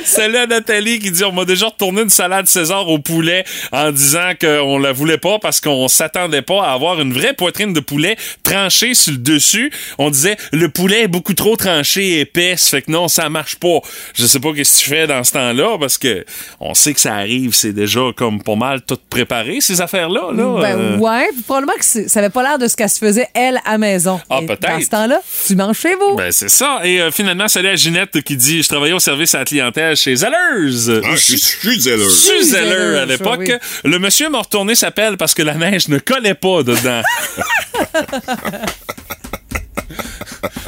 C'est 0.05 0.29
là 0.29 0.47
Nathalie 0.47 0.99
qui 0.99 1.11
dit 1.11 1.25
on 1.25 1.33
m'a 1.33 1.45
déjà 1.45 1.67
retourné 1.67 2.03
une 2.03 2.09
salade 2.09 2.47
César 2.47 2.89
au 2.89 2.99
poulet 2.99 3.45
en 3.73 3.91
disant 3.93 4.33
qu'on 4.41 4.79
la 4.79 4.93
voulait 4.93 5.19
pas 5.19 5.39
parce 5.39 5.61
qu'on 5.61 5.89
s'attendait 5.89 6.43
pas 6.43 6.63
à 6.65 6.73
avoir 6.73 7.01
une 7.01 7.13
vraie 7.13 7.33
poitrine 7.35 7.73
de 7.73 7.81
poulet 7.81 8.17
tranchée 8.43 8.95
sur 8.95 9.13
le 9.13 9.19
dessus. 9.19 9.73
On 9.99 10.11
disait 10.11 10.37
le 10.53 10.69
poulet 10.69 11.03
est 11.03 11.09
beaucoup 11.09 11.35
trop 11.35 11.57
tranché 11.57 12.09
et 12.09 12.21
épaisse, 12.21 12.69
fait 12.69 12.83
que 12.83 12.91
non, 12.91 13.09
ça 13.09 13.29
marche 13.29 13.57
pas. 13.57 13.81
Je 14.15 14.27
sais 14.27 14.41
pas 14.41 14.53
qu'est-ce 14.53 14.79
que 14.79 14.85
tu 14.85 14.91
fais 14.91 15.07
dans 15.07 15.23
ce 15.25 15.33
temps-là 15.33 15.77
parce 15.79 15.99
que 15.99 16.25
on 16.61 16.75
sait 16.75 16.95
que 16.95 17.01
ça 17.01 17.15
arrive, 17.15 17.55
c'est 17.55 17.73
déjà 17.73 18.01
comme 18.17 18.43
pas 18.43 18.57
mal 18.57 18.83
tout 18.83 18.99
préparé 19.11 19.61
ces 19.61 19.81
affaires-là. 19.81 20.31
Là. 20.33 20.61
Ben 20.61 20.79
Euh, 20.79 20.97
ouais, 20.99 21.29
probablement 21.47 21.75
que 21.79 21.85
ça 21.85 22.19
avait 22.21 22.31
pas 22.31 22.43
l'air 22.43 22.59
de 22.59 22.69
ce 22.69 22.77
qu'elle 22.77 22.89
se 22.89 22.99
faisait, 22.99 23.29
elle, 23.35 23.61
à 23.65 23.79
maison. 23.79 24.21
Ah, 24.31 24.41
peut-être. 24.41 24.61
Dans 24.61 24.81
ce 24.81 24.89
temps-là, 24.89 25.21
tu 25.47 25.57
manges 25.57 25.79
chez 25.79 25.95
vous. 25.95 26.17
Ben, 26.17 26.31
c'est 26.33 26.49
ça. 26.49 26.81
Et 26.85 27.01
euh, 27.01 27.11
finalement, 27.11 27.49
salut 27.49 27.69
à 27.69 27.77
Ginette 27.77 28.23
qui 28.23 28.37
dit 28.37 28.63
Je 28.63 28.69
travaillais 28.69 28.95
au 28.95 28.99
service 28.99 29.35
à 29.35 29.41
la 29.41 29.45
clientèle 29.45 29.69
chez 29.95 30.17
Zellers. 30.17 31.01
Ah, 31.05 31.15
je 31.17 31.37
suis- 31.37 31.81
zéleux. 31.81 32.05
Je 32.09 32.43
suis 32.45 32.57
à 32.57 33.05
l'époque. 33.07 33.41
oui. 33.41 33.53
Le 33.85 33.99
monsieur 33.99 34.29
m'a 34.29 34.41
retourné 34.41 34.75
sa 34.75 34.91
pelle 34.91 35.17
parce 35.17 35.35
que 35.35 35.43
la 35.43 35.55
neige 35.55 35.89
ne 35.89 35.99
collait 35.99 36.35
pas 36.35 36.63
dedans. 36.63 37.03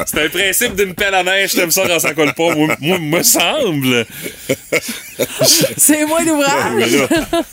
C'est 0.06 0.24
un 0.24 0.28
principe 0.28 0.74
d'une 0.74 0.94
pelle 0.94 1.14
à 1.14 1.22
neige, 1.22 1.52
t'aimes 1.52 1.70
ça 1.70 1.82
quand 1.86 1.98
ça 2.00 2.14
colle 2.14 2.32
pas. 2.34 2.54
Moi, 2.54 2.74
moi, 2.80 2.98
me 2.98 3.22
semble. 3.22 4.04
C'est 5.76 6.04
moi 6.06 6.20
l'ouvrage. 6.24 7.06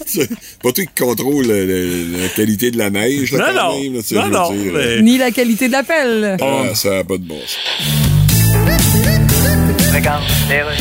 c'est 0.05 0.29
pas 0.29 0.71
toi 0.71 0.73
qui 0.73 0.87
contrôle 0.97 1.45
la, 1.45 1.65
la- 1.65 2.23
la 2.23 2.29
qualité 2.29 2.71
de 2.71 2.77
la 2.77 2.89
neige. 2.89 3.31
Là, 3.33 3.51
Non, 3.51 3.59
quand 3.59 3.71
non. 4.31 4.51
même, 4.53 4.73
là, 4.73 4.79
mais- 4.95 5.01
Ni 5.01 5.17
la 5.17 5.29
qualité 5.31 5.67
de 5.67 5.73
l'appel. 5.73 6.37
Ah, 6.41 6.73
ça 6.73 6.89
n'a 6.89 7.03
pas 7.03 7.17
de 7.17 7.23
bon 7.23 7.39
sens. 7.39 8.06
Regarde, 9.97 10.21
les 10.47 10.61
rues. 10.61 10.77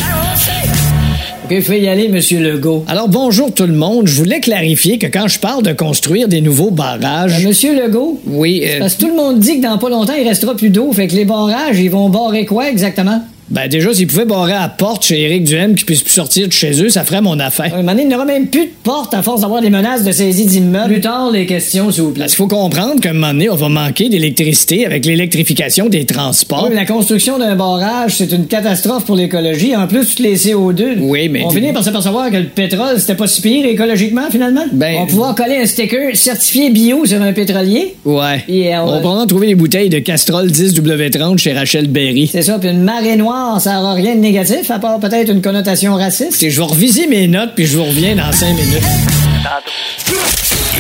OK, 1.47 1.69
y 1.71 1.89
aller, 1.89 2.09
Monsieur 2.11 2.39
Legault. 2.39 2.85
Alors, 2.87 3.09
bonjour 3.09 3.51
tout 3.51 3.67
le 3.67 3.73
monde. 3.73 4.07
Je 4.07 4.15
voulais 4.15 4.41
clarifier 4.41 4.99
que 4.99 5.07
quand 5.07 5.27
je 5.27 5.41
parle 5.41 5.63
de 5.63 5.73
construire 5.73 6.29
des 6.29 6.43
nouveaux 6.43 6.71
barrages... 6.71 7.43
Euh, 7.43 7.49
Monsieur 7.49 7.75
Legault? 7.75 8.21
oui, 8.27 8.63
euh, 8.67 8.79
Parce 8.79 8.97
que 8.97 9.05
tout 9.05 9.09
le 9.09 9.17
monde 9.17 9.39
dit 9.39 9.59
que 9.59 9.63
dans 9.67 9.79
pas 9.79 9.89
longtemps, 9.89 10.13
il 10.21 10.29
restera 10.29 10.55
plus 10.55 10.69
d'eau. 10.69 10.93
Fait 10.93 11.07
que 11.07 11.15
les 11.15 11.25
barrages, 11.25 11.79
ils 11.79 11.91
vont 11.91 12.11
barrer 12.11 12.45
quoi 12.45 12.69
exactement? 12.69 13.23
Ben 13.51 13.69
déjà, 13.69 13.93
s'ils 13.95 14.07
pouvaient 14.07 14.25
barrer 14.25 14.53
à 14.55 14.63
la 14.63 14.69
porte 14.69 15.05
chez 15.05 15.21
Éric 15.23 15.45
Duhem 15.45 15.75
qui 15.75 15.85
puisse 15.85 16.03
plus 16.03 16.13
sortir 16.13 16.49
de 16.49 16.53
chez 16.53 16.83
eux, 16.83 16.89
ça 16.89 17.05
ferait 17.05 17.21
mon 17.21 17.39
affaire. 17.39 17.73
Un 17.73 17.79
moment 17.79 17.93
donné, 17.93 18.03
il 18.03 18.09
n'y 18.09 18.15
aura 18.15 18.25
même 18.25 18.49
plus 18.49 18.67
de 18.67 18.71
porte 18.83 19.15
à 19.15 19.23
force 19.23 19.43
d'avoir 19.43 19.61
des 19.63 19.71
menaces 19.71 20.03
de 20.03 20.11
saisie 20.13 20.47
d'immeubles. 20.47 20.93
Plus 20.95 21.01
tard, 21.01 21.31
les 21.31 21.47
questions, 21.47 21.91
s'il 21.93 22.03
vous 22.03 22.11
plaît. 22.11 22.25
Parce 22.25 22.33
qu'il 22.33 22.39
faut 22.39 22.49
comprendre 22.49 23.01
qu'à 23.01 23.11
un 23.11 23.13
moment 23.13 23.29
donné, 23.29 23.49
on 23.49 23.55
va 23.55 23.69
manquer 23.69 24.09
d'électricité 24.09 24.85
avec 24.85 25.05
l'électrification 25.07 25.89
des 25.89 26.05
transports. 26.05 26.65
Oui, 26.65 26.71
mais 26.71 26.77
la 26.77 26.87
construction 26.87 27.39
d'un 27.39 27.55
barrage, 27.55 28.17
c'est 28.17 28.33
une 28.33 28.47
catastrophe 28.47 29.05
pour 29.05 29.15
l'écologie. 29.17 29.77
En 29.77 29.87
plus, 29.87 30.09
toutes 30.09 30.19
les 30.21 30.37
CO2. 30.37 30.97
Oui, 31.01 31.29
mais- 31.29 31.45
On 31.45 31.51
finit 31.51 31.73
par 31.73 31.85
s'apercevoir 31.85 32.31
que 32.31 32.37
le 32.39 32.47
pétrole, 32.47 32.99
c'était 32.99 33.15
pas 33.15 33.27
si 33.29 33.43
pire 33.43 33.65
écologiquement, 33.67 34.29
finalement. 34.31 34.65
Ben- 34.73 34.97
On 34.97 35.01
va 35.03 35.07
pouvoir 35.07 35.35
coller 35.37 35.59
un 35.63 35.67
sticker 35.67 36.17
certifié 36.17 36.71
bio 36.71 37.05
sur 37.07 37.23
un 37.23 37.33
pétrolier. 37.33 37.95
Ouais. 38.05 38.39
Puis, 38.47 38.67
euh, 38.69 38.81
on 38.83 38.87
va 38.87 38.99
probablement 38.99 39.27
trouver 39.27 39.47
des 39.49 39.55
bouteilles 39.55 39.89
de 39.89 39.99
Castrol 40.01 40.49
10W30 40.51 41.39
chez 41.39 41.53
Rachel 41.53 41.87
Berry. 41.89 42.27
C'est 42.33 42.43
ça, 42.43 42.59
puis 42.59 42.71
une 42.71 42.83
marée 42.83 43.17
noire, 43.17 43.36
ça 43.61 43.81
aura 43.81 43.95
rien 43.95 44.15
de 44.15 44.21
négatif, 44.21 44.71
à 44.71 44.79
part 44.79 44.99
peut-être 44.99 45.31
une 45.31 45.43
connotation 45.43 45.95
raciste. 45.95 46.31
Écoutez, 46.33 46.51
je 46.51 46.61
vais 46.61 46.67
reviser 46.67 47.07
mes 47.07 47.29
notes 47.29 47.53
puis 47.55 47.67
je 47.67 47.77
vous 47.77 47.85
reviens 47.85 48.17
dans 48.17 48.33
cinq 48.33 48.55
minutes. 48.55 48.83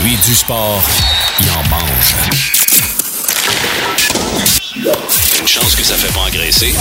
Lui 0.03 0.17
du 0.27 0.35
sport, 0.35 0.83
il 1.41 1.47
en 1.51 1.63
mange. 1.71 2.53
Une 5.41 5.49
chance 5.49 5.75
que 5.75 5.83
ça 5.83 5.95
fait 5.95 6.13
pas 6.13 6.27
engraisser. 6.29 6.75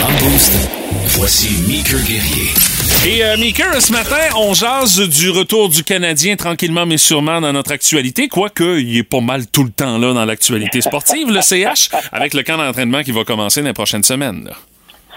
Dans 0.00 0.08
le 0.08 0.16
boost, 0.18 0.52
voici 1.06 1.62
Meeker 1.68 2.00
Guerrier. 2.06 2.50
Et 3.06 3.24
euh, 3.24 3.36
Meeker, 3.36 3.80
ce 3.80 3.92
matin, 3.92 4.34
on 4.36 4.54
jase 4.54 5.08
du 5.08 5.30
retour 5.30 5.68
du 5.68 5.82
Canadien 5.82 6.36
tranquillement 6.36 6.86
mais 6.86 6.98
sûrement 6.98 7.40
dans 7.40 7.52
notre 7.52 7.72
actualité, 7.72 8.28
quoique 8.28 8.80
il 8.80 8.98
est 8.98 9.02
pas 9.02 9.20
mal 9.20 9.46
tout 9.50 9.64
le 9.64 9.70
temps 9.70 9.98
là 9.98 10.12
dans 10.12 10.24
l'actualité 10.24 10.80
sportive, 10.80 11.30
le 11.30 11.40
CH, 11.40 11.88
avec 12.12 12.34
le 12.34 12.42
camp 12.42 12.58
d'entraînement 12.58 13.02
qui 13.02 13.12
va 13.12 13.24
commencer 13.24 13.60
dans 13.60 13.68
les 13.68 13.72
prochaines 13.72 14.02
semaines. 14.02 14.44
là. 14.44 14.52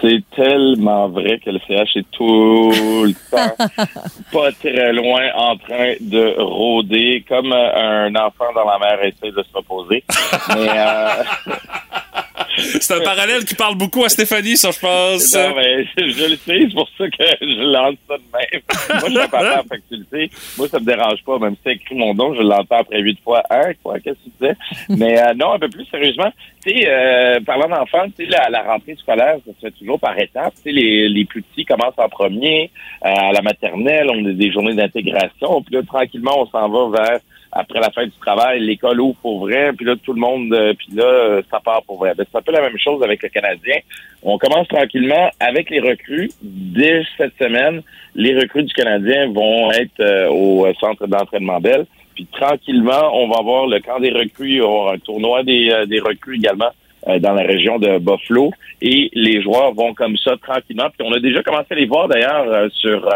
C'est 0.01 0.23
tellement 0.35 1.07
vrai 1.07 1.39
que 1.43 1.49
le 1.49 1.59
CH 1.67 1.95
est 1.95 2.11
tout 2.11 2.71
le 2.71 3.13
temps 3.31 3.55
pas 4.31 4.51
très 4.51 4.93
loin 4.93 5.29
en 5.35 5.55
train 5.57 5.93
de 6.01 6.35
rôder 6.38 7.23
comme 7.27 7.53
euh, 7.53 8.07
un 8.07 8.15
enfant 8.15 8.51
dans 8.53 8.65
la 8.65 8.77
mer 8.77 9.03
essaie 9.03 9.31
de 9.31 9.43
se 9.43 9.57
reposer. 9.57 10.03
Mais 10.49 10.69
euh, 10.69 11.23
C'est 12.58 12.93
un 12.93 13.02
parallèle 13.02 13.45
qui 13.45 13.56
parle 13.56 13.76
beaucoup 13.76 14.04
à 14.04 14.10
Stéphanie, 14.10 14.58
ça, 14.58 14.71
je 14.71 14.80
pense. 14.80 15.34
non, 15.36 15.56
mais 15.56 15.86
je, 15.98 16.30
le 16.30 16.36
sais, 16.36 16.60
c'est 16.67 16.74
pour 16.74 16.89
ça 16.98 17.10
que 17.10 17.24
je 17.41 17.71
lance 17.71 17.95
ça 18.08 18.17
de 18.17 18.24
même. 18.34 18.62
Moi, 19.00 19.10
je 19.10 19.19
suis 19.19 19.30
papa, 19.30 19.63
fait 19.69 19.78
que 19.78 19.84
tu 19.89 19.95
le 19.98 20.06
sais. 20.12 20.30
Moi, 20.58 20.67
ça 20.67 20.80
me 20.80 20.86
dérange 20.86 21.24
pas. 21.26 21.39
Même 21.39 21.56
si 21.63 21.71
écrit 21.71 21.95
mon 21.95 22.13
nom, 22.13 22.34
je 22.34 22.41
l'entends 22.41 22.80
après 22.80 23.00
huit 23.02 23.17
fois. 23.24 23.43
Hein, 23.50 23.71
quoi, 23.84 24.00
qu'est-ce 24.00 24.15
que 24.15 24.24
tu 24.24 24.32
disais? 24.39 24.56
Mais 24.89 25.19
euh, 25.21 25.34
non, 25.36 25.54
un 25.54 25.60
peu 25.60 25.69
plus 25.69 25.86
sérieusement, 25.86 26.32
tu 26.65 26.71
sais, 26.71 26.86
euh, 26.88 27.39
parlant 27.41 27.69
d'enfants, 27.69 28.06
tu 28.17 28.26
sais, 28.26 28.32
la, 28.32 28.50
la 28.50 28.63
rentrée 28.63 28.95
scolaire, 28.95 29.38
ça 29.45 29.52
se 29.54 29.67
fait 29.67 29.71
toujours 29.71 30.00
par 30.00 30.17
étapes. 30.17 30.54
Tu 30.56 30.63
sais, 30.63 30.71
les, 30.71 31.10
les 31.10 31.26
plus 31.26 31.41
petits 31.41 31.65
commencent 31.65 31.98
en 31.98 32.10
premier, 32.10 32.71
euh, 33.06 33.08
à 33.08 33.32
la 33.32 33.41
maternelle, 33.41 34.08
on 34.10 34.26
a 34.26 34.32
des 34.34 34.52
journées 34.52 34.76
d'intégration, 34.76 35.62
puis 35.62 35.76
là, 35.76 35.82
tranquillement, 35.84 36.41
on 36.41 36.48
s'en 36.48 36.69
va 36.69 36.98
vers 36.98 37.19
après 37.55 37.79
la 37.79 37.89
fin 37.89 38.03
du 38.05 38.11
travail, 38.19 38.59
l'école 38.59 38.99
ouvre 38.99 39.17
pour 39.21 39.39
vrai, 39.39 39.71
puis 39.71 39.85
là, 39.85 39.95
tout 40.03 40.11
le 40.11 40.19
monde, 40.19 40.53
euh, 40.53 40.73
puis 40.73 40.89
là, 40.93 41.05
euh, 41.05 41.41
ça 41.49 41.61
part 41.61 41.81
pour 41.83 41.97
vrai. 41.97 42.13
Ben, 42.15 42.25
c'est 42.29 42.37
un 42.37 42.41
peu 42.41 42.51
la 42.51 42.61
même 42.61 42.77
chose 42.77 43.01
avec 43.01 43.23
le 43.23 43.29
Canadien. 43.29 43.77
On 44.23 44.37
commence 44.37 44.67
tranquillement 44.67 45.29
avec 45.39 45.69
les 45.69 45.79
recrues. 45.79 46.29
Dès 46.41 47.03
cette 47.17 47.33
semaine, 47.39 47.81
les 48.13 48.35
recrues 48.35 48.63
du 48.63 48.73
Canadien 48.73 49.31
vont 49.31 49.71
être 49.71 49.99
euh, 50.01 50.27
au 50.29 50.67
centre 50.79 51.07
d'entraînement 51.07 51.61
Bell. 51.61 51.85
Puis 52.13 52.25
tranquillement, 52.31 53.11
on 53.13 53.29
va 53.29 53.37
avoir 53.39 53.67
le 53.67 53.79
camp 53.79 53.99
des 53.99 54.11
recrues, 54.11 54.61
aura 54.61 54.93
un 54.93 54.99
tournoi 54.99 55.43
des, 55.43 55.69
euh, 55.69 55.85
des 55.85 55.99
recrues 55.99 56.35
également 56.35 56.71
euh, 57.07 57.19
dans 57.19 57.33
la 57.33 57.43
région 57.43 57.79
de 57.79 57.99
Buffalo. 57.99 58.51
Et 58.81 59.09
les 59.13 59.41
joueurs 59.41 59.73
vont 59.73 59.93
comme 59.93 60.17
ça 60.17 60.35
tranquillement. 60.37 60.89
Puis 60.97 61.07
on 61.07 61.13
a 61.13 61.19
déjà 61.19 61.41
commencé 61.41 61.67
à 61.69 61.75
les 61.75 61.85
voir 61.85 62.09
d'ailleurs 62.09 62.69
sur, 62.71 63.09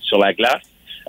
sur 0.00 0.18
la 0.18 0.34
glace. 0.34 0.62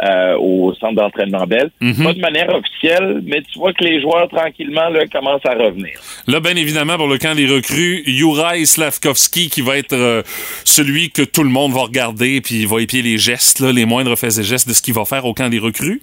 Euh, 0.03 0.38
au 0.38 0.73
centre 0.75 0.95
d'entraînement 0.95 1.45
Bell. 1.45 1.71
Mhm. 1.81 2.03
Pas 2.03 2.13
de 2.13 2.19
manière 2.19 2.49
officielle, 2.55 3.21
mais 3.25 3.41
tu 3.41 3.59
vois 3.59 3.73
que 3.73 3.83
les 3.83 4.01
joueurs, 4.01 4.29
tranquillement, 4.29 4.89
là, 4.89 5.05
commencent 5.07 5.45
à 5.45 5.53
revenir. 5.53 5.99
Là, 6.27 6.39
bien 6.39 6.55
évidemment, 6.55 6.97
pour 6.97 7.07
le 7.07 7.17
camp 7.17 7.35
des 7.35 7.47
recrues, 7.47 8.03
Juraj 8.05 8.63
Slavkovski 8.63 9.49
qui 9.49 9.62
va 9.62 9.77
être 9.77 9.93
euh, 9.93 10.21
celui 10.63 11.09
que 11.09 11.21
tout 11.21 11.43
le 11.43 11.49
monde 11.49 11.73
va 11.73 11.81
regarder 11.81 12.41
puis 12.41 12.62
il 12.62 12.67
va 12.67 12.81
épier 12.81 13.01
les 13.01 13.17
gestes, 13.17 13.59
là, 13.59 13.71
les 13.71 13.85
moindres 13.85 14.17
faits 14.17 14.38
et 14.38 14.43
gestes 14.43 14.67
de 14.67 14.73
ce 14.73 14.81
qu'il 14.81 14.93
va 14.93 15.05
faire 15.05 15.25
au 15.25 15.33
camp 15.33 15.49
des 15.49 15.59
recrues. 15.59 16.01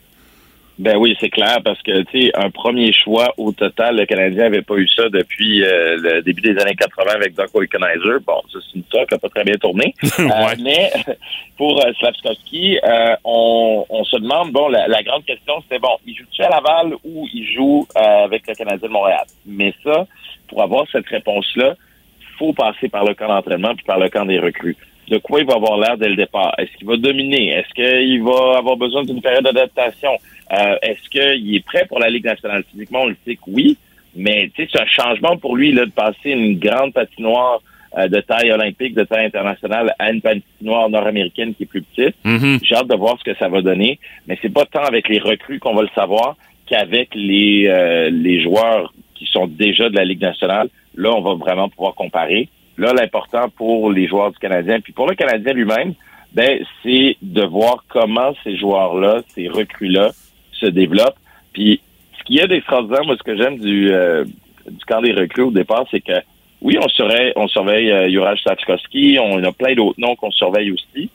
Ben 0.78 0.98
oui, 0.98 1.16
c'est 1.20 1.30
clair, 1.30 1.58
parce 1.64 1.80
que, 1.82 2.02
tu 2.02 2.20
sais, 2.20 2.30
un 2.34 2.50
premier 2.50 2.92
choix, 2.92 3.32
au 3.38 3.50
total, 3.50 3.96
le 3.96 4.04
Canadien 4.04 4.44
avait 4.44 4.60
pas 4.60 4.74
eu 4.74 4.86
ça 4.88 5.08
depuis 5.08 5.64
euh, 5.64 5.96
le 5.96 6.22
début 6.22 6.42
des 6.42 6.60
années 6.60 6.74
80 6.74 7.12
avec 7.14 7.34
Doc 7.34 7.48
Organizer. 7.54 8.20
Bon, 8.26 8.42
ça, 8.52 8.58
c'est 8.60 8.74
une 8.74 8.82
histoire 8.82 9.06
qui 9.06 9.14
a 9.14 9.18
pas 9.18 9.30
très 9.30 9.44
bien 9.44 9.56
tourné. 9.56 9.94
Euh, 10.26 10.54
mais 10.60 10.90
pour 11.56 11.80
euh, 11.84 11.92
euh, 12.02 13.16
on, 13.24 13.86
on 13.88 14.04
se 14.04 14.16
demande, 14.16 14.50
bon, 14.52 14.68
la, 14.68 14.88
la 14.88 15.02
grande 15.02 15.24
question, 15.24 15.54
c'est, 15.70 15.78
bon, 15.78 15.96
il 16.06 16.16
joue-tu 16.16 16.42
à 16.42 16.48
Laval 16.48 16.94
ou 17.04 17.28
il 17.32 17.46
joue 17.54 17.86
euh, 17.96 18.24
avec 18.24 18.46
le 18.46 18.54
Canadien 18.54 18.88
de 18.88 18.92
Montréal? 18.92 19.24
Mais 19.46 19.72
ça, 19.84 20.06
pour 20.48 20.62
avoir 20.62 20.86
cette 20.90 21.06
réponse-là, 21.06 21.74
il 22.20 22.26
faut 22.38 22.52
passer 22.52 22.88
par 22.88 23.04
le 23.04 23.14
camp 23.14 23.28
d'entraînement 23.28 23.74
puis 23.74 23.84
par 23.84 23.98
le 23.98 24.08
camp 24.08 24.24
des 24.24 24.38
recrues. 24.38 24.76
De 25.08 25.18
quoi 25.18 25.40
il 25.40 25.46
va 25.46 25.54
avoir 25.54 25.78
l'air 25.78 25.96
dès 25.96 26.08
le 26.08 26.16
départ? 26.16 26.54
Est-ce 26.58 26.76
qu'il 26.76 26.86
va 26.86 26.96
dominer? 26.96 27.50
Est-ce 27.50 27.72
qu'il 27.74 28.22
va 28.22 28.58
avoir 28.58 28.76
besoin 28.76 29.04
d'une 29.04 29.20
période 29.20 29.44
d'adaptation? 29.44 30.10
Euh, 30.52 30.76
Est-ce 30.82 31.08
qu'il 31.08 31.54
est 31.54 31.64
prêt 31.64 31.86
pour 31.86 32.00
la 32.00 32.10
Ligue 32.10 32.24
nationale? 32.24 32.64
Physiquement, 32.70 33.02
on 33.02 33.06
le 33.06 33.16
sait 33.24 33.36
que 33.36 33.42
oui, 33.48 33.76
mais 34.16 34.50
tu 34.54 34.62
sais, 34.62 34.68
c'est 34.72 34.80
un 34.80 34.86
changement 34.86 35.36
pour 35.36 35.56
lui 35.56 35.72
là, 35.72 35.84
de 35.84 35.90
passer 35.90 36.30
une 36.30 36.58
grande 36.58 36.92
patinoire 36.92 37.60
euh, 37.96 38.08
de 38.08 38.20
taille 38.20 38.50
olympique, 38.50 38.94
de 38.94 39.04
taille 39.04 39.26
internationale, 39.26 39.94
à 39.98 40.10
une 40.10 40.20
patinoire 40.20 40.90
nord-américaine 40.90 41.54
qui 41.54 41.62
est 41.62 41.66
plus 41.66 41.82
petite. 41.82 42.16
Mhm. 42.24 42.58
J'ai 42.62 42.74
hâte 42.74 42.88
de 42.88 42.94
voir 42.94 43.18
ce 43.18 43.24
que 43.24 43.36
ça 43.38 43.48
va 43.48 43.62
donner, 43.62 43.98
mais 44.26 44.38
c'est 44.42 44.52
pas 44.52 44.64
tant 44.64 44.82
avec 44.82 45.08
les 45.08 45.18
recrues 45.18 45.60
qu'on 45.60 45.74
va 45.74 45.82
le 45.82 45.90
savoir 45.94 46.36
qu'avec 46.66 47.10
les, 47.14 47.66
euh, 47.68 48.10
les 48.10 48.42
joueurs 48.42 48.92
qui 49.14 49.26
sont 49.26 49.46
déjà 49.46 49.88
de 49.88 49.96
la 49.96 50.04
Ligue 50.04 50.20
nationale. 50.20 50.68
Là, 50.96 51.12
on 51.14 51.20
va 51.20 51.34
vraiment 51.34 51.68
pouvoir 51.68 51.94
comparer. 51.94 52.48
Là, 52.78 52.92
l'important 52.92 53.48
pour 53.48 53.90
les 53.90 54.06
joueurs 54.06 54.32
du 54.32 54.38
Canadien, 54.38 54.80
puis 54.80 54.92
pour 54.92 55.08
le 55.08 55.14
Canadien 55.14 55.52
lui-même, 55.52 55.94
ben, 56.32 56.60
c'est 56.82 57.16
de 57.22 57.42
voir 57.42 57.84
comment 57.88 58.34
ces 58.44 58.56
joueurs-là, 58.56 59.22
ces 59.34 59.48
recrues-là, 59.48 60.10
se 60.52 60.66
développent. 60.66 61.16
Puis, 61.52 61.80
ce 62.18 62.24
qu'il 62.24 62.36
y 62.36 62.40
a 62.40 62.46
d'extraordinaire, 62.46 63.04
moi, 63.04 63.16
ce 63.16 63.22
que 63.22 63.36
j'aime 63.36 63.58
du, 63.58 63.90
euh, 63.90 64.24
du 64.68 64.84
camp 64.86 65.00
des 65.00 65.12
recrues 65.12 65.42
au 65.42 65.50
départ, 65.50 65.86
c'est 65.90 66.00
que, 66.00 66.20
oui, 66.60 66.76
on 66.80 66.88
surveille, 66.88 67.32
on 67.36 67.48
surveille 67.48 67.90
euh, 67.90 68.10
Juraj 68.10 68.40
Slavkovski, 68.42 69.18
on 69.20 69.42
a 69.44 69.52
plein 69.52 69.74
d'autres 69.74 70.00
noms 70.00 70.16
qu'on 70.16 70.30
surveille 70.30 70.70
aussi. 70.70 71.10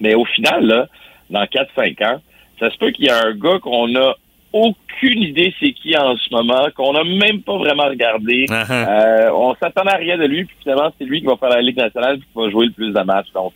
Mais 0.00 0.14
au 0.14 0.24
final, 0.24 0.64
là, 0.64 0.86
dans 1.28 1.44
4-5 1.44 2.04
ans, 2.06 2.20
ça 2.58 2.70
se 2.70 2.78
peut 2.78 2.90
qu'il 2.90 3.06
y 3.06 3.08
ait 3.08 3.12
un 3.12 3.32
gars 3.32 3.58
qu'on 3.60 3.94
a 3.96 4.14
aucune 4.52 5.22
idée 5.22 5.54
c'est 5.60 5.72
qui 5.72 5.96
en 5.96 6.16
ce 6.16 6.28
moment, 6.32 6.66
qu'on 6.74 6.92
n'a 6.92 7.04
même 7.04 7.40
pas 7.42 7.56
vraiment 7.56 7.88
regardé. 7.88 8.46
Euh, 8.50 9.30
on 9.32 9.54
s'attendait 9.54 9.92
à 9.92 9.96
rien 9.96 10.18
de 10.18 10.24
lui, 10.24 10.44
puis 10.44 10.56
finalement, 10.62 10.92
c'est 10.98 11.04
lui 11.04 11.20
qui 11.20 11.26
va 11.26 11.36
faire 11.36 11.50
la 11.50 11.62
Ligue 11.62 11.76
nationale 11.76 12.18
puis 12.18 12.26
qui 12.32 12.38
va 12.38 12.50
jouer 12.50 12.66
le 12.66 12.72
plus 12.72 12.92
de 12.92 13.00
matchs. 13.00 13.32
Donc, 13.34 13.52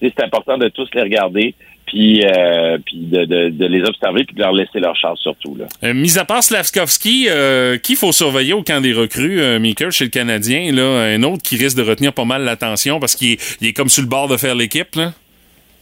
c'est 0.00 0.20
important 0.22 0.58
de 0.58 0.68
tous 0.68 0.88
les 0.94 1.02
regarder, 1.02 1.54
puis, 1.86 2.22
euh, 2.24 2.78
puis 2.84 2.96
de, 2.98 3.24
de, 3.24 3.48
de 3.48 3.66
les 3.66 3.82
observer, 3.82 4.24
puis 4.24 4.34
de 4.34 4.40
leur 4.40 4.52
laisser 4.52 4.78
leur 4.78 4.96
chance 4.96 5.18
surtout. 5.20 5.56
Là. 5.56 5.66
Euh, 5.84 5.94
mis 5.94 6.18
à 6.18 6.24
part 6.24 6.42
Slavskovski, 6.42 7.26
euh, 7.28 7.78
qui 7.78 7.94
faut 7.94 8.12
surveiller 8.12 8.52
au 8.52 8.62
camp 8.62 8.80
des 8.80 8.92
recrues, 8.92 9.40
Meeker, 9.58 9.90
chez 9.92 10.04
le 10.04 10.10
Canadien, 10.10 10.72
là, 10.72 10.82
un 10.82 11.22
autre 11.22 11.42
qui 11.42 11.56
risque 11.56 11.76
de 11.76 11.82
retenir 11.82 12.12
pas 12.12 12.24
mal 12.24 12.42
l'attention 12.42 13.00
parce 13.00 13.14
qu'il 13.14 13.32
est, 13.32 13.58
il 13.60 13.68
est 13.68 13.72
comme 13.72 13.88
sur 13.88 14.02
le 14.02 14.08
bord 14.08 14.28
de 14.28 14.36
faire 14.36 14.54
l'équipe, 14.54 14.94
là? 14.94 15.12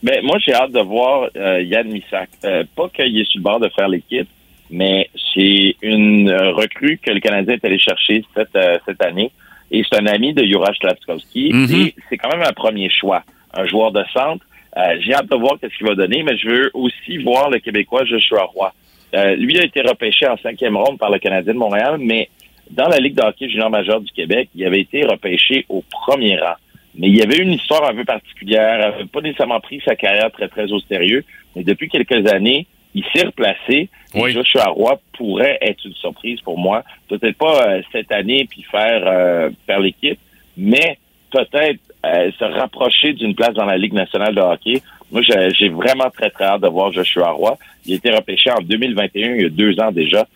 Ben, 0.03 0.22
moi, 0.22 0.37
j'ai 0.44 0.53
hâte 0.53 0.72
de 0.72 0.81
voir 0.81 1.31
Yann 1.35 1.88
Missak. 1.88 2.29
Pas 2.42 2.88
qu'il 2.94 3.18
est 3.18 3.24
sur 3.24 3.38
le 3.38 3.42
bord 3.42 3.59
de 3.59 3.70
faire 3.70 3.88
l'équipe, 3.88 4.29
mais 4.70 5.11
c'est 5.33 5.77
une 5.83 6.31
euh, 6.31 6.53
recrue 6.53 6.98
que 7.03 7.11
le 7.11 7.20
Canadien 7.20 7.55
est 7.55 7.64
allé 7.64 7.79
chercher 7.79 8.24
cette, 8.35 8.57
euh, 8.57 8.79
cette 8.87 9.03
année. 9.03 9.31
Et 9.70 9.83
c'est 9.90 10.00
un 10.00 10.07
ami 10.07 10.33
de 10.33 10.44
Juraj 10.44 10.77
Slavskovski. 10.79 11.50
Mhm. 11.53 11.74
Et 11.74 11.94
c'est 12.09 12.16
quand 12.16 12.31
même 12.31 12.46
un 12.46 12.53
premier 12.53 12.90
choix. 12.90 13.22
Un 13.53 13.66
joueur 13.66 13.92
de 13.92 14.05
centre. 14.12 14.44
Euh, 14.77 14.96
j'ai 15.00 15.14
hâte 15.14 15.31
de 15.31 15.37
voir 15.37 15.59
qu'est-ce 15.61 15.77
qu'il 15.77 15.87
va 15.87 15.94
donner, 15.94 16.22
mais 16.22 16.37
je 16.37 16.48
veux 16.48 16.70
aussi 16.74 17.18
voir 17.18 17.50
le 17.50 17.59
Québécois 17.59 18.05
Joshua 18.05 18.44
Roy. 18.44 18.72
Euh, 19.14 19.37
lui 19.37 19.59
a 19.59 19.64
été 19.64 19.81
repêché 19.83 20.27
en 20.27 20.37
cinquième 20.38 20.77
ronde 20.77 20.98
par 20.98 21.11
le 21.11 21.18
Canadien 21.18 21.55
de 21.55 21.59
Montréal, 21.59 21.98
mais 22.00 22.29
dans 22.70 22.88
la 22.88 22.98
Ligue 22.98 23.14
de 23.14 23.22
hockey 23.22 23.48
junior 23.48 23.70
majeur 23.70 24.00
du 24.00 24.11
Québec, 24.12 24.48
il 24.55 24.64
avait 24.66 24.81
été 24.81 25.05
repêché 25.05 25.64
au 25.68 25.85
premier 25.90 26.38
rang. 26.38 26.55
Mais 26.96 27.09
il 27.09 27.16
y 27.16 27.22
avait 27.22 27.38
une 27.38 27.53
histoire 27.53 27.88
un 27.88 27.94
peu 27.94 28.05
particulière, 28.05 28.79
il 28.79 28.83
avait 28.83 29.05
pas 29.05 29.20
nécessairement 29.20 29.61
pris 29.61 29.81
sa 29.85 29.94
carrière 29.94 30.31
très, 30.33 30.48
très 30.48 30.72
au 30.72 30.81
sérieux. 30.81 31.24
Mais 31.55 31.62
depuis 31.62 31.88
quelques 31.88 32.27
années, 32.33 32.66
il 32.94 33.04
s'est 33.14 33.26
replacé. 33.26 33.88
Et 34.14 34.33
Joshua 34.33 34.64
Roy 34.66 35.00
pourrait 35.16 35.59
être 35.61 35.85
une 35.85 35.94
surprise 35.94 36.40
pour 36.42 36.59
moi. 36.59 36.85
Peut-être 37.09 37.37
pas 37.37 37.66
euh, 37.68 37.83
cette 37.92 38.12
année 38.12 38.46
puis 38.48 38.62
faire, 38.62 39.02
euh, 39.07 39.50
faire 39.66 39.80
l'équipe, 39.80 40.18
mais 40.57 40.98
peut-être 41.33 41.80
euh, 42.07 42.30
se 42.38 42.44
rapprocher 42.44 43.12
d'une 43.12 43.35
place 43.35 43.54
dans 43.54 43.64
la 43.64 43.76
Ligue 43.76 43.94
nationale 43.94 44.35
de 44.35 44.40
hockey. 44.40 44.80
Moi, 45.11 45.22
j'ai 45.22 45.68
vraiment 45.68 46.11
très, 46.11 46.30
très 46.30 46.44
hâte 46.44 46.61
de 46.62 46.68
voir 46.68 46.92
Joshua 46.92 47.30
Roy. 47.30 47.57
Il 47.87 47.92
a 47.92 47.96
été 47.96 48.11
repêché 48.11 48.50
en 48.50 48.61
2021, 48.62 49.35
il 49.35 49.42
y 49.42 49.44
a 49.46 49.48
deux 49.48 49.78
ans 49.80 49.92
déjà. 49.92 50.26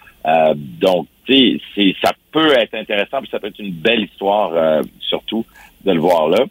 Donc, 0.55 1.07
tu 1.27 1.35
sais, 1.35 1.61
c'est- 1.75 1.95
ça 2.03 2.13
peut 2.33 2.53
être 2.59 2.75
intéressant, 2.75 3.21
puis 3.21 3.29
ça 3.31 3.39
peut 3.41 3.49
être 3.49 3.59
une 3.59 3.73
belle 3.73 4.05
histoire, 4.05 4.83
surtout, 5.01 5.45
de 5.85 5.93
le 5.93 6.01
voir 6.01 6.29
là. 6.29 6.45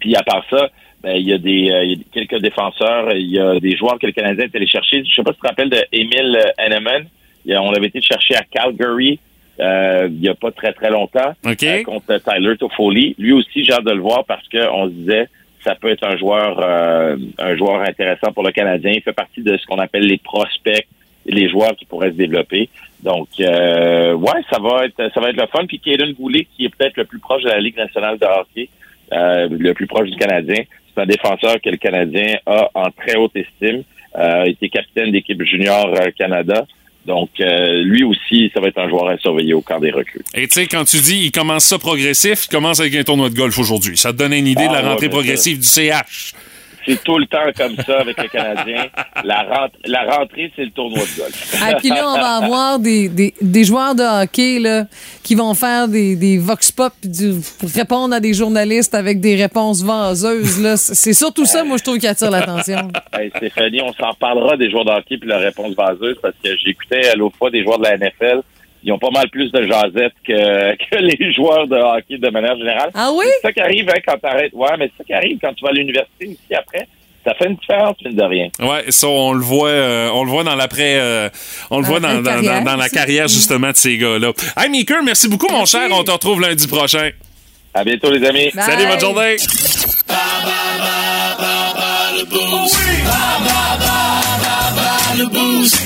Puis 0.00 0.14
à 0.16 0.22
part 0.22 0.44
ça, 0.50 0.68
ben, 1.06 1.16
il 1.16 1.28
y 1.28 1.32
a 1.32 1.38
des 1.38 1.70
euh, 1.70 1.84
il 1.84 1.90
y 1.92 1.94
a 1.94 2.04
quelques 2.12 2.40
défenseurs, 2.42 3.12
il 3.14 3.30
y 3.30 3.38
a 3.38 3.60
des 3.60 3.76
joueurs 3.76 3.96
que 4.00 4.06
le 4.06 4.12
Canadien 4.12 4.44
est 4.46 4.56
allé 4.56 4.66
chercher. 4.66 5.04
Je 5.08 5.14
sais 5.14 5.22
pas 5.22 5.30
si 5.32 5.36
tu 5.38 5.42
te 5.42 5.46
rappelles 5.48 5.70
de 5.70 5.78
Emile 5.92 6.36
y 7.46 7.52
a- 7.54 7.62
On 7.62 7.70
l'avait 7.70 7.86
été 7.86 8.00
chercher 8.00 8.34
à 8.34 8.42
Calgary 8.42 9.20
euh, 9.60 10.08
il 10.10 10.20
y 10.22 10.28
a 10.28 10.34
pas 10.34 10.50
très 10.50 10.72
très 10.72 10.90
longtemps 10.90 11.32
euh, 11.80 11.82
contre 11.84 12.18
Tyler 12.18 12.56
Toffoli. 12.58 13.14
Lui 13.18 13.32
aussi, 13.32 13.64
j'ai 13.64 13.72
hâte 13.72 13.84
de 13.84 13.92
le 13.92 14.00
voir 14.00 14.24
parce 14.26 14.46
que 14.48 14.58
on 14.70 14.86
se 14.86 14.90
disait 14.92 15.28
ça 15.64 15.74
peut 15.76 15.88
être 15.90 16.04
un 16.06 16.16
joueur 16.16 16.58
euh, 16.60 17.16
un 17.38 17.56
joueur 17.56 17.80
intéressant 17.82 18.32
pour 18.32 18.42
le 18.42 18.50
Canadien. 18.52 18.92
Il 18.94 19.02
fait 19.02 19.12
partie 19.12 19.42
de 19.42 19.56
ce 19.56 19.64
qu'on 19.66 19.78
appelle 19.78 20.06
les 20.06 20.18
prospects, 20.18 20.86
les 21.24 21.48
joueurs 21.48 21.74
qui 21.76 21.84
pourraient 21.86 22.10
se 22.10 22.16
développer. 22.16 22.68
Donc 23.02 23.28
euh, 23.40 24.12
ouais, 24.14 24.40
ça 24.50 24.58
va 24.60 24.84
être 24.86 25.10
ça 25.14 25.20
va 25.20 25.30
être 25.30 25.40
le 25.40 25.46
fun. 25.46 25.64
Puis 25.66 25.78
Kaden 25.78 26.12
Goulet, 26.14 26.46
qui 26.56 26.64
est 26.66 26.74
peut-être 26.76 26.96
le 26.96 27.04
plus 27.04 27.18
proche 27.20 27.42
de 27.44 27.48
la 27.48 27.60
Ligue 27.60 27.76
nationale 27.76 28.18
de 28.18 28.26
hockey, 28.26 28.68
euh, 29.12 29.48
le 29.50 29.72
plus 29.74 29.86
proche 29.86 30.10
du 30.10 30.16
Canadien. 30.18 30.64
C'est 30.96 31.02
un 31.02 31.06
défenseur 31.06 31.60
que 31.62 31.68
le 31.68 31.76
Canadien 31.76 32.38
a 32.46 32.70
en 32.74 32.90
très 32.90 33.16
haute 33.16 33.36
estime. 33.36 33.82
Euh, 34.18 34.42
a 34.44 34.46
été 34.46 34.70
capitaine 34.70 35.12
d'équipe 35.12 35.42
junior 35.42 35.94
euh, 35.94 36.10
Canada. 36.16 36.64
Donc, 37.04 37.28
euh, 37.38 37.82
lui 37.82 38.02
aussi, 38.02 38.50
ça 38.54 38.60
va 38.60 38.68
être 38.68 38.78
un 38.78 38.88
joueur 38.88 39.08
à 39.08 39.18
surveiller 39.18 39.52
au 39.52 39.60
camp 39.60 39.78
des 39.78 39.90
recrues. 39.90 40.22
Et 40.34 40.48
tu 40.48 40.54
sais, 40.54 40.66
quand 40.66 40.84
tu 40.84 40.96
dis 40.96 41.26
il 41.26 41.30
commence 41.32 41.66
ça 41.66 41.78
progressif, 41.78 42.46
il 42.46 42.48
commence 42.48 42.80
avec 42.80 42.94
un 42.96 43.04
tournoi 43.04 43.28
de 43.28 43.34
golf 43.34 43.58
aujourd'hui. 43.58 43.96
Ça 43.96 44.12
te 44.12 44.18
donne 44.18 44.32
une 44.32 44.46
idée 44.46 44.64
de 44.66 44.70
Ah, 44.70 44.82
la 44.82 44.88
rentrée 44.90 45.10
progressive 45.10 45.58
du 45.58 45.64
CH. 45.66 46.32
C'est 46.86 47.02
tout 47.02 47.18
le 47.18 47.26
temps 47.26 47.50
comme 47.56 47.74
ça 47.84 48.00
avec 48.00 48.16
le 48.22 48.28
Canadien. 48.28 48.86
La, 49.24 49.42
rent- 49.42 49.68
la 49.86 50.04
rentrée, 50.16 50.52
c'est 50.54 50.64
le 50.64 50.70
tournoi 50.70 51.00
de 51.00 51.18
golf. 51.20 51.56
Ah, 51.62 51.74
puis 51.74 51.88
là, 51.88 52.04
on 52.08 52.14
va 52.14 52.36
avoir 52.46 52.78
des, 52.78 53.08
des, 53.08 53.34
des 53.40 53.64
joueurs 53.64 53.94
de 53.94 54.02
hockey 54.22 54.58
là, 54.60 54.84
qui 55.24 55.34
vont 55.34 55.52
faire 55.54 55.88
des, 55.88 56.14
des 56.16 56.38
vox 56.38 56.70
pop 56.70 56.92
du- 57.02 57.34
pour 57.58 57.68
répondre 57.70 58.14
à 58.14 58.20
des 58.20 58.34
journalistes 58.34 58.94
avec 58.94 59.20
des 59.20 59.34
réponses 59.34 59.82
vaseuses. 59.82 60.60
là. 60.62 60.76
C'est 60.76 61.12
surtout 61.14 61.44
ça, 61.46 61.64
moi, 61.64 61.76
je 61.78 61.82
trouve, 61.82 61.98
qui 61.98 62.06
attire 62.06 62.30
l'attention. 62.30 62.88
Hey, 63.12 63.30
Stéphanie, 63.36 63.80
on 63.82 63.92
s'en 63.92 64.14
parlera 64.14 64.56
des 64.56 64.70
joueurs 64.70 64.84
de 64.84 64.90
hockey 64.92 65.18
puis 65.18 65.28
leur 65.28 65.40
réponse 65.40 65.74
vaseuse 65.74 66.16
parce 66.22 66.34
que 66.42 66.50
j'écoutais 66.64 67.08
à 67.08 67.14
l'autre 67.16 67.36
fois 67.36 67.50
des 67.50 67.62
joueurs 67.64 67.78
de 67.78 67.84
la 67.84 67.96
NFL. 67.98 68.42
Ils 68.86 68.92
ont 68.92 68.98
pas 69.00 69.10
mal 69.12 69.28
plus 69.30 69.50
de 69.50 69.62
jasette 69.64 70.12
que, 70.24 70.76
que 70.76 70.96
les 70.98 71.32
joueurs 71.34 71.66
de 71.66 71.74
hockey 71.74 72.18
de 72.18 72.30
manière 72.30 72.56
générale. 72.56 72.90
Ah 72.94 73.10
oui? 73.12 73.24
C'est 73.42 73.48
ça 73.48 73.52
qui 73.52 73.60
arrive 73.60 73.90
hein, 73.90 73.98
quand 74.06 74.16
t'arrêtes. 74.18 74.52
Ouais, 74.54 74.68
mais 74.78 74.86
c'est 74.92 74.98
ça 74.98 75.04
qui 75.04 75.12
arrive 75.12 75.38
quand 75.42 75.52
tu 75.54 75.64
vas 75.64 75.70
à 75.70 75.72
l'université 75.72 76.26
aussi 76.28 76.54
après. 76.56 76.86
Ça 77.26 77.34
fait 77.34 77.46
une 77.48 77.56
différence, 77.56 77.96
mine 78.04 78.14
de 78.14 78.22
rien. 78.22 78.48
Ouais, 78.60 78.84
ça 78.90 79.08
on 79.08 79.32
le 79.32 79.40
voit, 79.42 79.68
euh, 79.70 80.08
on 80.14 80.22
le 80.22 80.30
voit 80.30 80.44
dans 80.44 80.54
l'après, 80.54 80.94
euh, 81.00 81.28
on 81.72 81.80
le 81.80 81.84
voit 81.84 81.98
dans, 81.98 82.14
dans, 82.14 82.22
dans- 82.22 82.30
carrière 82.30 82.62
dans 82.62 82.76
la 82.76 82.88
carrière 82.88 83.26
justement 83.26 83.72
de 83.72 83.76
ces 83.76 83.98
gars-là. 83.98 84.30
Hey 84.56 84.70
Meeker, 84.70 85.02
merci 85.02 85.28
beaucoup 85.28 85.48
mon 85.50 85.64
cher, 85.64 85.88
on 85.90 86.04
te 86.04 86.12
retrouve 86.12 86.40
lundi 86.40 86.68
prochain. 86.68 87.10
À 87.74 87.82
bientôt 87.82 88.12
les 88.12 88.24
amis. 88.24 88.52
Salut, 88.54 88.86
bonne 88.86 89.00
journée. 89.00 89.36
le 95.18 95.26
boost. 95.26 95.76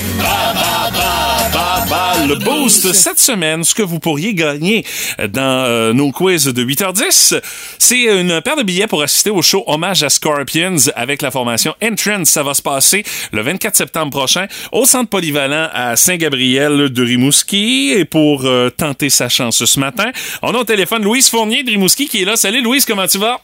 Le 2.27 2.35
boost 2.35 2.93
cette 2.93 3.19
semaine, 3.19 3.63
ce 3.63 3.73
que 3.73 3.81
vous 3.81 3.99
pourriez 3.99 4.35
gagner 4.35 4.85
dans 5.29 5.65
euh, 5.65 5.91
nos 5.91 6.11
quiz 6.11 6.45
de 6.45 6.63
8h10, 6.63 7.41
c'est 7.79 8.03
une 8.03 8.41
paire 8.41 8.55
de 8.55 8.61
billets 8.61 8.85
pour 8.85 9.01
assister 9.01 9.31
au 9.31 9.41
show 9.41 9.63
Hommage 9.65 10.03
à 10.03 10.09
Scorpions 10.09 10.75
avec 10.95 11.23
la 11.23 11.31
formation 11.31 11.73
Entrance. 11.83 12.29
Ça 12.29 12.43
va 12.43 12.53
se 12.53 12.61
passer 12.61 13.03
le 13.31 13.41
24 13.41 13.75
septembre 13.75 14.11
prochain 14.11 14.45
au 14.71 14.85
centre 14.85 15.09
polyvalent 15.09 15.69
à 15.73 15.95
Saint-Gabriel 15.95 16.89
de 16.89 17.03
Rimouski. 17.03 17.93
Et 17.97 18.05
pour 18.05 18.45
euh, 18.45 18.69
tenter 18.69 19.09
sa 19.09 19.27
chance 19.27 19.65
ce 19.65 19.79
matin, 19.79 20.11
on 20.43 20.53
a 20.53 20.59
au 20.59 20.63
téléphone 20.63 21.03
Louise 21.03 21.27
Fournier 21.27 21.63
de 21.63 21.71
Rimouski 21.71 22.07
qui 22.07 22.21
est 22.21 22.25
là. 22.25 22.35
Salut 22.35 22.61
Louise, 22.61 22.85
comment 22.85 23.07
tu 23.07 23.17
vas? 23.17 23.41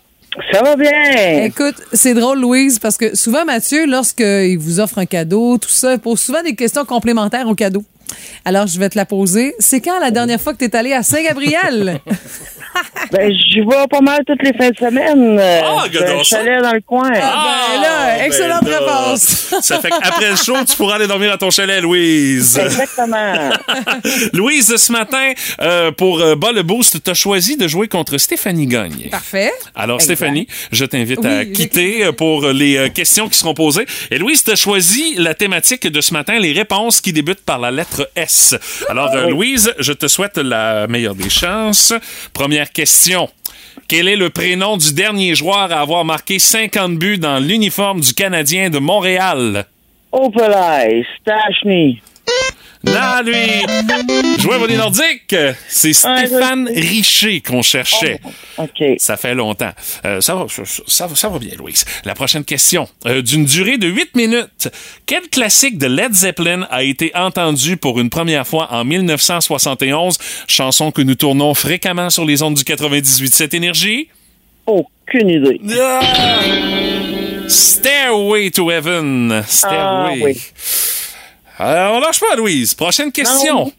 Ça 0.51 0.61
va 0.61 0.75
bien. 0.75 1.45
Écoute, 1.45 1.75
c'est 1.93 2.13
drôle, 2.13 2.39
Louise, 2.39 2.77
parce 2.77 2.97
que 2.97 3.15
souvent, 3.15 3.43
Mathieu, 3.43 3.87
lorsqu'il 3.87 4.57
vous 4.59 4.79
offre 4.79 4.99
un 4.99 5.07
cadeau, 5.07 5.57
tout 5.57 5.69
ça, 5.69 5.93
il 5.93 5.99
pose 5.99 6.19
souvent 6.19 6.43
des 6.43 6.53
questions 6.53 6.85
complémentaires 6.85 7.47
au 7.47 7.55
cadeau. 7.55 7.83
Alors, 8.45 8.67
je 8.67 8.79
vais 8.79 8.89
te 8.89 8.97
la 8.97 9.05
poser. 9.05 9.55
C'est 9.59 9.81
quand 9.81 9.99
la 9.99 10.11
dernière 10.11 10.41
fois 10.41 10.53
que 10.53 10.59
tu 10.59 10.65
es 10.65 10.75
allé 10.75 10.93
à 10.93 11.03
Saint-Gabriel? 11.03 11.99
Ben, 13.11 13.31
je 13.33 13.59
vais 13.61 13.87
pas 13.89 14.01
mal 14.01 14.19
toutes 14.25 14.41
les 14.43 14.53
fins 14.53 14.69
de 14.69 14.75
semaine. 14.77 15.37
Euh, 15.39 15.61
Ah, 15.63 15.85
ça. 15.91 16.23
chalet 16.23 16.61
dans 16.61 16.73
le 16.73 16.81
coin. 16.81 17.11
Ah, 17.15 17.45
ben 17.73 17.81
là, 17.81 18.25
excellente 18.25 18.63
ben 18.63 18.71
là. 18.71 18.79
réponse. 18.79 19.53
Ça 19.61 19.79
fait 19.79 19.89
qu'après 19.89 20.31
le 20.31 20.35
show, 20.35 20.55
tu 20.67 20.75
pourras 20.75 20.95
aller 20.95 21.07
dormir 21.07 21.31
à 21.31 21.37
ton 21.37 21.49
chalet, 21.49 21.81
Louise. 21.81 22.57
Exactement. 22.57 23.49
Louise, 24.33 24.75
ce 24.75 24.91
matin, 24.91 25.31
euh, 25.61 25.91
pour 25.91 26.19
euh, 26.19 26.35
Bas 26.35 26.51
le 26.51 26.63
Boost, 26.63 27.03
tu 27.03 27.09
as 27.11 27.13
choisi 27.13 27.57
de 27.57 27.67
jouer 27.67 27.87
contre 27.87 28.17
Stéphanie 28.17 28.67
Gagne. 28.67 29.07
Parfait. 29.11 29.51
Alors, 29.75 29.95
Exact. 29.97 30.15
Stéphanie, 30.15 30.47
je 30.71 30.85
t'invite 30.85 31.23
à 31.25 31.45
quitter 31.45 32.11
pour 32.17 32.47
les 32.47 32.77
euh, 32.77 32.89
questions 32.89 33.29
qui 33.29 33.37
seront 33.37 33.53
posées. 33.53 33.85
Et 34.11 34.17
Louise, 34.17 34.43
tu 34.43 34.51
as 34.51 34.55
choisi 34.55 35.15
la 35.17 35.33
thématique 35.33 35.87
de 35.87 36.01
ce 36.01 36.13
matin, 36.13 36.37
les 36.39 36.51
réponses 36.53 37.01
qui 37.01 37.13
débutent 37.13 37.43
par 37.45 37.59
la 37.59 37.71
lettre 37.71 38.09
S. 38.15 38.55
Alors, 38.89 39.11
euh, 39.15 39.29
Louise, 39.29 39.73
je 39.79 39.93
te 39.93 40.07
souhaite 40.07 40.37
la 40.37 40.87
meilleure 40.87 41.15
des 41.15 41.29
chances. 41.29 41.93
Première 42.33 42.66
question. 42.71 43.29
Quel 43.87 44.07
est 44.07 44.15
le 44.15 44.29
prénom 44.29 44.77
du 44.77 44.93
dernier 44.93 45.35
joueur 45.35 45.71
à 45.71 45.79
avoir 45.79 46.03
marqué 46.03 46.39
50 46.39 46.97
buts 46.97 47.17
dans 47.17 47.39
l'uniforme 47.39 48.01
du 48.01 48.13
Canadien 48.13 48.69
de 48.69 48.79
Montréal? 48.79 49.65
Opelay, 50.11 51.05
Stachny. 51.21 52.01
Non, 52.93 53.21
lui! 53.23 54.39
Joueur 54.39 54.59
volley 54.59 54.77
nordique! 54.77 55.35
C'est 55.67 55.93
Stéphane 55.93 56.67
Richer 56.73 57.41
qu'on 57.41 57.61
cherchait. 57.61 58.19
OK. 58.57 58.83
Ça 58.97 59.17
fait 59.17 59.35
longtemps. 59.35 59.71
Euh, 60.05 60.21
ça, 60.21 60.35
va, 60.35 60.45
ça, 60.49 60.63
ça 60.87 61.07
va- 61.07 61.15
ça 61.15 61.29
va 61.29 61.39
bien, 61.39 61.51
Louise. 61.57 61.85
La 62.05 62.15
prochaine 62.15 62.43
question. 62.45 62.87
Euh, 63.05 63.21
D'une 63.21 63.45
durée 63.45 63.77
de 63.77 63.87
8 63.87 64.15
minutes, 64.15 64.69
quel 65.05 65.23
classique 65.29 65.77
de 65.77 65.87
Led 65.87 66.13
Zeppelin 66.13 66.67
a 66.71 66.83
été 66.83 67.11
entendu 67.15 67.77
pour 67.77 67.99
une 67.99 68.09
première 68.09 68.47
fois 68.47 68.67
en 68.71 68.83
1971? 68.85 70.17
Chanson 70.47 70.91
que 70.91 71.01
nous 71.01 71.15
tournons 71.15 71.53
fréquemment 71.53 72.09
sur 72.09 72.25
les 72.25 72.41
ondes 72.41 72.55
du 72.55 72.63
98.7 72.63 73.55
Énergie? 73.55 74.09
Aucune 74.65 75.29
idée. 75.29 75.61
Ah! 75.79 76.01
Stairway 77.47 78.51
to 78.51 78.69
Heaven. 78.71 79.43
Stairway. 79.47 79.77
Ah, 79.79 80.11
oui. 80.21 80.37
Euh, 81.59 81.89
on 81.89 81.99
lâche 81.99 82.19
pas, 82.19 82.35
Louise. 82.35 82.73
Prochaine 82.73 83.11
question. 83.11 83.65
Non. 83.65 83.71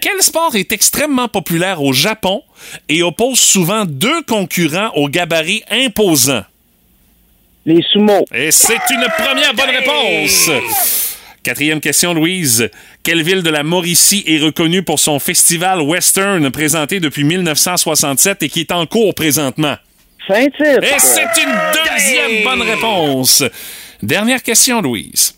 Quel 0.00 0.22
sport 0.22 0.56
est 0.56 0.72
extrêmement 0.72 1.28
populaire 1.28 1.82
au 1.82 1.92
Japon 1.92 2.42
et 2.88 3.02
oppose 3.02 3.38
souvent 3.38 3.84
deux 3.84 4.22
concurrents 4.22 4.90
au 4.94 5.08
gabarit 5.08 5.62
imposant? 5.70 6.42
Les 7.66 7.82
sumo. 7.92 8.24
Et 8.34 8.50
c'est 8.50 8.80
une 8.90 9.06
première 9.18 9.52
bonne 9.52 9.68
réponse. 9.68 10.50
Quatrième 11.42 11.80
question, 11.80 12.14
Louise. 12.14 12.70
Quelle 13.02 13.22
ville 13.22 13.42
de 13.42 13.50
la 13.50 13.62
Mauricie 13.62 14.24
est 14.26 14.38
reconnue 14.38 14.82
pour 14.82 14.98
son 14.98 15.18
festival 15.18 15.80
western 15.82 16.50
présenté 16.50 17.00
depuis 17.00 17.24
1967 17.24 18.42
et 18.42 18.48
qui 18.48 18.60
est 18.60 18.72
en 18.72 18.86
cours 18.86 19.14
présentement? 19.14 19.76
Saint-Tite. 20.26 20.82
Et 20.82 20.98
c'est 20.98 21.42
une 21.42 21.54
deuxième 21.74 22.44
bonne 22.44 22.62
réponse. 22.62 23.42
Dernière 24.02 24.42
question, 24.42 24.80
Louise. 24.80 25.34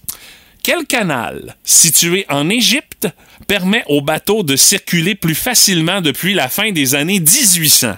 Quel 0.62 0.86
canal, 0.86 1.56
situé 1.64 2.24
en 2.28 2.48
Égypte, 2.48 3.08
permet 3.48 3.82
aux 3.88 4.00
bateaux 4.00 4.42
de 4.44 4.54
circuler 4.56 5.14
plus 5.14 5.34
facilement 5.34 6.00
depuis 6.00 6.34
la 6.34 6.48
fin 6.48 6.70
des 6.70 6.94
années 6.94 7.18
1800? 7.20 7.94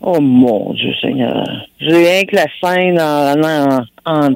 Oh 0.00 0.20
mon 0.20 0.72
Dieu 0.74 0.92
Seigneur. 1.00 1.44
J'ai 1.80 1.96
rien 1.96 2.24
que 2.24 2.36
la 2.36 2.46
scène 2.60 3.00
en... 3.00 3.42
en, 3.42 3.84
en- 4.04 4.30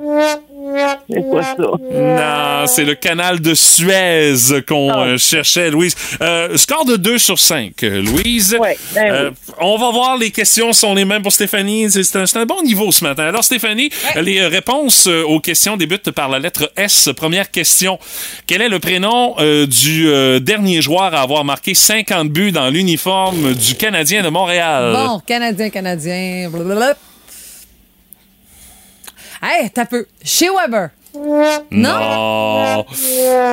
C'est 1.08 1.22
quoi 1.28 1.42
ça? 1.42 1.56
Non, 1.58 2.66
c'est 2.66 2.84
le 2.84 2.94
canal 2.94 3.40
de 3.40 3.54
Suez 3.54 4.34
qu'on 4.66 4.90
euh, 4.92 5.18
cherchait, 5.18 5.70
Louise. 5.70 5.94
Euh, 6.20 6.56
score 6.56 6.84
de 6.84 6.96
2 6.96 7.18
sur 7.18 7.38
5, 7.38 7.82
euh, 7.82 8.02
Louise. 8.02 8.56
ben 8.58 8.74
Euh, 8.96 9.30
on 9.60 9.76
va 9.76 9.90
voir, 9.90 10.16
les 10.16 10.30
questions 10.30 10.72
sont 10.72 10.94
les 10.94 11.04
mêmes 11.04 11.22
pour 11.22 11.32
Stéphanie. 11.32 11.90
C'est 11.90 12.36
un, 12.36 12.46
bon 12.46 12.62
niveau 12.62 12.90
ce 12.90 13.04
matin. 13.04 13.24
Alors, 13.24 13.44
Stéphanie, 13.44 13.90
les 14.16 14.46
réponses 14.46 15.06
aux 15.06 15.40
questions 15.40 15.76
débutent 15.76 16.10
par 16.10 16.28
la 16.28 16.38
lettre 16.38 16.72
S. 16.76 17.10
Première 17.16 17.50
question. 17.50 17.98
Quel 18.46 18.62
est 18.62 18.68
le 18.68 18.78
prénom 18.78 19.34
euh, 19.38 19.66
du 19.66 20.08
euh, 20.08 20.40
dernier 20.40 20.82
joueur 20.82 21.14
à 21.14 21.20
avoir 21.20 21.44
marqué 21.44 21.74
50 21.74 22.28
buts 22.28 22.52
dans 22.52 22.68
l'uniforme 22.70 23.54
du 23.54 23.74
Canadien 23.74 24.22
de 24.22 24.28
Montréal? 24.28 24.92
Bon, 24.94 25.20
Canadien, 25.26 25.70
Canadien. 25.70 26.48
blablabla. 26.50 26.94
Hey, 29.42 29.70
t'as 29.70 29.86
peu. 29.86 30.06
Chez 30.22 30.48
Weber. 30.50 30.90
Non. 31.72 32.86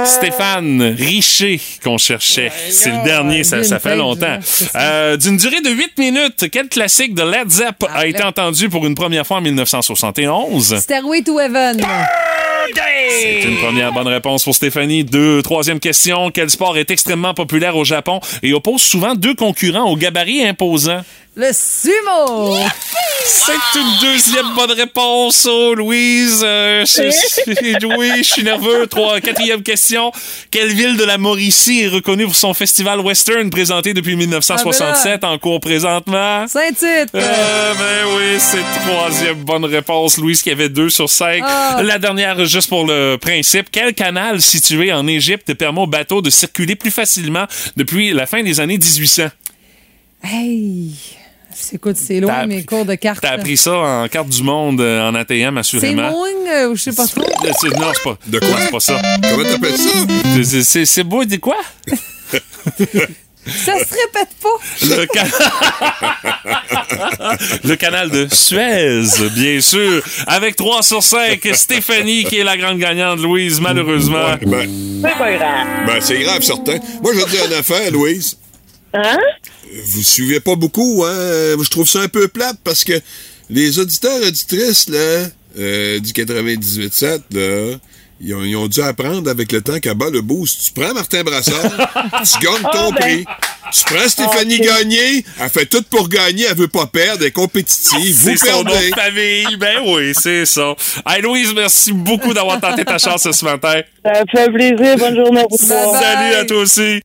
Stéphane 0.05 0.81
Richer 0.97 1.59
qu'on 1.83 1.97
cherchait. 1.97 2.51
C'est 2.69 2.91
le 2.91 3.03
dernier, 3.03 3.43
ça, 3.43 3.63
ça 3.63 3.79
fait 3.79 3.95
longtemps. 3.95 4.37
Euh, 4.75 5.17
D'une 5.17 5.37
durée 5.37 5.61
de 5.61 5.69
8 5.71 5.97
minutes, 5.97 6.45
quel 6.51 6.67
classique 6.69 7.15
de 7.15 7.23
Led 7.23 7.49
Zepp 7.49 7.83
a 7.93 8.05
été 8.05 8.21
entendu 8.23 8.69
pour 8.69 8.85
une 8.85 8.93
première 8.95 9.25
fois 9.25 9.37
en 9.37 9.41
1971? 9.41 10.77
Stairway 10.81 11.23
to 11.23 11.39
Heaven. 11.39 11.81
C'est 12.75 13.41
une 13.43 13.57
première 13.57 13.91
bonne 13.91 14.07
réponse 14.07 14.43
pour 14.43 14.55
Stéphanie. 14.55 15.03
Deux, 15.03 15.41
troisième 15.41 15.79
question. 15.79 16.31
Quel 16.31 16.49
sport 16.49 16.77
est 16.77 16.91
extrêmement 16.91 17.33
populaire 17.33 17.75
au 17.75 17.83
Japon 17.85 18.19
et 18.43 18.53
oppose 18.53 18.81
souvent 18.81 19.15
deux 19.15 19.35
concurrents 19.35 19.89
au 19.89 19.95
gabarit 19.95 20.45
imposant? 20.45 21.01
Le 21.35 21.51
sumo. 21.53 22.55
C'est 23.23 23.79
une 23.79 23.91
deuxième 24.01 24.55
bonne 24.55 24.71
réponse, 24.71 25.47
oh 25.47 25.75
Louise. 25.75 26.41
Euh, 26.43 26.83
je- 26.83 27.11
je- 27.11 27.85
oui, 27.97 28.11
je 28.17 28.23
suis 28.23 28.43
nerveux. 28.43 28.87
Trois, 28.87 29.19
quatrième 29.21 29.61
question. 29.61 30.11
Quelle 30.49 30.69
ville 30.73 30.97
de 30.97 31.03
la 31.03 31.19
Mauricie 31.19 31.81
est 31.83 31.87
reconnue 31.89 32.23
pour 32.25 32.35
son 32.35 32.55
festival 32.55 33.01
western 33.01 33.51
présenté 33.51 33.93
depuis 33.93 34.15
1967 34.15 35.23
en 35.25 35.37
cours 35.37 35.59
présentement? 35.59 36.47
Saint-Tite. 36.47 37.13
Euh, 37.13 37.73
ben 37.73 38.07
oui, 38.17 38.39
c'est 38.39 38.63
troisième 38.89 39.43
bonne 39.43 39.65
réponse. 39.65 40.17
Louise 40.17 40.41
qui 40.41 40.49
avait 40.49 40.69
deux 40.69 40.89
sur 40.89 41.07
cinq. 41.09 41.41
Ah. 41.45 41.81
La 41.83 41.99
dernière, 41.99 42.43
juste 42.57 42.69
pour 42.69 42.85
le 42.87 43.17
principe. 43.17 43.67
Quel 43.71 43.93
canal 43.93 44.41
situé 44.41 44.91
en 44.91 45.05
Égypte 45.07 45.53
permet 45.53 45.81
aux 45.81 45.87
bateaux 45.87 46.21
de 46.23 46.29
circuler 46.31 46.75
plus 46.75 46.89
facilement 46.91 47.45
depuis 47.75 48.11
la 48.13 48.25
fin 48.25 48.41
des 48.43 48.59
années 48.59 48.79
1800? 48.79 49.27
Hey. 50.23 50.93
Écoute, 51.73 51.97
c'est 51.97 52.19
loin 52.19 52.31
T'as 52.33 52.45
mes 52.47 52.55
appris- 52.55 52.65
cours 52.65 52.85
de 52.85 52.95
cartes. 52.95 53.19
T'as 53.21 53.31
appris 53.31 53.57
ça 53.57 53.75
en 53.77 54.07
carte 54.07 54.29
du 54.29 54.41
monde, 54.43 54.79
euh, 54.81 55.07
en 55.09 55.13
ATM, 55.15 55.55
C'est 55.55 55.59
assurément. 55.59 56.09
loin, 56.09 56.27
euh, 56.51 56.75
je 56.75 56.81
sais 56.83 56.93
pas 56.93 57.07
trop? 57.07 57.21
C'est- 57.61 57.79
Non, 57.79 57.91
c'est 57.93 58.03
pas. 58.03 58.17
De 58.27 58.39
quoi? 58.39 58.57
C'est 58.61 58.71
pas 58.71 58.79
ça. 58.79 59.01
Comment 59.21 59.43
t'appelles 59.43 59.77
ça? 59.77 59.89
C'est- 60.35 60.43
C'est 60.43 60.63
c'est- 60.63 60.85
c'est 60.85 61.03
beau, 61.03 61.25
de 61.25 61.35
quoi? 61.37 61.57
Ça 63.47 63.73
se 63.73 63.93
répète 63.93 64.29
pas. 64.41 64.57
Le, 64.83 65.07
Le 67.67 67.75
canal 67.75 68.09
de 68.09 68.27
Suez, 68.31 69.01
bien 69.35 69.61
sûr. 69.61 70.01
Avec 70.27 70.55
3 70.55 70.83
sur 70.83 71.03
5, 71.03 71.39
Stéphanie 71.53 72.25
qui 72.25 72.37
est 72.39 72.43
la 72.43 72.57
grande 72.57 72.79
gagnante, 72.79 73.19
Louise, 73.19 73.59
malheureusement. 73.59 74.35
Ben, 74.45 74.69
C'est 75.01 75.17
pas 75.17 75.37
grave. 75.37 75.67
ben, 75.85 76.01
c'est 76.01 76.19
grave, 76.19 76.41
certain. 76.43 76.77
Moi, 77.01 77.13
je 77.13 77.19
vais 77.19 77.25
te 77.25 77.29
dire 77.31 77.45
une 77.45 77.53
affaire, 77.53 77.91
Louise. 77.91 78.37
Hein? 78.93 79.17
Vous 79.85 80.03
suivez 80.03 80.39
pas 80.39 80.55
beaucoup, 80.55 81.03
hein? 81.05 81.13
Je 81.61 81.69
trouve 81.69 81.87
ça 81.87 81.99
un 82.01 82.07
peu 82.07 82.27
plate 82.27 82.57
parce 82.63 82.83
que 82.83 82.99
les 83.49 83.79
auditeurs 83.79 84.21
auditrices, 84.25 84.89
là, 84.89 85.27
euh, 85.59 85.99
du 85.99 86.11
98.7, 86.13 87.21
là, 87.31 87.75
ils 88.19 88.33
ont, 88.35 88.43
ils 88.43 88.55
ont 88.55 88.67
dû 88.67 88.81
apprendre 88.81 89.29
avec 89.29 89.51
le 89.51 89.61
temps 89.61 89.79
qu'à 89.79 89.93
bas 89.93 90.09
le 90.11 90.21
boost, 90.21 90.65
tu 90.65 90.71
prends 90.79 90.93
Martin 90.93 91.23
Brassard, 91.23 91.61
tu 92.23 92.39
gagnes 92.45 92.61
ton 92.71 92.89
Ah, 92.89 92.91
ben. 92.91 92.95
prix. 92.99 93.25
Tu 93.73 93.83
prends 93.83 94.07
Stéphanie 94.07 94.59
Ok. 94.59 94.65
Gagné, 94.65 95.25
elle 95.41 95.49
fait 95.49 95.65
tout 95.65 95.83
pour 95.89 96.07
gagner, 96.07 96.45
elle 96.49 96.55
veut 96.55 96.69
pas 96.69 96.85
perdre, 96.85 97.17
elle 97.21 97.27
est 97.27 97.31
compétitive. 97.31 98.15
Vous 98.15 98.29
C'est 98.37 98.49
son 98.51 98.63
nom 98.63 98.71
perdez. 98.71 98.89
de 98.91 98.95
famille. 98.95 99.57
Ben 99.57 99.79
oui, 99.85 100.13
c'est 100.17 100.45
ça. 100.45 100.73
Hey, 101.05 101.21
Louise, 101.21 101.51
merci 101.53 101.91
beaucoup 101.91 102.33
d'avoir 102.33 102.61
tenté 102.61 102.85
ta 102.85 102.97
chance 102.97 103.29
ce 103.29 103.43
matin. 103.45 103.81
Ça 104.05 104.11
me 104.21 104.25
fait 104.31 104.51
plaisir. 104.51 104.97
Bonne 104.97 105.15
journée 105.17 105.41
à 105.41 105.45
vous. 105.49 105.57
Salut 105.57 106.33
à 106.35 106.45
toi 106.45 106.57
aussi. 106.61 107.01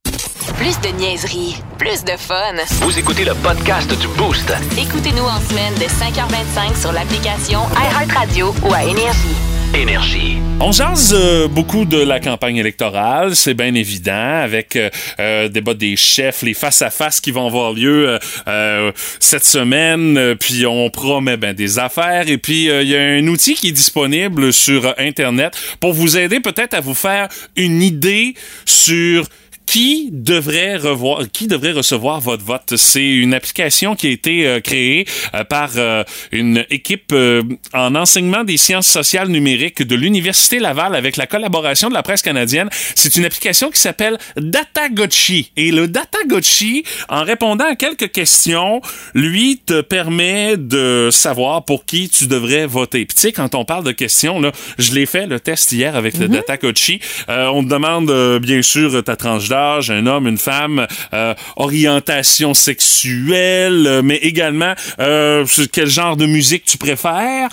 Plus 0.57 0.79
de 0.81 0.97
niaiserie, 0.97 1.57
plus 1.79 2.05
de 2.05 2.17
fun. 2.17 2.55
Vous 2.83 2.97
écoutez 2.97 3.25
le 3.25 3.35
podcast 3.35 3.89
du 3.99 4.07
Boost. 4.09 4.53
Écoutez-nous 4.79 5.25
en 5.25 5.41
semaine 5.41 5.75
de 5.75 5.85
5h25 5.87 6.81
sur 6.81 6.93
l'application 6.93 7.61
iHeartRadio 7.77 8.55
ou 8.65 8.73
à 8.73 8.85
Énergie. 8.85 9.19
On 10.65 10.71
jase 10.71 11.13
euh, 11.17 11.49
beaucoup 11.49 11.85
de 11.85 11.97
la 11.97 12.21
campagne 12.21 12.57
électorale, 12.57 13.35
c'est 13.35 13.55
bien 13.55 13.75
évident, 13.75 14.41
avec 14.43 14.77
euh, 14.77 14.91
euh, 15.19 15.49
débat 15.49 15.75
des 15.75 15.97
chefs, 15.97 16.43
les 16.43 16.55
face-à-face 16.55 17.21
qui 17.21 17.31
vont 17.31 17.47
avoir 17.47 17.73
lieu 17.73 18.19
euh, 18.47 18.93
cette 19.19 19.45
semaine, 19.45 20.37
puis 20.39 20.67
on 20.67 20.89
promet 20.91 21.37
ben, 21.37 21.55
des 21.55 21.79
affaires, 21.79 22.29
et 22.29 22.39
puis 22.39 22.67
il 22.67 22.89
y 22.89 22.97
a 22.97 23.01
un 23.01 23.27
outil 23.27 23.55
qui 23.55 23.69
est 23.69 23.73
disponible 23.73 24.53
sur 24.53 24.95
Internet 24.99 25.57
pour 25.81 25.95
vous 25.95 26.17
aider 26.17 26.39
peut-être 26.39 26.75
à 26.75 26.81
vous 26.81 26.95
faire 26.95 27.29
une 27.57 27.83
idée 27.83 28.35
sur 28.65 29.27
qui 29.73 30.11
devrait 30.13 30.77
revoir, 30.77 31.23
qui 31.33 31.47
devrait 31.47 31.73
recevoir 31.73 32.21
votre 32.21 32.45
vote. 32.45 32.77
C'est 32.77 33.09
une 33.09 33.33
application 33.33 33.97
qui 33.97 34.09
a 34.09 34.11
été 34.11 34.47
euh, 34.47 34.61
créée 34.61 35.07
euh, 35.33 35.45
par 35.45 35.71
euh, 35.77 36.05
une 36.31 36.67
équipe 36.69 37.15
en 37.73 37.95
enseignement 37.95 38.45
des 38.45 38.59
sciences 38.59 38.87
sociales 38.87 39.29
numériques 39.29 39.83
de 39.83 39.95
l'Université 39.95 40.59
Laval 40.59 40.95
avec 40.95 41.17
la 41.17 41.27
collaboration 41.27 41.89
de 41.89 41.95
la 41.95 42.03
presse 42.03 42.21
canadienne. 42.21 42.69
C'est 42.95 43.17
une 43.17 43.25
application 43.25 43.71
qui 43.71 43.81
s'appelle 43.81 44.19
Datagotchi. 44.37 45.53
Et 45.57 45.73
le 45.73 45.89
Datagotchi, 45.89 46.85
en 47.09 47.25
répondant 47.25 47.65
à 47.65 47.75
quelques 47.75 48.13
questions, 48.13 48.83
lui 49.15 49.57
te 49.65 49.81
permet 49.81 50.59
de 50.59 51.09
savoir 51.11 51.65
pour 51.65 51.87
qui 51.87 52.11
tu 52.11 52.27
devrais 52.27 52.67
voter. 52.67 53.07
Puis 53.07 53.15
tu 53.15 53.23
sais, 53.23 53.33
quand 53.33 53.55
on 53.55 53.65
parle 53.65 53.85
de 53.85 53.93
questions, 53.93 54.39
là, 54.39 54.53
je 54.79 54.93
l'ai 54.93 55.07
fait 55.07 55.27
le 55.27 55.41
test 55.41 55.73
hier 55.73 55.97
avec 55.97 56.19
le 56.19 56.29
Datagotchi. 56.29 57.01
Euh, 57.31 57.47
on 57.47 57.65
te 57.65 57.71
demande 57.71 58.39
bien 58.39 58.61
sûr 58.61 59.03
ta 59.03 59.17
tranche 59.17 59.49
d'âge, 59.49 59.62
un 59.91 60.07
homme, 60.07 60.27
une 60.27 60.39
femme, 60.39 60.87
euh, 61.13 61.35
orientation 61.57 62.55
sexuelle, 62.55 63.87
euh, 63.87 64.03
mais 64.03 64.17
également 64.17 64.75
euh, 65.01 65.45
quel 65.73 65.89
genre 65.89 66.17
de 66.17 66.27
musique 66.27 66.65
tu 66.65 66.79
préfères, 66.79 67.49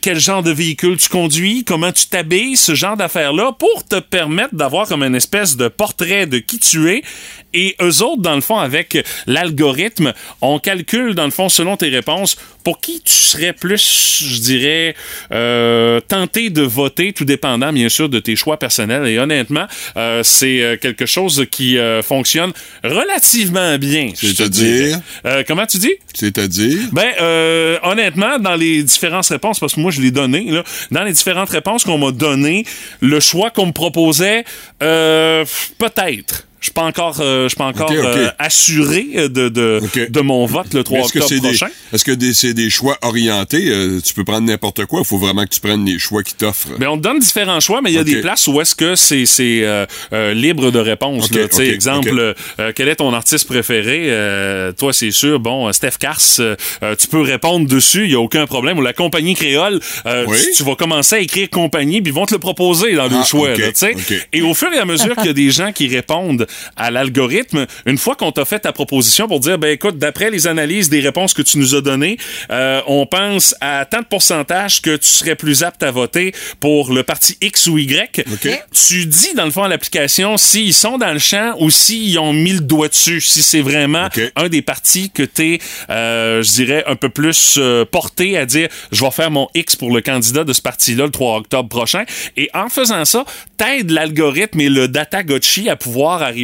quel 0.00 0.18
genre 0.18 0.42
de 0.42 0.50
véhicule 0.50 0.96
tu 0.96 1.08
conduis, 1.08 1.64
comment 1.64 1.92
tu 1.92 2.06
t'habilles, 2.06 2.56
ce 2.56 2.74
genre 2.74 2.96
d'affaires-là, 2.96 3.52
pour 3.58 3.84
te 3.84 3.98
permettre 4.00 4.54
d'avoir 4.54 4.86
comme 4.86 5.02
une 5.02 5.14
espèce 5.14 5.56
de 5.56 5.68
portrait 5.68 6.26
de 6.26 6.38
qui 6.38 6.58
tu 6.58 6.90
es. 6.90 7.02
Et 7.54 7.76
eux 7.82 8.02
autres, 8.02 8.22
dans 8.22 8.34
le 8.34 8.40
fond, 8.40 8.58
avec 8.58 9.04
l'algorithme, 9.26 10.14
on 10.40 10.58
calcule, 10.58 11.14
dans 11.14 11.26
le 11.26 11.30
fond, 11.30 11.48
selon 11.48 11.76
tes 11.76 11.90
réponses, 11.90 12.36
pour 12.64 12.80
qui 12.80 13.02
tu 13.02 13.12
serais 13.12 13.52
plus, 13.52 14.22
je 14.24 14.40
dirais, 14.40 14.94
tenté 16.08 16.48
de 16.50 16.62
voter, 16.62 17.12
tout 17.12 17.24
dépendant, 17.24 17.72
bien 17.72 17.88
sûr, 17.88 18.08
de 18.08 18.18
tes 18.18 18.36
choix 18.36 18.58
personnels. 18.58 19.06
Et 19.06 19.18
honnêtement, 19.18 19.66
euh, 19.96 20.22
c'est 20.22 20.78
quelque 20.82 21.06
chose 21.06 21.46
qui 21.50 21.78
euh, 21.78 22.02
fonctionne 22.02 22.52
relativement 22.82 23.78
bien. 23.78 24.10
C'est-à-dire? 24.14 25.00
Euh, 25.24 25.44
comment 25.46 25.66
tu 25.66 25.78
dis? 25.78 25.94
C'est-à-dire? 26.12 26.78
Ben, 26.92 27.12
euh, 27.20 27.78
honnêtement, 27.82 28.38
dans 28.38 28.56
les 28.56 28.82
différentes 28.82 29.28
réponses, 29.28 29.60
parce 29.60 29.74
que 29.74 29.80
moi, 29.80 29.90
je 29.90 30.02
l'ai 30.02 30.10
donné, 30.10 30.50
là, 30.50 30.64
dans 30.90 31.04
les 31.04 31.12
différentes 31.12 31.50
réponses 31.50 31.84
qu'on 31.84 31.98
m'a 31.98 32.10
données, 32.10 32.66
le 33.00 33.20
choix 33.20 33.50
qu'on 33.50 33.66
me 33.66 33.72
proposait, 33.72 34.44
euh, 34.82 35.44
peut-être. 35.78 36.46
Je 36.62 36.66
suis 36.66 36.72
pas 36.72 36.84
encore, 36.84 37.16
euh, 37.20 37.44
je 37.44 37.48
suis 37.48 37.56
pas 37.56 37.66
encore 37.66 37.90
euh, 37.92 38.28
assuré 38.38 39.04
de, 39.28 39.48
de, 39.48 39.80
de 40.08 40.20
mon 40.20 40.46
vote 40.46 40.72
le 40.74 40.84
3 40.84 40.96
Mais 40.98 41.04
Est-ce 41.04 41.12
que 41.12 41.18
octobre 41.18 41.40
des, 41.40 41.48
prochain. 41.48 41.66
est-ce 41.92 42.04
que 42.04 42.32
c'est 42.32 42.54
des 42.54 42.70
choix 42.70 42.96
orientés? 43.02 43.64
Euh, 43.68 44.00
tu 44.00 44.14
peux 44.14 44.22
prendre 44.22 44.46
n'importe 44.46 44.86
quoi. 44.86 45.00
Il 45.00 45.06
faut 45.06 45.18
vraiment 45.18 45.44
que 45.44 45.50
tu 45.50 45.58
prennes 45.60 45.84
les 45.84 45.98
choix 45.98 46.22
qui 46.22 46.34
t'offrent? 46.34 46.78
Ben, 46.78 46.86
on 46.86 46.96
te 46.98 47.02
donne 47.02 47.18
différents 47.18 47.58
choix, 47.58 47.80
mais 47.82 47.90
il 47.90 47.96
y 47.96 47.98
a 47.98 48.04
des 48.04 48.20
places 48.20 48.46
où 48.46 48.60
est-ce 48.60 48.76
que 48.76 48.94
c'est 48.94 49.26
c'est 49.26 49.64
euh, 49.64 49.86
euh, 50.12 50.34
libre 50.34 50.70
de 50.70 50.78
réponse. 50.78 51.32
Là. 51.32 51.42
Exemple, 51.64 52.34
quel 52.76 52.88
est 52.88 52.96
ton 52.96 53.12
artiste 53.12 53.48
préféré? 53.48 54.04
Euh, 54.06 54.70
toi, 54.70 54.92
c'est 54.92 55.10
sûr, 55.10 55.40
bon, 55.40 55.72
Steph 55.72 55.98
Kars, 55.98 56.20
euh, 56.38 56.54
tu 56.96 57.08
peux 57.08 57.22
répondre 57.22 57.66
dessus, 57.66 58.04
il 58.04 58.10
n'y 58.10 58.14
a 58.14 58.20
aucun 58.20 58.46
problème. 58.46 58.78
Ou 58.78 58.82
la 58.82 58.92
compagnie 58.92 59.34
créole, 59.34 59.80
Oui. 60.28 60.36
tu, 60.44 60.52
tu 60.58 60.62
vas 60.62 60.76
commencer 60.76 61.16
à 61.16 61.18
écrire 61.18 61.50
compagnie, 61.50 62.00
puis 62.02 62.12
ils 62.12 62.14
vont 62.14 62.26
te 62.26 62.34
le 62.34 62.38
proposer 62.38 62.94
dans 62.94 63.08
le 63.08 63.16
Ah, 63.20 63.24
choix. 63.24 63.50
ok, 63.52 63.58
là. 63.58 63.88
Et 64.32 64.42
au 64.42 64.54
fur 64.54 64.72
et 64.72 64.78
à 64.78 64.84
mesure 64.84 65.16
qu'il 65.16 65.26
y 65.26 65.30
a 65.30 65.32
des 65.32 65.50
gens 65.50 65.72
qui 65.72 65.88
répondent 65.88 66.46
à 66.76 66.90
l'algorithme, 66.90 67.66
une 67.86 67.98
fois 67.98 68.16
qu'on 68.16 68.32
t'a 68.32 68.44
fait 68.44 68.60
ta 68.60 68.72
proposition 68.72 69.28
pour 69.28 69.40
dire, 69.40 69.58
ben 69.58 69.68
écoute, 69.68 69.98
d'après 69.98 70.30
les 70.30 70.46
analyses 70.46 70.88
des 70.88 71.00
réponses 71.00 71.34
que 71.34 71.42
tu 71.42 71.58
nous 71.58 71.74
as 71.74 71.80
données, 71.80 72.18
euh, 72.50 72.80
on 72.86 73.06
pense 73.06 73.54
à 73.60 73.84
tant 73.84 74.00
de 74.00 74.06
pourcentage 74.06 74.82
que 74.82 74.96
tu 74.96 75.08
serais 75.08 75.36
plus 75.36 75.62
apte 75.62 75.82
à 75.82 75.90
voter 75.90 76.34
pour 76.60 76.92
le 76.92 77.02
parti 77.02 77.36
X 77.40 77.66
ou 77.66 77.78
Y. 77.78 78.24
Tu 78.88 79.06
dis, 79.06 79.34
dans 79.34 79.44
le 79.44 79.50
fond, 79.50 79.64
à 79.64 79.68
l'application, 79.68 80.36
s'ils 80.36 80.74
sont 80.74 80.98
dans 80.98 81.12
le 81.12 81.18
champ 81.18 81.54
ou 81.58 81.70
s'ils 81.70 82.18
ont 82.18 82.32
mis 82.32 82.52
le 82.52 82.60
doigt 82.60 82.88
dessus, 82.88 83.20
si 83.20 83.42
c'est 83.42 83.60
vraiment 83.60 84.08
un 84.36 84.48
des 84.48 84.62
partis 84.62 85.10
que 85.10 85.22
tu 85.22 85.54
es, 85.54 85.58
je 85.88 86.50
dirais, 86.52 86.84
un 86.86 86.96
peu 86.96 87.08
plus 87.08 87.58
euh, 87.58 87.84
porté 87.84 88.36
à 88.36 88.46
dire, 88.46 88.68
je 88.90 89.04
vais 89.04 89.10
faire 89.10 89.30
mon 89.30 89.48
X 89.54 89.76
pour 89.76 89.94
le 89.94 90.00
candidat 90.00 90.44
de 90.44 90.52
ce 90.52 90.62
parti-là 90.62 91.04
le 91.04 91.10
3 91.10 91.38
octobre 91.38 91.68
prochain. 91.68 92.04
Et 92.36 92.50
en 92.54 92.68
faisant 92.68 93.04
ça, 93.04 93.24
t'aides 93.56 93.90
l'algorithme 93.90 94.60
et 94.60 94.68
le 94.68 94.88
data 94.88 95.22
gotchi 95.22 95.68
à 95.68 95.76
pouvoir 95.76 96.22
arriver 96.22 96.41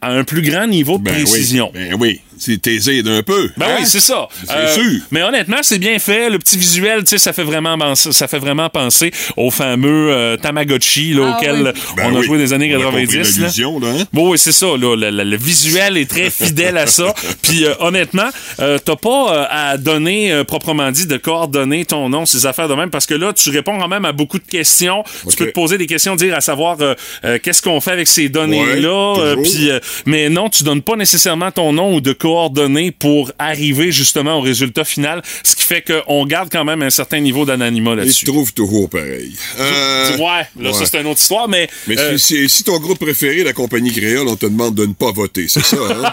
à 0.00 0.10
un 0.10 0.24
plus 0.24 0.42
grand 0.42 0.66
niveau 0.66 0.98
de 0.98 1.04
Ben 1.04 1.14
oui, 1.16 1.22
précision. 1.24 1.70
Ben 1.74 1.94
oui. 1.98 2.20
C'est 2.40 2.62
t'aider 2.62 3.02
un 3.04 3.24
peu. 3.24 3.50
Ben 3.56 3.66
hein? 3.66 3.76
oui, 3.80 3.84
c'est 3.84 3.98
ça. 3.98 4.28
C'est 4.46 4.52
Euh, 4.54 4.72
sûr. 4.72 5.00
Mais 5.10 5.22
honnêtement, 5.22 5.56
c'est 5.62 5.80
bien 5.80 5.98
fait. 5.98 6.30
Le 6.30 6.38
petit 6.38 6.56
visuel, 6.56 7.00
tu 7.02 7.08
sais, 7.10 7.18
ça 7.18 7.32
fait 7.32 7.42
vraiment 7.42 7.76
penser, 7.76 8.12
ça 8.12 8.28
fait 8.28 8.38
vraiment 8.38 8.68
penser 8.70 9.10
au 9.36 9.50
fameux 9.50 10.12
euh, 10.12 10.36
Tamagotchi 10.36 11.14
là, 11.14 11.32
Ah 11.32 11.36
auquel 11.36 11.56
oui. 11.74 11.80
Ben 11.96 12.04
on 12.12 12.14
a 12.14 12.20
oui. 12.20 12.26
joué 12.26 12.38
des 12.38 12.52
années 12.52 12.72
On 12.76 12.78
a 12.78 12.84
90. 12.84 13.16
compris 13.16 13.60
là. 13.60 13.88
là, 13.92 13.98
hein? 14.00 14.04
Bon, 14.12 14.30
oui, 14.30 14.38
c'est 14.38 14.52
ça. 14.52 14.66
Là, 14.66 14.94
le, 14.94 15.10
le- 15.10 15.24
le 15.24 15.36
visuel 15.36 15.96
est 15.96 16.08
très 16.08 16.30
fidèle 16.30 16.76
à 16.78 16.86
ça. 16.86 17.12
Puis 17.42 17.64
euh, 17.64 17.74
honnêtement, 17.80 18.28
euh, 18.60 18.78
t'as 18.78 18.94
pas 18.94 19.32
euh, 19.34 19.44
à 19.50 19.76
donner 19.76 20.30
euh, 20.32 20.44
proprement 20.44 20.92
dit 20.92 21.06
de 21.08 21.16
coordonner 21.16 21.84
ton 21.86 22.08
nom, 22.08 22.24
ces 22.24 22.46
affaires 22.46 22.68
de 22.68 22.74
même, 22.74 22.90
parce 22.90 23.06
que 23.06 23.14
là, 23.14 23.32
tu 23.32 23.50
réponds 23.50 23.76
quand 23.80 23.88
même 23.88 24.04
à 24.04 24.12
beaucoup 24.12 24.38
de 24.38 24.46
questions. 24.48 25.02
Tu 25.28 25.34
peux 25.36 25.46
te 25.46 25.50
poser 25.50 25.76
des 25.76 25.86
questions, 25.86 26.14
dire 26.14 26.36
à 26.36 26.40
savoir 26.40 26.76
euh, 26.80 26.94
euh, 27.24 27.38
qu'est-ce 27.42 27.62
qu'on 27.62 27.80
fait 27.80 27.90
avec 27.90 28.06
ces. 28.06 28.28
Ouais, 28.28 29.18
euh, 29.18 29.34
toujours. 29.34 29.37
Puis, 29.42 29.70
euh, 29.70 29.78
mais 30.06 30.28
non, 30.28 30.48
tu 30.48 30.64
donnes 30.64 30.82
pas 30.82 30.96
nécessairement 30.96 31.50
ton 31.50 31.72
nom 31.72 31.94
ou 31.94 32.00
de 32.00 32.12
coordonnées 32.12 32.90
pour 32.90 33.30
arriver 33.38 33.92
justement 33.92 34.36
au 34.38 34.40
résultat 34.40 34.84
final, 34.84 35.22
ce 35.42 35.54
qui 35.56 35.62
fait 35.64 35.82
qu'on 35.82 36.24
garde 36.26 36.48
quand 36.50 36.64
même 36.64 36.82
un 36.82 36.90
certain 36.90 37.20
niveau 37.20 37.44
d'anonymat 37.44 37.92
Ils 37.92 37.96
là-dessus. 37.98 38.26
se 38.26 38.30
trouvent 38.30 38.52
toujours 38.52 38.88
pareil. 38.90 39.34
Euh, 39.58 40.16
ouais, 40.16 40.46
là, 40.60 40.72
ça, 40.72 40.86
c'est 40.86 41.00
une 41.00 41.06
autre 41.06 41.20
histoire, 41.20 41.48
mais... 41.48 41.68
Mais 41.86 41.98
euh, 41.98 42.16
si, 42.18 42.48
si- 42.48 42.48
si 42.48 42.64
ton 42.64 42.78
groupe 42.78 42.98
préféré, 42.98 43.44
la 43.44 43.52
compagnie 43.52 43.92
créole, 43.92 44.28
on 44.28 44.36
te 44.36 44.46
demande 44.46 44.74
de 44.74 44.86
ne 44.86 44.92
pas 44.92 45.12
voter, 45.12 45.46
c'est 45.48 45.64
ça, 45.64 45.76
hein? 45.76 46.12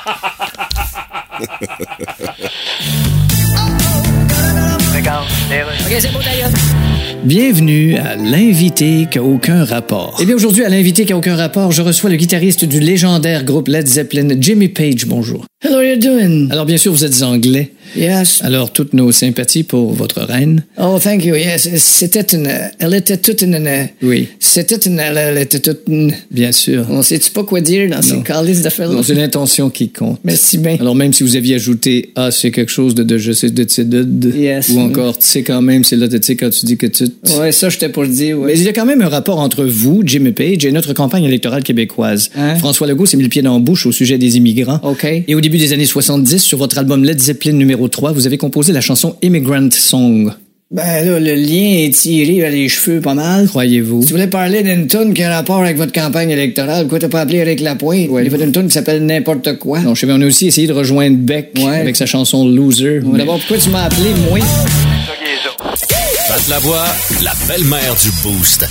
OK, 5.86 5.96
c'est 6.00 6.12
bon, 6.12 6.20
d'ailleurs. 6.20 6.50
Bienvenue 7.26 7.96
à 7.96 8.16
l'invité 8.16 9.08
qui 9.10 9.18
a 9.18 9.24
aucun 9.24 9.64
rapport. 9.66 10.16
Eh 10.22 10.26
bien, 10.26 10.36
aujourd'hui, 10.36 10.64
à 10.64 10.70
l'invité 10.70 11.06
qui 11.06 11.14
a 11.14 11.18
aucun 11.18 11.36
rapport, 11.36 11.72
je 11.72 11.82
reçois 11.82 12.12
le 12.12 12.18
guitariste 12.18 12.66
du 12.66 12.80
légendaire 12.80 13.44
groupe 13.44 13.68
Led 13.68 13.88
Zeppelin, 13.88 14.28
Jimmy 14.40 14.68
Page. 14.70 15.08
Bonjour. 15.08 15.44
Hello, 15.64 15.82
you 15.82 15.96
doing? 15.98 16.50
Alors, 16.52 16.66
bien 16.68 16.78
sûr, 16.78 16.94
vous 16.94 17.04
êtes 17.04 17.24
anglais. 17.24 17.72
Yes. 17.98 18.42
Alors, 18.44 18.72
toutes 18.74 18.94
nos 18.94 19.12
sympathies 19.12 19.64
pour 19.64 19.94
votre 19.94 20.22
reine. 20.22 20.64
Oh, 20.78 21.00
thank 21.02 21.24
you. 21.26 21.34
Yes. 21.34 21.68
C'était 21.78 22.36
une. 22.36 22.48
Elle 22.78 22.94
était 22.94 23.18
toute 23.18 23.42
une. 23.42 23.58
Oui. 24.04 24.28
C'était 24.40 24.76
une. 24.76 25.00
Elle 25.00 25.38
était 25.38 25.60
toute 25.60 25.82
une. 25.88 26.14
Bien 26.30 26.52
sûr. 26.52 26.86
On 26.92 27.02
sait-tu 27.02 27.32
pas 27.32 27.44
quoi 27.44 27.62
dire 27.62 27.90
dans 27.90 28.02
ces 28.02 28.22
calices 28.22 28.62
d'affaires-là? 28.62 29.02
C'est 29.02 29.14
l'intention 29.16 29.70
qui 29.70 29.90
compte. 29.90 30.20
Merci 30.24 30.58
bien. 30.58 30.76
Alors, 30.80 30.94
même 30.94 31.14
si 31.14 31.24
vous 31.24 31.36
aviez 31.36 31.56
ajouté 31.56 32.12
Ah, 32.16 32.30
c'est 32.32 32.52
quelque 32.52 32.72
chose 32.72 32.94
de, 32.94 33.04
de 33.04 33.18
je 33.18 33.32
sais, 33.32 33.50
de, 33.50 33.64
de, 33.64 33.84
de, 33.84 34.04
de 34.04 34.38
Yes. 34.38 34.70
ou 34.70 34.80
encore, 34.80 35.18
tu 35.18 35.26
sais 35.26 35.44
quand 35.44 35.62
même, 35.62 35.84
c'est 35.84 35.96
là, 35.96 36.08
tu 36.08 36.20
sais, 36.22 36.36
quand 36.36 36.50
tu 36.52 36.66
dis 36.66 36.78
que 36.78 36.88
tu. 36.88 37.06
Ouais, 37.40 37.52
ça, 37.52 37.70
j'étais 37.70 37.90
pour 37.90 38.04
le 38.04 38.10
dire, 38.10 38.38
ouais. 38.40 38.48
Mais 38.54 38.60
il 38.60 38.64
y 38.64 38.68
a 38.68 38.74
quand 38.74 38.86
même 38.86 39.02
un 39.02 39.10
rapport 39.10 39.40
entre 39.40 39.64
vous, 39.66 40.02
Jimmy 40.06 40.32
Page, 40.32 40.66
et 40.66 40.72
notre 40.72 40.94
campagne 40.94 41.24
électorale 41.24 41.64
québécoise. 41.64 42.30
Hein? 42.36 42.56
François 42.56 42.88
Legault 42.88 43.06
s'est 43.06 43.18
mis 43.18 43.24
le 43.24 43.30
pied 43.30 43.42
dans 43.42 43.54
la 43.56 43.60
bouche 43.60 43.86
au 43.86 43.92
sujet 43.92 44.18
des 44.18 44.38
immigrants. 44.38 44.80
OK. 44.84 45.06
Et 45.28 45.36
au 45.36 45.42
début 45.42 45.58
des 45.58 45.74
années 45.74 45.86
70, 45.86 46.40
sur 46.40 46.58
votre 46.58 46.78
album 46.78 47.04
Led 47.04 47.20
Zeppelin 47.20 47.54
numéro 47.54 47.88
3, 47.88 48.12
vous 48.12 48.28
avez 48.28 48.38
composé 48.38 48.74
la 48.74 48.82
chanson 48.82 49.16
Immigrant 49.22 49.70
Song. 49.72 50.32
Ben 50.72 51.06
là, 51.06 51.20
le 51.20 51.36
lien 51.36 51.84
est 51.86 51.94
tiré 51.94 52.40
vers 52.40 52.50
les 52.52 52.68
cheveux 52.68 53.00
pas 53.00 53.14
mal. 53.14 53.48
Croyez-vous? 53.48 54.02
Si 54.02 54.08
tu 54.08 54.14
voulais 54.14 54.26
parler 54.28 54.64
d'une 54.64 54.88
toune 54.88 55.14
qui 55.14 55.22
a 55.22 55.32
un 55.32 55.36
rapport 55.36 55.62
avec 55.62 55.78
votre 55.78 55.92
campagne 55.92 56.32
électorale, 56.32 56.82
pourquoi 56.82 56.98
t'as 57.00 57.08
pas 57.08 57.22
appelé 57.22 57.38
Eric 57.38 57.60
Lapointe? 57.62 58.10
Il 58.12 58.28
a 58.28 58.30
fait 58.38 58.44
une 58.44 58.52
toune 58.52 58.66
qui 58.68 58.74
s'appelle 58.74 59.06
N'importe 59.06 59.60
quoi. 59.60 59.80
Non, 59.82 59.94
je 59.94 60.02
sais, 60.02 60.08
mais 60.08 60.14
on 60.14 60.22
a 60.22 60.26
aussi 60.26 60.48
essayé 60.48 60.66
de 60.66 60.74
rejoindre 60.74 61.18
Beck 61.18 61.52
Ouais. 61.58 61.78
avec 61.82 61.96
sa 61.96 62.08
chanson 62.08 62.48
Loser. 62.50 62.98
Ouais, 63.00 63.02
mais- 63.12 63.18
D'abord, 63.20 63.38
pourquoi 63.38 63.58
tu 63.60 63.70
m'as 63.70 63.84
appelé, 63.84 64.10
moi? 64.28 64.40
Pat 66.28 66.48
Lavoie, 66.48 66.86
la 67.22 67.34
belle-mère 67.48 67.96
du 67.96 68.12
Boost. 68.24 68.66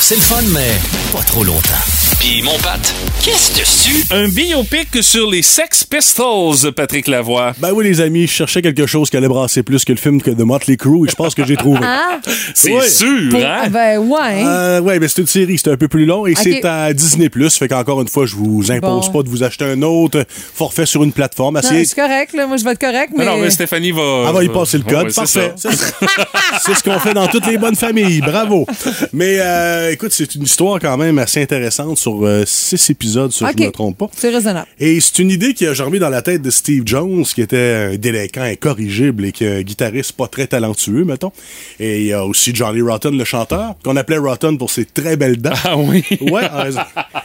C'est 0.00 0.16
le 0.16 0.20
fun, 0.20 0.42
mais 0.52 0.78
pas 1.12 1.22
trop 1.22 1.42
longtemps. 1.42 1.97
Puis 2.30 2.42
mon 2.42 2.58
Pat, 2.58 2.78
qu'est-ce 3.22 3.58
dessus? 3.58 4.04
Un 4.10 4.28
biopic 4.28 5.02
sur 5.02 5.30
les 5.30 5.40
Sex 5.40 5.84
Pistols, 5.84 6.72
Patrick 6.76 7.06
Lavoie. 7.08 7.54
Ben 7.58 7.72
oui, 7.72 7.84
les 7.84 8.02
amis, 8.02 8.26
je 8.26 8.32
cherchais 8.32 8.60
quelque 8.60 8.84
chose 8.86 9.08
qui 9.08 9.16
allait 9.16 9.28
brasser 9.28 9.62
plus 9.62 9.82
que 9.82 9.92
le 9.92 9.98
film 9.98 10.20
que 10.20 10.30
de 10.32 10.44
Motley 10.44 10.76
Crue 10.76 11.06
et 11.06 11.10
je 11.10 11.14
pense 11.14 11.34
que 11.34 11.46
j'ai 11.46 11.56
trouvé. 11.56 11.80
Ah, 11.82 12.18
C'est 12.54 12.70
Ouais. 12.74 12.86
sûr, 12.86 13.30
pour- 13.30 13.40
hein? 13.42 13.68
ben 13.70 13.98
ouais. 14.00 14.44
Euh, 14.44 14.80
ouais, 14.82 14.98
mais 14.98 15.08
c'est 15.08 15.22
une 15.22 15.26
série, 15.26 15.56
c'est 15.56 15.70
un 15.70 15.78
peu 15.78 15.88
plus 15.88 16.04
long 16.04 16.26
et 16.26 16.34
c'est 16.34 16.62
à 16.66 16.92
Disney+. 16.92 17.30
Fait 17.48 17.66
qu'encore 17.66 18.02
une 18.02 18.08
fois, 18.08 18.26
je 18.26 18.36
vous 18.36 18.70
impose 18.70 19.06
Bon. 19.06 19.12
pas 19.12 19.22
de 19.22 19.28
vous 19.30 19.42
acheter 19.42 19.64
un 19.64 19.80
autre 19.80 20.26
forfait 20.28 20.84
sur 20.84 21.02
une 21.04 21.12
plateforme. 21.12 21.58
C'est 21.62 21.94
correct, 21.94 22.34
là. 22.34 22.46
Moi, 22.46 22.58
je 22.58 22.64
vais 22.64 22.72
être 22.72 22.78
correct, 22.80 23.10
mais. 23.16 23.24
Non, 23.24 23.36
non, 23.36 23.42
mais 23.42 23.48
Stéphanie 23.50 23.90
va. 23.92 24.24
Elle 24.28 24.34
va 24.34 24.44
y 24.44 24.48
passer 24.50 24.76
le 24.76 24.84
code. 24.84 25.04
ouais, 25.06 25.10
c'est 25.10 25.14
Parfait. 25.22 25.52
ça. 25.56 25.70
C'est 25.70 25.76
ça. 25.78 26.26
C'est 26.66 26.74
ce 26.74 26.82
qu'on 26.82 26.98
fait 26.98 27.14
dans 27.14 27.26
toutes 27.28 27.46
les 27.46 27.56
bonnes 27.56 27.74
familles. 27.76 28.20
Bravo. 28.20 28.66
Mais 29.14 29.36
euh, 29.38 29.92
écoute, 29.92 30.12
c'est 30.12 30.34
une 30.34 30.42
histoire 30.42 30.78
quand 30.78 30.98
même 30.98 31.18
assez 31.18 31.40
intéressante 31.40 31.96
sur 31.96 32.17
euh, 32.26 32.44
six 32.46 32.90
épisodes, 32.90 33.32
si 33.32 33.40
je 33.44 33.44
ne 33.62 33.66
me 33.66 33.70
trompe 33.72 33.98
pas. 33.98 34.08
C'est 34.16 34.30
raisonnable. 34.30 34.66
Et 34.78 35.00
c'est 35.00 35.18
une 35.20 35.30
idée 35.30 35.54
qui 35.54 35.66
a 35.66 35.72
germé 35.74 35.98
dans 35.98 36.08
la 36.10 36.22
tête 36.22 36.42
de 36.42 36.50
Steve 36.50 36.82
Jones, 36.86 37.24
qui 37.24 37.42
était 37.42 37.90
un 37.92 37.96
délinquant 37.96 38.42
incorrigible 38.42 39.24
et 39.26 39.32
qui 39.32 39.44
est 39.44 39.58
un 39.58 39.62
guitariste 39.62 40.12
pas 40.12 40.26
très 40.28 40.46
talentueux, 40.46 41.04
mettons. 41.04 41.32
Et 41.80 42.00
il 42.00 42.06
y 42.06 42.12
a 42.12 42.24
aussi 42.24 42.54
Johnny 42.54 42.80
Rotten, 42.80 43.16
le 43.16 43.24
chanteur, 43.24 43.74
qu'on 43.84 43.96
appelait 43.96 44.18
Rotten 44.18 44.58
pour 44.58 44.70
ses 44.70 44.84
très 44.84 45.16
belles 45.16 45.38
dents. 45.40 45.50
Ah 45.64 45.76
oui. 45.76 46.04
Ouais, 46.20 46.46
raison. 46.46 46.80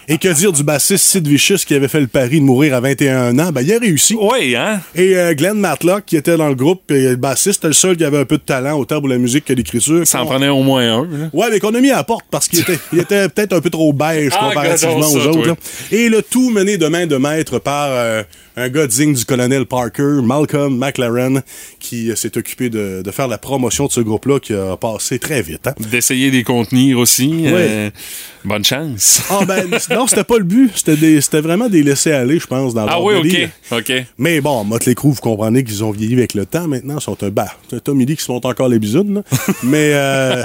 Et 0.08 0.18
que 0.18 0.28
dire 0.30 0.52
du 0.54 0.64
bassiste 0.64 1.06
Sid 1.06 1.28
Vicious 1.28 1.58
qui 1.68 1.74
avait 1.76 1.88
fait 1.88 2.00
le 2.00 2.08
pari 2.08 2.39
de 2.39 2.46
mourir 2.46 2.74
à 2.76 2.80
21 2.80 3.38
ans? 3.39 3.52
Ben, 3.52 3.62
il 3.62 3.74
a 3.74 3.80
réussi. 3.80 4.16
Oui, 4.20 4.56
hein? 4.56 4.80
Et 4.96 5.16
euh, 5.18 5.34
Glenn 5.34 5.58
Matlock, 5.60 6.06
qui 6.06 6.16
était 6.16 6.38
dans 6.38 6.48
le 6.48 6.56
groupe, 6.56 6.89
et 6.91 7.10
le 7.10 7.16
bassiste, 7.16 7.56
c'était 7.56 7.68
le 7.68 7.74
seul 7.74 7.98
qui 7.98 8.04
avait 8.06 8.20
un 8.20 8.26
peu 8.26 8.38
de 8.38 8.44
talent, 8.44 8.78
autant 8.78 9.00
pour 9.00 9.10
la 9.10 9.18
musique 9.18 9.46
que 9.46 9.54
l'écriture. 9.54 10.06
Ça 10.08 10.22
en 10.22 10.26
prenait 10.26 10.48
au 10.50 10.62
moins 10.64 10.82
un. 11.00 11.02
là. 11.06 11.30
Ouais, 11.34 11.48
mais 11.52 11.60
qu'on 11.60 11.74
a 11.76 11.80
mis 11.82 11.91
à 11.91 11.98
la 11.98 12.04
porte 12.04 12.26
parce 12.32 12.48
qu'il 12.48 12.60
était, 12.60 12.78
il 12.94 13.00
était 13.00 13.28
peut-être 13.30 13.54
un 13.54 13.62
peu 13.62 13.70
trop 13.70 13.91
beige 13.94 14.32
Ah, 14.36 14.48
comparativement 14.50 14.83
aux 14.90 15.28
autres. 15.28 15.48
là. 15.48 15.56
Et 15.92 16.10
le 16.10 16.22
tout 16.22 16.50
mené 16.50 16.78
de 16.78 16.88
main 16.88 17.06
de 17.06 17.18
maître 17.18 17.60
par 17.60 17.90
euh, 17.92 18.24
un 18.56 18.70
gars 18.70 18.88
digne 18.88 19.14
du 19.14 19.26
colonel 19.26 19.66
Parker, 19.66 20.20
Malcolm 20.24 20.78
McLaren, 20.78 21.41
qui 21.80 22.12
euh, 22.12 22.16
s'est 22.16 22.38
occupé 22.38 22.70
de, 22.70 23.01
de 23.04 23.12
faire 23.12 23.28
la 23.28 23.38
promotion 23.38 23.88
de 23.88 23.91
ce 23.91 23.99
groupe-là 24.01 24.39
qui 24.39 24.54
a 24.54 24.78
passé 24.78 25.20
très 25.20 25.41
vite. 25.41 25.68
hein. 25.68 25.74
D'essayer 25.80 26.30
de 26.32 26.36
les 26.36 26.43
contenir 26.43 26.99
aussi. 26.99 27.43
euh, 27.47 27.89
bonne 28.45 28.64
chance. 28.64 29.22
Ah 29.30 29.39
ben, 29.45 29.66
non, 29.91 30.08
c'était 30.08 30.24
pas 30.24 30.38
le 30.38 30.43
but. 30.43 30.72
C'était 30.76 30.95
des- 30.97 31.22
c'était 31.22 31.41
vraiment 31.41 31.70
des 31.70 31.84
laissés-aller, 31.84 32.39
je 32.39 32.47
pense, 32.47 32.74
dans 32.74 32.84
Ah 32.86 32.91
leur 32.91 33.04
oui. 33.04 33.47
OK. 33.72 33.80
OK. 33.80 33.93
Mais 34.18 34.41
bon, 34.41 34.64
Motley 34.64 34.95
Crue, 34.95 35.10
vous 35.12 35.22
comprenez 35.22 35.64
qu'ils 35.64 35.84
ont 35.84 35.91
vieilli 35.91 36.14
avec 36.14 36.34
le 36.34 36.45
temps. 36.45 36.68
Maintenant, 36.68 36.95
ils 36.99 37.01
sont 37.04 37.22
un 37.24 37.30
bah. 37.30 37.47
Tommy 37.84 38.06
Lee 38.06 38.16
qui 38.16 38.22
se 38.22 38.28
font 38.28 38.41
encore 38.43 38.70
les 38.70 38.80
bisounes. 38.80 39.24
Mais 39.64 39.91
euh, 39.93 40.43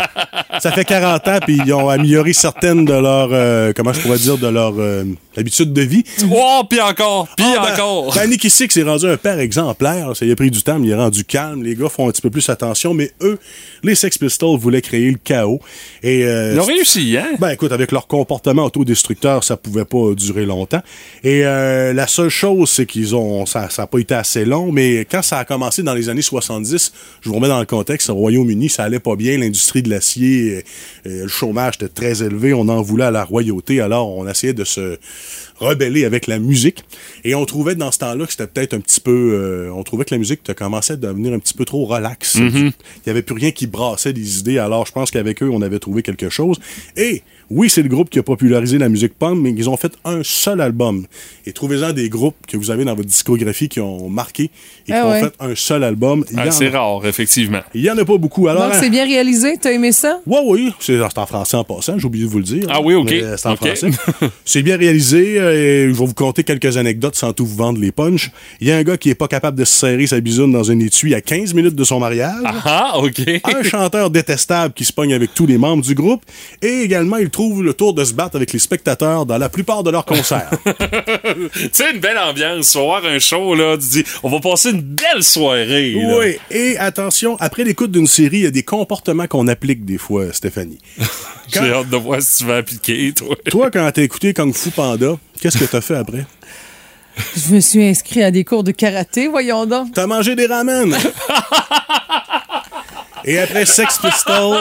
ça 0.61 0.73
fait 0.73 0.85
40 0.85 1.29
ans, 1.29 1.39
puis 1.45 1.59
ils 1.65 1.73
ont 1.73 1.89
amélioré 1.89 2.33
certaines 2.33 2.85
de 2.85 2.93
leurs, 2.95 3.31
euh, 3.33 3.73
comment 3.77 3.93
je 3.93 4.01
pourrais 4.01 4.19
dire, 4.19 4.39
de 4.39 4.49
leur 4.49 4.75
euh, 4.79 5.05
habitude 5.37 5.73
de 5.73 5.83
vie. 5.83 6.05
Oh, 6.31 6.63
puis 6.69 6.81
encore, 6.81 7.29
puis 7.37 7.47
Ah, 7.57 7.63
ben, 7.67 7.75
encore. 7.75 7.98
Ben, 8.15 8.29
Nicky 8.29 8.51
Six 8.51 8.77
est 8.77 8.83
rendu 8.83 9.07
un 9.07 9.17
père 9.17 9.39
exemplaire. 9.39 10.17
Ça 10.17 10.25
y 10.25 10.33
a 10.33 10.37
pris 10.37 10.51
du 10.51 10.63
temps, 10.63 10.79
mais 10.79 10.89
il 10.89 10.91
est 10.91 10.97
rendu 10.97 11.25
calme. 11.25 11.63
Les 11.63 11.75
gars 11.75 11.89
font 11.89 12.09
un 12.09 12.13
petit 12.13 12.23
peu 12.23 12.31
plus 12.31 12.49
attention, 12.49 12.95
mais 12.95 13.13
eux, 13.21 13.39
les 13.83 13.95
Sex 13.95 14.19
Pistols 14.19 14.59
voulaient 14.59 14.83
créer 14.83 15.11
le 15.11 15.19
chaos. 15.23 15.61
Et, 16.03 16.25
euh, 16.25 16.55
Ils 16.55 16.61
ont 16.61 16.65
réussi, 16.65 17.17
hein? 17.17 17.29
ben 17.39 17.51
écoute, 17.51 17.73
avec 17.73 17.93
leur 17.93 18.07
comportement 18.07 18.65
autodestructeur, 18.65 19.45
ça 19.45 19.57
pouvait 19.57 19.85
pas 19.85 20.15
durer 20.15 20.47
longtemps. 20.47 20.83
Et 21.25 21.45
euh, 21.45 21.93
la 21.93 22.07
seule 22.07 22.29
chose, 22.29 22.71
c'est 22.71 22.87
qu'ils 22.87 23.15
ont, 23.15 23.47
ça, 23.47 23.71
ça 23.71 23.83
a 23.83 23.87
pas 23.87 23.99
été 23.99 24.15
assez 24.15 24.45
long, 24.45 24.73
mais 24.73 25.07
quand 25.11 25.23
ça 25.23 25.39
a 25.39 25.45
commencé 25.45 25.83
dans 25.83 25.95
les 25.95 26.09
années 26.09 26.23
70, 26.23 26.93
je 27.21 27.29
vous 27.29 27.35
remets 27.35 27.49
dans 27.49 27.61
le 27.61 27.67
contexte, 27.67 28.11
au 28.11 28.15
Royaume-Uni, 28.15 28.69
ça 28.69 28.85
allait 28.85 28.99
pas 29.01 29.17
bien, 29.17 29.39
l'industrie 29.39 29.83
de 29.83 29.91
l'acier, 29.91 30.65
euh, 31.07 31.23
le 31.23 31.29
chômage 31.29 31.75
était 31.77 31.89
très 31.89 32.23
élevé, 32.23 32.55
on 32.55 32.69
en 32.69 32.83
voulait 32.83 33.05
à 33.05 33.11
la 33.11 33.25
royauté, 33.25 33.81
alors 33.81 34.17
on 34.17 34.27
essayait 34.29 34.53
de 34.53 34.65
se 34.65 34.99
rebeller 35.59 36.05
avec 36.05 36.27
la 36.27 36.39
musique. 36.39 36.85
Et 37.25 37.35
on 37.35 37.45
trouvait 37.45 37.75
dans 37.75 37.91
ce 37.91 37.99
temps-là 37.99 38.27
que 38.27 38.33
c'était 38.33 38.47
peut-être 38.47 38.75
un 38.75 38.81
petit 38.81 39.01
peu, 39.01 39.33
euh, 39.35 39.73
on 39.73 39.83
trouvait 39.83 40.05
que 40.05 40.15
la 40.15 40.19
musique 40.19 40.41
commençait 40.55 40.95
à 40.95 40.97
devenir 40.97 41.33
un 41.33 41.39
petit 41.39 41.55
peu 41.55 41.65
trop 41.65 41.85
relax. 41.85 42.37
Mhm. 42.37 42.73
Il 43.05 43.07
y 43.07 43.11
avait 43.11 43.23
plus 43.23 43.35
rien 43.35 43.51
qui 43.51 43.67
brassait 43.67 44.13
des 44.13 44.39
idées, 44.39 44.59
alors 44.59 44.87
je 44.87 44.93
pense 44.93 45.11
qu'avec 45.11 45.43
eux, 45.43 45.51
on 45.51 45.63
avait 45.63 45.79
trouvé 45.79 46.03
quelque 46.03 46.29
chose. 46.29 46.59
Et 46.97 47.23
oui, 47.51 47.71
c'est 47.71 47.83
le 47.83 47.89
groupe 47.89 48.11
qui 48.11 48.19
a 48.19 48.23
popularisé 48.23 48.79
la 48.79 48.89
musique 48.89 49.15
punk, 49.19 49.39
mais 49.41 49.51
ils 49.57 49.69
ont 49.69 49.77
fait 49.77 49.93
un 50.05 50.21
seul 50.23 50.61
album. 50.61 51.07
Et 51.47 51.53
trouvez-en 51.53 51.93
des 51.93 52.09
groupes 52.09 52.37
que 52.47 52.57
vous 52.57 52.71
avez 52.71 52.85
dans 52.85 52.95
votre 52.95 53.09
discographie 53.09 53.69
qui 53.69 53.81
ont 53.81 54.09
marqué 54.09 54.45
et 54.45 54.51
qui 54.87 54.93
Ah 54.93 55.07
ont 55.07 55.11
ouais. 55.11 55.21
fait 55.21 55.33
un 55.41 55.55
seul 55.55 55.85
album. 55.85 56.25
Il 56.31 56.37
y 56.37 56.41
Ah, 56.41 56.49
en 56.49 56.51
c'est 56.51 56.75
a- 56.75 56.81
rare, 56.81 57.07
effectivement. 57.07 57.61
il 57.75 57.83
y 57.83 57.91
en 57.91 57.97
a 57.99 58.05
pas 58.05 58.19
beaucoup. 58.19 58.49
Alors, 58.49 58.65
Donc, 58.65 58.75
hein, 58.75 58.79
c'est 58.81 58.91
bien 58.91 59.05
réalisé. 59.05 59.57
T'as 59.61 59.73
aimé 59.73 59.93
ça? 59.93 60.21
Ouais, 60.27 60.41
oui, 60.45 60.73
c'est 60.81 60.99
c'est 60.99 61.19
en 61.19 61.27
français 61.27 61.57
en 61.57 61.65
passant, 61.65 61.99
j'ai 61.99 62.07
oublié 62.07 62.25
de 62.27 62.31
vous 62.31 62.39
le 62.39 62.45
dire. 62.45 62.67
Ah 62.71 62.81
oui, 62.83 62.95
OK. 62.95 63.09
C'est 63.37 63.47
en 63.47 63.53
OK. 63.53 63.59
français. 63.67 63.91
c'est 64.45 64.63
bien 64.63 64.77
réalisé. 64.77 65.39
euh, 65.39 65.53
et 65.55 65.83
je 65.85 65.99
vais 65.99 66.07
vous 66.07 66.15
conter 66.15 66.45
quelques 66.45 66.77
anecdotes 66.77 67.15
sans 67.17 67.33
tout 67.33 67.47
vous 67.47 67.57
vendre 67.57 67.81
les 67.81 67.93
punchs. 67.93 68.31
Il 68.61 68.69
y 68.69 68.73
a 68.73 68.77
un 68.77 68.83
gars 68.83 68.97
qui 68.97 69.11
est 69.11 69.15
pas 69.15 69.29
capable 69.29 69.59
de 69.59 69.65
se 69.65 69.75
serrer 69.75 70.07
sa 70.07 70.21
bisoune 70.21 70.53
dans 70.53 70.71
un 70.71 70.79
étui 70.81 71.15
à 71.15 71.21
15 71.21 71.55
minutes 71.55 71.75
de 71.75 71.85
son 71.85 71.99
mariage. 72.01 72.35
Ah, 72.45 72.99
OK. 72.99 73.21
un 73.45 73.63
chanteur 73.63 74.11
détestable 74.11 74.75
qui 74.75 74.85
se 74.85 74.93
pogne 74.93 75.15
avec 75.15 75.35
tous 75.35 75.47
les 75.47 75.59
membres 75.59 75.83
du 75.83 75.95
groupe. 75.95 76.23
Et 76.63 76.81
également, 76.83 77.17
il 77.17 77.31
trouve 77.39 77.63
le 77.63 77.73
tour 77.73 77.95
de 77.95 78.03
se 78.05 78.15
battre 78.15 78.35
avec 78.35 78.53
les 78.53 78.59
spectateurs 78.59 79.25
dans 79.25 79.39
la 79.39 79.49
plupart 79.49 79.85
de 79.85 79.93
leurs 79.93 80.05
concerts. 80.05 80.51
tu 80.65 81.69
sais, 81.71 81.93
une 81.93 82.01
belle 82.01 82.19
ambiance. 82.19 82.73
Tu 82.73 82.79
vas 82.79 82.85
voir 82.85 83.05
un 83.05 83.21
show, 83.21 83.55
là. 83.55 83.77
Tu 83.77 84.03
dis, 84.03 84.05
on 84.25 84.29
va 84.29 84.41
passer 84.41 84.71
une 84.71 84.81
belle 84.81 85.23
soirée. 85.23 85.93
là. 85.93 86.19
oui, 86.19 86.37
et 86.51 86.77
attention, 86.79 87.37
après 87.39 87.63
l'écoute 87.63 87.93
d'une 87.93 88.09
série, 88.09 88.39
il 88.39 88.43
y 88.43 88.47
a 88.47 88.51
des 88.51 88.65
comportements 88.65 89.29
qu'on 89.29 89.47
applique 89.47 89.85
des 89.85 89.99
fois, 89.99 90.33
Stéphanie. 90.33 90.81
J'ai 91.47 91.73
hâte 91.73 91.89
de 91.89 91.97
voir 91.97 92.21
si 92.21 92.39
tu 92.39 92.45
vas 92.45 92.57
appliquer, 92.57 93.13
toi. 93.13 93.37
Toi, 93.49 93.71
quand 93.71 93.89
t'as 93.95 94.03
écouté 94.03 94.35
Kung 94.35 94.53
Fu 94.53 94.71
Panda, 94.71 95.17
qu'est-ce 95.41 95.59
que 95.59 95.65
t'as 95.65 95.81
fait 95.81 95.95
après? 95.95 96.27
Je 97.37 97.55
me 97.55 97.61
suis 97.61 97.85
inscrit 97.85 98.25
à 98.25 98.33
des 98.33 98.45
cours 98.45 98.65
de 98.65 98.73
karaté, 98.73 99.29
voyons 99.29 99.65
donc. 99.65 99.93
T'as 99.95 100.09
mangé 100.09 100.35
des 100.35 100.47
ramen! 100.47 100.93
Et 103.29 103.39
après 103.39 103.67
Sex 103.67 103.99
Pistols, 103.99 104.57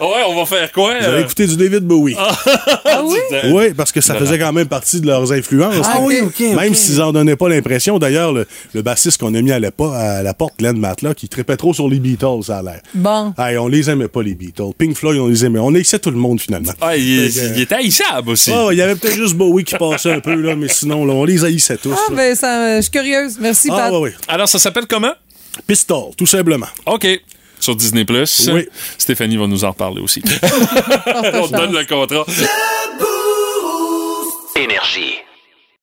ouais, 0.00 0.22
on 0.28 0.36
va 0.36 0.44
faire 0.44 0.70
quoi? 0.72 0.98
vous 0.98 1.06
avez 1.06 1.16
euh? 1.16 1.24
écouté 1.24 1.46
du 1.46 1.56
David 1.56 1.84
Bowie. 1.84 2.14
Ah 2.18 3.02
oui? 3.02 3.16
Oui, 3.50 3.74
parce 3.74 3.92
que 3.92 4.02
ça 4.02 4.14
faisait 4.14 4.38
quand 4.38 4.52
même 4.52 4.68
partie 4.68 5.00
de 5.00 5.06
leurs 5.06 5.32
influences. 5.32 5.86
Ah 5.90 6.00
oui, 6.02 6.18
ok, 6.22 6.40
Même 6.54 6.74
s'ils 6.74 7.00
en 7.00 7.12
donnaient 7.12 7.36
pas 7.36 7.48
l'impression. 7.48 7.98
D'ailleurs, 7.98 8.32
le, 8.32 8.46
le 8.74 8.82
bassiste 8.82 9.18
qu'on 9.18 9.34
a 9.34 9.40
mis 9.40 9.52
à 9.52 9.58
la, 9.58 9.70
à 9.94 10.22
la 10.22 10.34
porte, 10.34 10.54
Glenn 10.58 10.78
Matlock, 10.78 11.16
qui 11.16 11.28
tripait 11.30 11.56
trop 11.56 11.72
sur 11.72 11.88
les 11.88 11.98
Beatles, 11.98 12.44
ça 12.44 12.58
a 12.58 12.62
l'air. 12.62 12.80
Bon. 12.94 13.32
Hey, 13.38 13.56
on 13.56 13.68
les 13.68 13.88
aimait 13.88 14.08
pas, 14.08 14.22
les 14.22 14.34
Beatles. 14.34 14.74
Pink 14.76 14.96
Floyd, 14.96 15.18
on 15.18 15.28
les 15.28 15.44
aimait. 15.46 15.58
On 15.58 15.74
haïssait 15.74 15.98
tout 15.98 16.10
le 16.10 16.18
monde, 16.18 16.40
finalement. 16.40 16.72
Ah, 16.80 16.96
il, 16.96 17.60
était 17.60 17.76
haïssable 17.76 18.30
aussi. 18.30 18.52
Ah, 18.52 18.68
il 18.70 18.76
y 18.76 18.82
avait 18.82 18.96
peut-être 18.96 19.16
juste 19.16 19.34
Bowie 19.34 19.64
qui 19.64 19.76
passait 19.76 20.12
un 20.12 20.20
peu, 20.20 20.34
là, 20.34 20.54
mais 20.56 20.68
sinon, 20.68 21.06
là, 21.06 21.14
on 21.14 21.24
les 21.24 21.42
haïssait 21.42 21.78
tous. 21.78 21.94
Ah, 21.94 22.10
là. 22.10 22.16
ben, 22.16 22.34
ça, 22.34 22.76
je 22.76 22.82
suis 22.82 22.90
curieuse. 22.90 23.38
Merci, 23.40 23.68
Ah, 23.72 23.76
Pat. 23.76 23.92
ouais, 23.92 23.98
ouais. 23.98 24.14
Alors, 24.28 24.48
ça 24.48 24.58
s'appelle 24.58 24.86
comment? 24.86 25.12
Pistol, 25.66 26.10
tout 26.16 26.26
simplement. 26.26 26.68
OK. 26.86 27.06
Sur 27.60 27.76
Disney+. 27.76 28.04
Oui. 28.08 28.68
Stéphanie 28.98 29.36
va 29.36 29.46
nous 29.46 29.64
en 29.64 29.70
reparler 29.70 30.00
aussi. 30.00 30.22
on 30.42 31.48
te 31.48 31.56
donne 31.56 31.72
le 31.72 31.84
contrat. 31.84 32.24
Énergie. 34.56 35.16